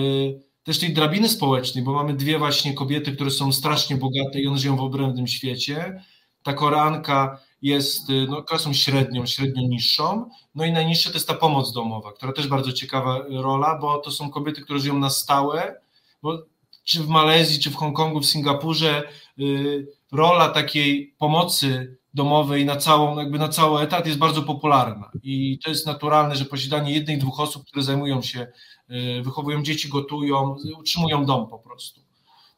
też 0.65 0.79
tej 0.79 0.93
drabiny 0.93 1.29
społecznej, 1.29 1.85
bo 1.85 1.93
mamy 1.93 2.15
dwie 2.15 2.39
właśnie 2.39 2.75
kobiety, 2.75 3.13
które 3.13 3.31
są 3.31 3.53
strasznie 3.53 3.97
bogate 3.97 4.41
i 4.41 4.47
one 4.47 4.59
żyją 4.59 4.77
w 4.77 4.83
odrębnym 4.83 5.27
świecie. 5.27 6.05
Ta 6.43 6.53
koranka 6.53 7.41
jest 7.63 8.11
y, 8.11 8.27
no, 8.31 8.43
klasą 8.43 8.73
średnią, 8.73 9.27
średnio 9.27 9.63
niższą. 9.63 10.31
No 10.55 10.65
i 10.65 10.73
najniższa 10.73 11.11
to 11.11 11.17
jest 11.17 11.29
ta 11.29 11.35
pomoc 11.35 11.73
domowa, 11.73 12.13
która 12.13 12.33
też 12.33 12.47
bardzo 12.47 12.73
ciekawa 12.73 13.25
rola, 13.29 13.79
bo 13.79 13.99
to 13.99 14.11
są 14.11 14.31
kobiety, 14.31 14.63
które 14.63 14.79
żyją 14.79 14.99
na 14.99 15.11
stałe, 15.11 15.81
bo 16.23 16.43
czy 16.85 17.03
w 17.03 17.09
Malezji, 17.09 17.61
czy 17.61 17.71
w 17.71 17.77
Hongkongu, 17.77 18.21
w 18.21 18.27
Singapurze 18.27 19.03
y, 19.39 19.87
rola 20.13 20.49
takiej 20.49 21.15
pomocy 21.19 21.97
domowej 22.15 22.65
na 22.65 22.77
całą, 22.77 23.19
jakby 23.19 23.39
na 23.39 23.49
cały 23.49 23.83
etat 23.83 24.07
jest 24.07 24.19
bardzo 24.19 24.43
popularna 24.43 25.11
i 25.23 25.59
to 25.65 25.71
jest 25.71 25.87
naturalne, 25.87 26.37
że 26.37 26.45
posiadanie 26.45 26.93
jednej, 26.93 27.19
dwóch 27.19 27.41
osób, 27.41 27.67
które 27.67 27.83
zajmują 27.83 28.23
się, 28.23 28.47
y, 28.91 29.23
wychowują 29.23 29.63
dzieci, 29.63 29.89
gotują, 29.89 30.57
utrzymują 30.79 31.25
dom 31.25 31.49
po 31.49 31.59
prostu 31.59 32.02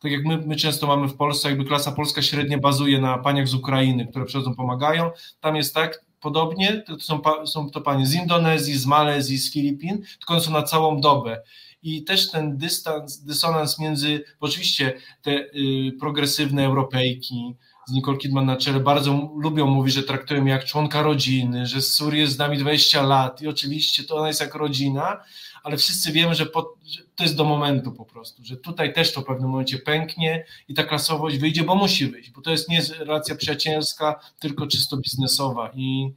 tak 0.05 0.13
jak 0.13 0.25
my, 0.25 0.39
my 0.47 0.57
często 0.57 0.87
mamy 0.87 1.09
w 1.09 1.17
Polsce, 1.17 1.49
jakby 1.49 1.65
klasa 1.65 1.93
polska 1.93 2.23
średnia 2.23 2.59
bazuje 2.59 3.01
na 3.01 3.19
paniach 3.19 3.49
z 3.49 3.55
Ukrainy, 3.55 4.07
które 4.07 4.25
przychodzą, 4.25 4.55
pomagają. 4.55 5.11
Tam 5.41 5.57
jest 5.57 5.75
tak 5.75 6.05
podobnie, 6.21 6.83
to 6.87 7.01
są, 7.01 7.21
są 7.47 7.71
to 7.71 7.81
panie 7.81 8.07
z 8.07 8.15
Indonezji, 8.15 8.79
z 8.79 8.87
Malezji, 8.87 9.39
z 9.39 9.53
Filipin, 9.53 10.03
tylko 10.19 10.41
są 10.41 10.53
na 10.53 10.63
całą 10.63 11.01
dobę. 11.01 11.43
I 11.83 12.05
też 12.05 12.31
ten 12.31 12.57
dystans, 12.57 13.19
dysonans 13.19 13.79
między, 13.79 14.25
oczywiście 14.41 14.93
te 15.23 15.31
y, 15.31 15.93
progresywne 16.01 16.67
Europejki, 16.67 17.55
z 17.87 17.93
Nicole 17.93 18.18
Kidman 18.18 18.47
na 18.47 18.57
czele. 18.57 18.80
Bardzo 18.80 19.30
lubią 19.37 19.66
mówić, 19.66 19.95
że 19.95 20.03
traktują 20.03 20.45
jak 20.45 20.64
członka 20.64 21.03
rodziny, 21.03 21.66
że 21.66 21.82
Suri 21.82 22.18
jest 22.18 22.32
z 22.32 22.39
nami 22.39 22.59
20 22.59 23.03
lat 23.03 23.43
i 23.43 23.49
oczywiście 23.49 24.05
to 24.05 24.16
ona 24.16 24.28
jest 24.28 24.41
jak 24.41 24.55
rodzina, 24.55 25.20
ale 25.62 25.76
wszyscy 25.76 26.12
wiemy, 26.12 26.35
że, 26.35 26.47
po, 26.47 26.74
że 26.87 27.03
to 27.14 27.22
jest 27.22 27.37
do 27.37 27.45
momentu 27.45 27.93
po 27.93 28.05
prostu, 28.05 28.45
że 28.45 28.57
tutaj 28.57 28.93
też 28.93 29.12
to 29.12 29.20
w 29.20 29.24
pewnym 29.24 29.51
momencie 29.51 29.78
pęknie 29.78 30.45
i 30.68 30.74
ta 30.74 30.82
klasowość 30.85 31.39
wyjdzie, 31.39 31.62
bo 31.62 31.74
musi 31.74 32.07
wyjść, 32.07 32.30
bo 32.30 32.41
to 32.41 32.51
jest 32.51 32.68
nie 32.68 32.82
relacja 32.99 33.35
przyjacielska, 33.35 34.20
tylko 34.41 34.66
czysto 34.66 34.97
biznesowa 34.97 35.70
i 35.74 36.12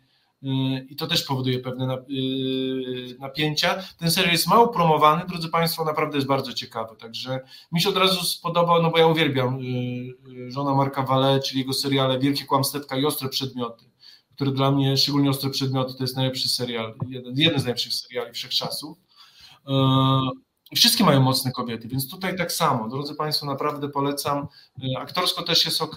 i 0.89 0.95
to 0.95 1.07
też 1.07 1.23
powoduje 1.23 1.59
pewne 1.59 1.97
y, 1.97 3.17
napięcia. 3.19 3.83
Ten 3.97 4.11
serial 4.11 4.31
jest 4.31 4.47
mało 4.47 4.67
promowany, 4.67 5.25
drodzy 5.29 5.49
Państwo, 5.49 5.85
naprawdę 5.85 6.17
jest 6.17 6.27
bardzo 6.27 6.53
ciekawy, 6.53 6.95
także 6.95 7.39
mi 7.71 7.81
się 7.81 7.89
od 7.89 7.97
razu 7.97 8.25
spodobał, 8.25 8.81
no 8.81 8.91
bo 8.91 8.97
ja 8.97 9.07
uwielbiam 9.07 9.55
y, 9.55 9.63
y, 10.47 10.51
żona 10.51 10.75
Marka 10.75 11.03
Vale, 11.03 11.39
czyli 11.39 11.59
jego 11.59 11.73
seriale 11.73 12.19
Wielkie 12.19 12.45
Kłamstewka 12.45 12.97
i 12.97 13.05
Ostre 13.05 13.29
Przedmioty, 13.29 13.85
który 14.35 14.51
dla 14.51 14.71
mnie, 14.71 14.97
szczególnie 14.97 15.29
Ostre 15.29 15.49
Przedmioty, 15.49 15.93
to 15.93 16.03
jest 16.03 16.15
najlepszy 16.15 16.49
serial, 16.49 16.95
jeden, 17.07 17.33
jeden 17.37 17.59
z 17.59 17.63
najlepszych 17.63 17.93
seriali 17.93 18.33
wszechczasów. 18.33 18.97
Wszystkie 20.75 21.03
mają 21.03 21.21
mocne 21.21 21.51
kobiety, 21.51 21.87
więc 21.87 22.09
tutaj 22.09 22.37
tak 22.37 22.51
samo. 22.51 22.87
Drodzy 22.89 23.15
Państwo, 23.15 23.45
naprawdę 23.45 23.89
polecam. 23.89 24.47
Aktorsko 24.97 25.43
też 25.43 25.65
jest 25.65 25.81
ok. 25.81 25.95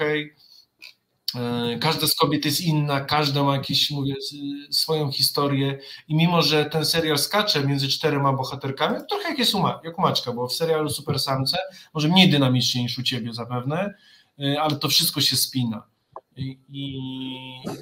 Każda 1.81 2.07
z 2.07 2.15
kobiet 2.15 2.45
jest 2.45 2.61
inna, 2.61 3.01
każda 3.01 3.43
ma 3.43 3.53
jakąś, 3.57 3.91
mówię, 3.91 4.15
swoją 4.71 5.13
historię 5.13 5.79
i 6.09 6.15
mimo, 6.15 6.43
że 6.43 6.65
ten 6.65 6.85
serial 6.87 7.19
skacze 7.19 7.65
między 7.65 7.89
czterema 7.89 8.33
bohaterkami, 8.33 8.97
trochę 9.09 9.29
jak 9.29 9.39
jest 9.39 9.55
u 9.55 9.61
Ma- 9.61 9.81
jak 9.85 9.99
u 9.99 10.03
Maćka, 10.03 10.33
bo 10.33 10.49
w 10.49 10.53
serialu 10.53 10.91
Super 10.91 11.19
Samce 11.19 11.59
może 11.95 12.09
mniej 12.09 12.31
dynamicznie 12.31 12.83
niż 12.83 12.99
u 12.99 13.03
Ciebie 13.03 13.35
zapewne, 13.35 13.95
y, 14.41 14.61
ale 14.61 14.77
to 14.77 14.89
wszystko 14.89 15.21
się 15.21 15.37
spina. 15.37 15.83
I, 16.37 16.59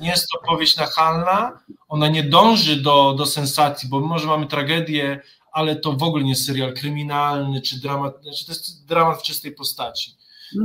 nie 0.01 0.09
jest 0.09 0.29
to 0.33 0.41
powieść 0.47 0.77
nachalna, 0.77 1.59
ona 1.89 2.09
nie 2.09 2.23
dąży 2.23 2.83
do, 2.83 3.15
do 3.19 3.27
sensacji, 3.27 3.89
bo 3.89 4.01
mimo, 4.01 4.19
że 4.19 4.27
mamy 4.27 4.47
tragedię, 4.47 5.21
ale 5.53 5.77
to 5.77 5.93
w 5.93 6.03
ogóle 6.03 6.25
nie 6.25 6.31
jest 6.31 6.47
serial 6.47 6.75
kryminalny 6.75 7.63
czy 7.63 7.81
dramat, 7.81 8.23
znaczy 8.23 8.47
to 8.47 8.53
jest 8.53 8.87
dramat 8.87 9.21
w 9.21 9.23
czystej 9.23 9.53
postaci. 9.53 10.15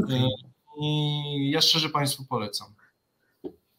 Okej. 0.03 0.52
I 0.81 1.51
ja 1.51 1.61
szczerze 1.61 1.89
Państwu 1.89 2.25
polecam. 2.25 2.67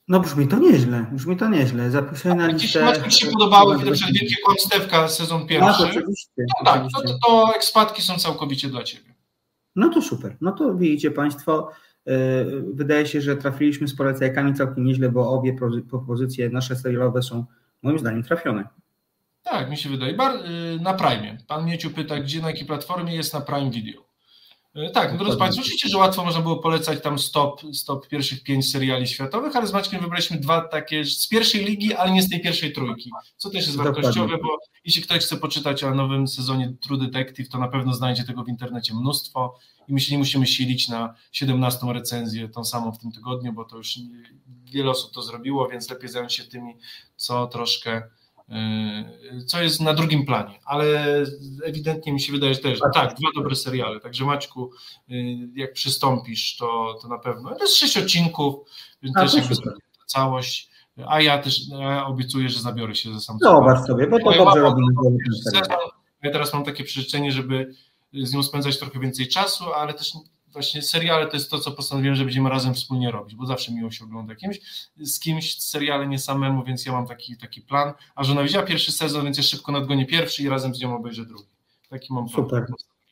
No 0.09 0.21
brzmi 0.21 0.49
to 0.49 0.59
nieźle, 0.59 1.07
brzmi 1.13 1.37
to 1.37 1.49
nieźle. 1.49 1.91
Zapisuję 1.91 2.35
na 2.35 2.47
Jakieś 2.47 2.63
listę. 2.63 3.03
Ci 3.11 3.21
się 3.21 3.31
podobały, 3.33 3.77
na 3.77 3.93
przykład 3.93 4.13
Wielkie 4.13 4.37
Kłamstewka, 4.45 5.09
sezon 5.09 5.41
Tak, 5.41 5.49
pierwszy. 5.49 5.83
oczywiście. 5.85 6.31
No 6.39 6.65
tak, 6.65 6.81
to, 6.83 6.87
oczywiście. 6.99 7.19
to, 7.27 7.27
to 7.47 7.57
ekspatki 7.57 8.03
są 8.03 8.17
całkowicie 8.19 8.69
dla 8.69 8.83
Ciebie. 8.83 9.15
No 9.77 9.89
to 9.89 10.03
super. 10.03 10.37
No 10.41 10.53
to 10.53 10.75
widzicie 10.75 11.11
Państwo, 11.11 11.71
yy, 12.07 12.15
wydaje 12.75 13.07
się, 13.07 13.21
że 13.21 13.37
trafiliśmy 13.37 13.89
z 13.89 13.97
polecajkami 13.97 14.55
całkiem 14.55 14.85
nieźle, 14.85 15.09
bo 15.09 15.31
obie 15.31 15.53
pro- 15.53 15.83
propozycje 15.91 16.49
nasze 16.51 16.77
serialowe 16.77 17.23
są 17.23 17.45
moim 17.83 17.99
zdaniem 17.99 18.23
trafione. 18.23 18.69
Tak, 19.43 19.71
mi 19.71 19.77
się 19.77 19.89
wydaje. 19.89 20.13
Y, 20.13 20.17
na 20.81 20.95
Prime. 20.95 21.39
Pan 21.49 21.67
Mieciu 21.67 21.91
pyta, 21.91 22.21
gdzie, 22.21 22.41
na 22.41 22.49
jakiej 22.51 22.67
platformie 22.67 23.15
jest 23.15 23.35
na 23.35 23.41
Prime 23.41 23.71
Video. 23.71 24.04
Y, 24.77 24.91
Tak, 24.91 25.13
no 25.13 25.19
drodzy 25.19 25.37
Państwo, 25.37 25.61
oczywiście, 25.63 25.89
że 25.89 25.99
łatwo 25.99 26.25
można 26.25 26.41
było 26.41 26.57
polecać 26.57 27.03
tam 27.03 27.19
stop, 27.19 27.61
stop 27.73 28.09
pierwszych 28.09 28.43
pięć 28.43 28.71
seriali 28.71 29.07
światowych, 29.09 29.57
ale 29.57 29.67
z 29.67 29.73
Maćkiem 29.73 30.01
wybraliśmy 30.01 30.39
dwa 30.39 30.61
takie 30.61 31.05
z 31.05 31.29
pierwszej 31.29 31.65
ligi, 31.65 31.95
ale 31.95 32.11
nie 32.11 32.23
z 32.23 32.31
tej 32.31 32.41
pierwszej 32.41 32.73
trójki, 32.73 33.11
co 33.37 33.51
też 33.51 33.67
jest 33.67 33.77
Dokładnie. 33.77 34.03
wartościowe, 34.03 34.39
bo 34.39 34.59
jeśli 34.85 35.03
ktoś 35.03 35.19
chce 35.25 35.37
poczytać 35.37 35.85
o 35.85 35.95
nowym 35.95 36.29
sezonie 36.29 36.75
True 36.81 36.99
Detective, 36.99 37.49
to 37.49 37.59
na 37.59 37.69
pewno 37.69 37.95
znajdzie 37.95 38.25
tego 38.25 38.45
w 38.45 38.49
internecie 38.49 38.95
mnóstwo 38.95 39.59
i 39.89 39.93
my 39.95 40.01
się 40.01 40.13
nie 40.13 40.19
musimy 40.19 40.47
silić 40.47 40.89
na 40.89 41.15
17 41.33 41.87
recenzję, 41.93 42.49
tą 42.49 42.65
samą 42.65 42.93
w 42.93 42.99
tym 42.99 43.13
tygodniu, 43.13 43.53
bo 43.53 43.65
to 43.65 43.77
już 43.77 43.99
wiele 44.65 44.91
osób 44.91 45.13
to 45.13 45.23
zrobiło, 45.23 45.69
więc 45.69 45.91
lepiej 45.91 46.09
zająć 46.09 46.35
się 46.35 46.45
tymi, 46.45 46.77
co 47.17 47.47
troszkę 47.47 48.03
co 49.47 49.63
jest 49.63 49.81
na 49.81 49.95
drugim 49.95 50.27
planie, 50.27 50.61
ale 50.65 50.87
ewidentnie 51.65 52.13
mi 52.13 52.21
się 52.21 52.33
wydaje, 52.33 52.55
że 52.55 52.61
też 52.61 52.79
tak, 52.95 53.15
dwa 53.15 53.29
dobre 53.35 53.57
seriale, 53.57 54.01
także 54.01 54.25
Maćku, 54.25 54.71
yy, 55.09 55.49
jak 55.55 55.73
przystąpisz, 55.73 56.57
to, 56.57 56.99
to 57.03 57.09
na 57.09 57.19
pewno, 57.19 57.55
to 57.55 57.65
jest 57.65 57.77
sześć 57.77 57.99
odcinków, 57.99 58.55
więc 59.03 59.15
też 59.17 59.35
jakby 59.35 59.55
całość, 60.07 60.71
a 61.07 61.21
ja 61.21 61.39
też 61.39 61.69
ja 61.69 62.07
obiecuję, 62.07 62.49
że 62.49 62.61
zabiorę 62.61 62.95
się 62.95 63.15
za 63.15 63.21
sam 63.21 63.39
Zobacz 63.43 63.87
sobie, 63.87 64.07
bo 64.07 64.19
to 64.19 64.25
Moja 64.25 64.39
dobrze 64.39 64.61
robimy. 64.61 64.93
Ja 66.23 66.31
teraz 66.31 66.55
mam 66.55 66.65
takie 66.65 66.85
przyrzeczenie, 66.85 67.33
żeby 67.33 67.75
z 68.13 68.33
nią 68.33 68.43
spędzać 68.43 68.79
trochę 68.79 69.01
więcej 69.01 69.29
czasu, 69.29 69.65
ale 69.73 69.95
też 69.95 70.13
właśnie 70.55 70.83
seriale 70.83 71.27
to 71.27 71.37
jest 71.37 71.51
to, 71.51 71.59
co 71.59 71.71
postanowiłem, 71.71 72.17
że 72.17 72.25
będziemy 72.25 72.51
razem 72.51 72.75
wspólnie 72.75 73.11
robić, 73.11 73.35
bo 73.35 73.47
zawsze 73.47 73.73
miło 73.73 73.91
się 73.91 74.05
ogląda 74.05 74.35
kimś, 74.35 74.61
z 74.97 75.21
kimś 75.21 75.63
seriale 75.63 76.07
nie 76.07 76.19
samemu, 76.19 76.65
więc 76.65 76.87
ja 76.87 76.93
mam 76.93 77.07
taki, 77.07 77.37
taki 77.37 77.63
plan, 77.63 77.93
a 78.15 78.25
żona 78.25 78.43
widziała 78.43 78.67
pierwszy 78.67 78.93
sezon, 78.93 79.25
więc 79.25 79.37
ja 79.37 79.43
szybko 79.43 79.73
nadgonię 79.73 80.07
pierwszy 80.07 80.43
i 80.43 80.49
razem 80.49 80.75
z 80.75 80.81
nią 80.81 80.97
obejrzę 80.97 81.27
drugi. 81.27 81.49
Taki 81.91 82.15
mam 82.15 82.29
plan. 82.29 82.45
Super. 82.45 82.67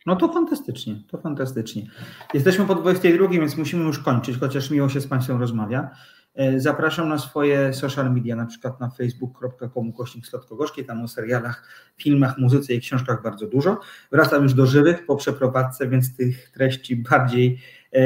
No 0.07 0.17
to 0.17 0.33
fantastycznie, 0.33 1.03
to 1.09 1.19
fantastycznie. 1.19 1.87
Jesteśmy 2.35 2.67
po 2.67 2.75
22, 2.75 3.29
więc 3.29 3.57
musimy 3.57 3.85
już 3.85 3.99
kończyć, 3.99 4.39
chociaż 4.39 4.71
miło 4.71 4.89
się 4.89 5.01
z 5.01 5.07
Państwem 5.07 5.41
rozmawia. 5.41 5.91
E, 6.35 6.61
Zapraszam 6.61 7.09
na 7.09 7.19
swoje 7.19 7.75
social 7.75 8.13
media, 8.15 8.37
na 8.37 8.47
przykład 8.47 8.81
na 8.81 8.91
facebook.com 8.91 9.93
kośnik 9.93 10.27
Slotkogorzkie, 10.27 10.85
tam 10.85 11.03
o 11.03 11.09
serialach, 11.09 11.69
filmach, 11.97 12.39
muzyce 12.39 12.75
i 12.75 12.81
książkach 12.81 13.23
bardzo 13.23 13.47
dużo. 13.47 13.81
Wracam 14.13 14.43
już 14.43 14.55
do 14.55 14.67
żywych 14.67 15.07
po 15.07 15.17
przeprowadzce, 15.17 15.89
więc 15.89 16.17
tych 16.17 16.51
treści 16.51 16.97
bardziej 16.97 17.59
e, 17.95 18.01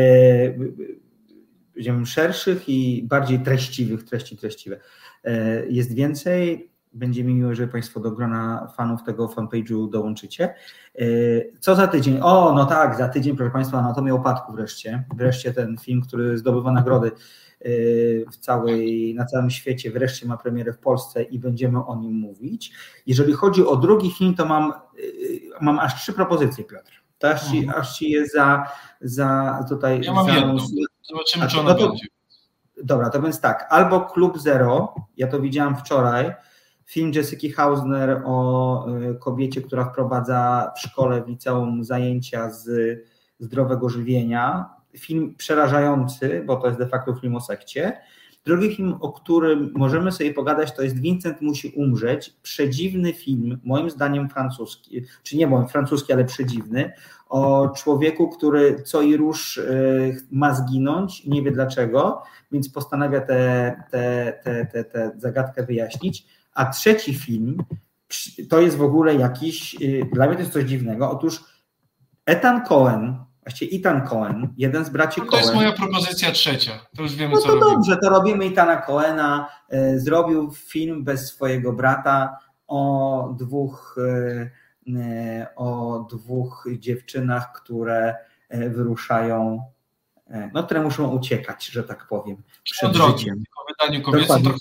szerszych 2.04 2.68
i 2.68 3.02
bardziej 3.08 3.40
treściwych, 3.40 4.04
treści 4.04 4.36
treściwe. 4.36 4.80
E, 5.24 5.66
Jest 5.66 5.94
więcej. 5.94 6.70
Będzie 6.92 7.24
mi 7.24 7.34
miło, 7.34 7.54
że 7.54 7.68
Państwo 7.68 8.00
do 8.00 8.10
grona 8.10 8.72
fanów 8.76 9.02
tego 9.02 9.28
fanpage'u 9.28 9.90
dołączycie. 9.90 10.54
E, 10.98 11.04
Co 11.60 11.74
za 11.74 11.86
tydzień? 11.86 12.18
O, 12.22 12.52
no 12.54 12.66
tak, 12.66 12.98
za 12.98 13.08
tydzień, 13.08 13.36
proszę 13.36 13.52
Państwa, 13.52 13.78
Anatomia 13.78 14.14
Upadku 14.14 14.52
wreszcie. 14.52 15.04
Wreszcie 15.16 15.52
ten 15.52 15.76
film, 15.78 16.02
który 16.02 16.38
zdobywa 16.38 16.72
nagrody 16.72 17.10
w 18.32 18.36
całej, 18.36 19.14
na 19.14 19.24
całym 19.24 19.50
świecie, 19.50 19.90
wreszcie 19.90 20.26
ma 20.26 20.36
premierę 20.36 20.72
w 20.72 20.78
Polsce 20.78 21.22
i 21.22 21.38
będziemy 21.38 21.86
o 21.86 21.96
nim 21.96 22.12
mówić. 22.12 22.72
Jeżeli 23.06 23.32
chodzi 23.32 23.66
o 23.66 23.76
drugi 23.76 24.10
film, 24.10 24.34
to 24.34 24.46
mam, 24.46 24.72
e, 24.72 24.76
mam 25.60 25.78
aż 25.78 26.02
trzy 26.02 26.12
propozycje, 26.12 26.64
Piotr. 26.64 27.02
To 27.18 27.30
aż 27.30 27.50
ci, 27.50 27.68
aż 27.76 27.98
ci 27.98 28.10
je 28.10 28.26
za, 28.26 28.70
za 29.00 29.60
tutaj. 29.68 30.00
Ja 30.02 30.12
mam 30.12 30.26
za, 30.26 30.34
jedną. 30.34 30.56
Zobaczymy, 31.02 31.44
A 31.44 31.48
czy 31.48 31.60
ona 31.60 31.68
no 31.68 31.74
to- 31.78 31.88
będzie. 31.88 32.06
Dobra, 32.82 33.10
to 33.10 33.22
więc 33.22 33.40
tak, 33.40 33.66
albo 33.70 34.00
Klub 34.00 34.38
Zero, 34.38 34.94
ja 35.16 35.26
to 35.26 35.40
widziałam 35.40 35.76
wczoraj, 35.76 36.32
film 36.86 37.12
Jessica 37.14 37.56
Hausner 37.56 38.22
o 38.24 38.86
y, 39.12 39.14
kobiecie, 39.14 39.62
która 39.62 39.84
wprowadza 39.84 40.72
w 40.76 40.80
szkole, 40.80 41.22
w 41.22 41.28
liceum 41.28 41.84
zajęcia 41.84 42.50
z 42.50 42.68
zdrowego 43.38 43.88
żywienia. 43.88 44.75
Film 44.98 45.34
przerażający, 45.34 46.42
bo 46.46 46.56
to 46.56 46.66
jest 46.66 46.78
de 46.78 46.88
facto 46.88 47.14
film 47.14 47.36
o 47.36 47.40
sekcie. 47.40 48.00
Drugi 48.46 48.76
film, 48.76 48.94
o 49.00 49.12
którym 49.12 49.72
możemy 49.74 50.12
sobie 50.12 50.34
pogadać, 50.34 50.76
to 50.76 50.82
jest 50.82 51.00
Vincent 51.00 51.40
musi 51.40 51.68
umrzeć. 51.68 52.36
Przedziwny 52.42 53.12
film, 53.12 53.60
moim 53.64 53.90
zdaniem 53.90 54.28
francuski, 54.28 55.02
czy 55.22 55.36
nie 55.36 55.46
moim 55.46 55.68
francuski, 55.68 56.12
ale 56.12 56.24
przedziwny, 56.24 56.92
o 57.28 57.68
człowieku, 57.68 58.28
który 58.28 58.82
co 58.82 59.02
i 59.02 59.16
róż 59.16 59.56
y, 59.56 60.16
ma 60.30 60.54
zginąć, 60.54 61.24
nie 61.24 61.42
wie 61.42 61.50
dlaczego, 61.50 62.22
więc 62.52 62.68
postanawia 62.68 63.20
tę 63.20 63.72
te, 63.90 64.32
te, 64.44 64.66
te, 64.66 64.84
te 64.84 65.12
zagadkę 65.16 65.66
wyjaśnić. 65.66 66.26
A 66.54 66.66
trzeci 66.66 67.14
film 67.14 67.64
to 68.48 68.60
jest 68.60 68.76
w 68.76 68.82
ogóle 68.82 69.14
jakiś, 69.14 69.76
y, 69.82 70.08
dla 70.12 70.26
mnie 70.26 70.34
to 70.34 70.40
jest 70.40 70.52
coś 70.52 70.64
dziwnego. 70.64 71.10
Otóż 71.10 71.44
Ethan 72.26 72.64
Cohen, 72.64 73.25
właściwie 73.46 73.78
Ethan 73.78 74.06
Cohen, 74.08 74.54
jeden 74.56 74.84
z 74.84 74.90
braci 74.90 75.20
No 75.20 75.24
to 75.26 75.30
Cohen. 75.30 75.44
jest 75.44 75.54
moja 75.54 75.72
propozycja 75.72 76.32
trzecia. 76.32 76.86
To 76.96 77.02
już 77.02 77.14
wiemy, 77.14 77.34
No 77.34 77.40
co 77.40 77.46
to 77.48 77.54
robimy. 77.54 77.72
dobrze, 77.74 77.96
to 77.96 78.10
robimy 78.10 78.46
Itana 78.46 78.76
Coena. 78.76 79.48
E, 79.68 79.98
Zrobił 79.98 80.52
film 80.52 81.04
bez 81.04 81.28
swojego 81.28 81.72
brata 81.72 82.38
o 82.66 83.34
dwóch, 83.38 83.96
e, 83.98 84.50
e, 85.00 85.46
o 85.56 85.98
dwóch 86.10 86.66
dziewczynach, 86.78 87.52
które 87.52 88.14
wyruszają, 88.50 89.62
no, 90.52 90.62
które 90.64 90.82
muszą 90.82 91.08
uciekać, 91.10 91.66
że 91.66 91.84
tak 91.84 92.08
powiem, 92.08 92.42
przed 92.64 92.90
O 92.90 92.92
drogi, 92.92 93.18
życiem. 93.18 93.34
w 93.38 93.84
wydaniu 93.86 94.02
kobiecym 94.04 94.42
trochę 94.42 94.58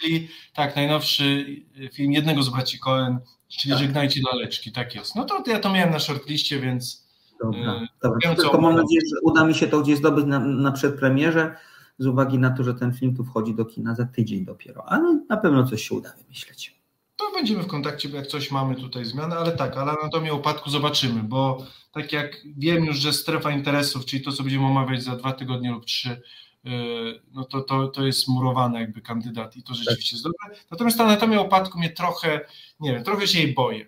czyli 0.00 0.28
tak, 0.54 0.76
najnowszy 0.76 1.46
film 1.92 2.12
jednego 2.12 2.42
z 2.42 2.48
braci 2.48 2.78
Cohen, 2.78 3.18
czyli 3.48 3.74
Tak. 3.74 3.82
Żegnajcie 3.82 4.20
laleczki, 4.32 4.72
tak 4.72 4.94
jest. 4.94 5.14
No 5.16 5.24
to 5.24 5.42
ja 5.46 5.58
to 5.58 5.72
miałem 5.72 5.90
na 5.90 5.98
shortliście, 5.98 6.60
więc 6.60 7.05
Dobra, 7.40 7.74
e, 7.74 7.88
dobra. 8.02 8.18
wiem, 8.24 8.36
Tylko 8.36 8.60
mam 8.60 8.76
nadzieję, 8.76 9.00
że 9.14 9.20
uda 9.22 9.44
mi 9.44 9.54
się 9.54 9.66
to 9.66 9.80
gdzieś 9.80 9.98
zdobyć 9.98 10.26
na, 10.26 10.38
na 10.38 10.72
przedpremierze, 10.72 11.56
z 11.98 12.06
uwagi 12.06 12.38
na 12.38 12.50
to, 12.50 12.64
że 12.64 12.74
ten 12.74 12.94
film 12.94 13.16
tu 13.16 13.24
wchodzi 13.24 13.54
do 13.54 13.64
kina 13.64 13.94
za 13.94 14.04
tydzień 14.04 14.44
dopiero, 14.44 14.84
ale 14.88 15.20
na 15.28 15.36
pewno 15.36 15.64
coś 15.64 15.88
się 15.88 15.94
uda 15.94 16.12
wymyśleć. 16.22 16.76
to 17.16 17.32
będziemy 17.32 17.62
w 17.62 17.66
kontakcie, 17.66 18.08
jak 18.08 18.26
coś 18.26 18.50
mamy 18.50 18.76
tutaj 18.76 19.04
zmiany, 19.04 19.36
ale 19.36 19.52
tak, 19.52 19.76
ale 19.76 19.92
anatomię 19.92 20.34
upadku 20.34 20.70
zobaczymy, 20.70 21.22
bo 21.22 21.66
tak 21.92 22.12
jak 22.12 22.36
wiem 22.56 22.84
już, 22.84 22.96
że 22.96 23.12
strefa 23.12 23.50
interesów, 23.50 24.04
czyli 24.04 24.22
to, 24.22 24.32
co 24.32 24.42
będziemy 24.42 24.66
omawiać 24.66 25.02
za 25.02 25.16
dwa 25.16 25.32
tygodnie 25.32 25.70
lub 25.70 25.84
trzy, 25.84 26.22
yy, 26.64 27.22
no 27.32 27.44
to, 27.44 27.60
to, 27.60 27.88
to 27.88 28.06
jest 28.06 28.28
murowany 28.28 28.80
jakby 28.80 29.00
kandydat 29.00 29.56
i 29.56 29.62
to 29.62 29.74
rzeczywiście 29.74 30.16
jest 30.16 30.24
dobre. 30.24 30.60
Natomiast 30.70 30.98
ta 30.98 31.04
anatomia 31.04 31.40
upadku 31.40 31.78
mnie 31.78 31.90
trochę, 31.90 32.40
nie 32.80 32.92
wiem, 32.92 33.04
trochę 33.04 33.26
się 33.26 33.38
jej 33.38 33.54
boję. 33.54 33.86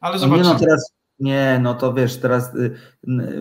Ale 0.00 0.18
zobaczymy. 0.18 0.48
Nie 0.48 0.52
no, 0.54 0.58
teraz, 0.58 0.93
nie, 1.18 1.60
no 1.62 1.74
to 1.74 1.92
wiesz, 1.92 2.20
teraz 2.20 2.54
y, 2.54 2.76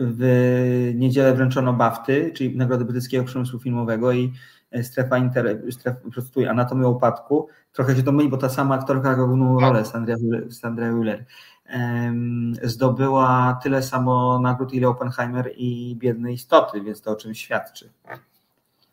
w 0.02 0.92
niedzielę 0.96 1.34
wręczono 1.34 1.74
BAFTY, 1.74 2.32
czyli 2.36 2.58
Nagrody 2.58 2.86
Brytyjskiego 2.86 3.24
Przemysłu 3.24 3.60
Filmowego 3.60 4.12
i 4.12 4.34
e, 4.72 4.84
strefa, 4.84 5.18
inter, 5.18 5.62
strefa 5.72 6.00
prostuję, 6.12 6.50
anatomia 6.50 6.88
upadku. 6.88 7.48
Trochę 7.72 7.96
się 7.96 8.04
to 8.04 8.12
myli, 8.12 8.30
bo 8.30 8.38
ta 8.38 8.50
sama 8.50 8.76
aktorka 8.76 9.16
główną 9.16 9.60
rolę, 9.60 9.86
Sandra, 9.86 10.16
Sandra 10.50 10.88
Euler, 10.88 11.26
zdobyła 12.64 13.60
tyle 13.64 13.84
samo 13.84 14.40
nagród, 14.40 14.74
ile 14.74 14.88
Oppenheimer 14.88 15.52
i 15.56 15.96
Biedne 15.96 16.34
Istoty, 16.34 16.82
więc 16.82 17.02
to 17.02 17.12
o 17.12 17.16
czym 17.16 17.36
świadczy. 17.36 17.90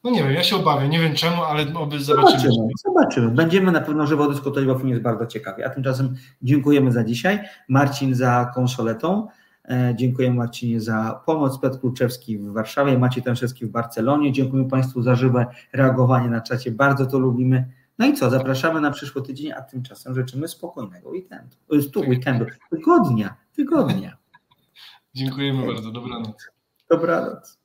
No 0.04 0.10
nie 0.10 0.22
wiem, 0.22 0.32
ja 0.32 0.42
się 0.42 0.56
obawiam, 0.56 0.90
nie 0.90 0.98
wiem 0.98 1.14
czemu, 1.14 1.42
ale 1.42 1.74
oby 1.74 2.00
zobaczymy. 2.00 2.40
Zobaczymy, 2.40 2.68
zobaczymy. 2.84 3.30
Będziemy 3.30 3.72
na 3.72 3.80
pewno 3.80 4.06
żywo 4.06 4.28
dyskutować, 4.28 4.64
bo 4.64 4.74
film 4.74 4.88
jest 4.88 5.02
bardzo 5.02 5.26
ciekawy. 5.26 5.66
A 5.66 5.70
tymczasem 5.70 6.14
dziękujemy 6.42 6.92
za 6.92 7.04
dzisiaj. 7.04 7.40
Marcin 7.68 8.14
za 8.14 8.52
konsoletą. 8.54 9.28
E, 9.64 9.94
dziękuję 9.96 10.30
Marcinie 10.30 10.80
za 10.80 11.22
pomoc. 11.26 11.60
Piotr 11.60 11.80
Kluczewski 11.80 12.38
w 12.38 12.52
Warszawie, 12.52 12.98
Maciej 12.98 13.22
Tęszewski 13.22 13.66
w 13.66 13.70
Barcelonie. 13.70 14.32
Dziękuję 14.32 14.68
Państwu 14.68 15.02
za 15.02 15.14
żywe 15.14 15.46
reagowanie 15.72 16.28
na 16.28 16.40
czacie. 16.40 16.70
Bardzo 16.70 17.06
to 17.06 17.18
lubimy. 17.18 17.72
No 17.98 18.06
i 18.06 18.14
co, 18.14 18.30
zapraszamy 18.30 18.80
na 18.80 18.90
przyszły 18.90 19.22
tydzień, 19.22 19.52
a 19.52 19.62
tymczasem 19.62 20.14
życzymy 20.14 20.48
spokojnego 20.48 21.08
weekendu. 21.08 21.56
Tu 21.92 22.00
weekendu, 22.00 22.46
tygodnia, 22.70 23.34
tygodnia. 23.56 24.16
Dziękujemy 25.14 25.66
bardzo, 25.66 25.90
dobranoc. 25.90 26.50
Dobranoc. 26.90 27.59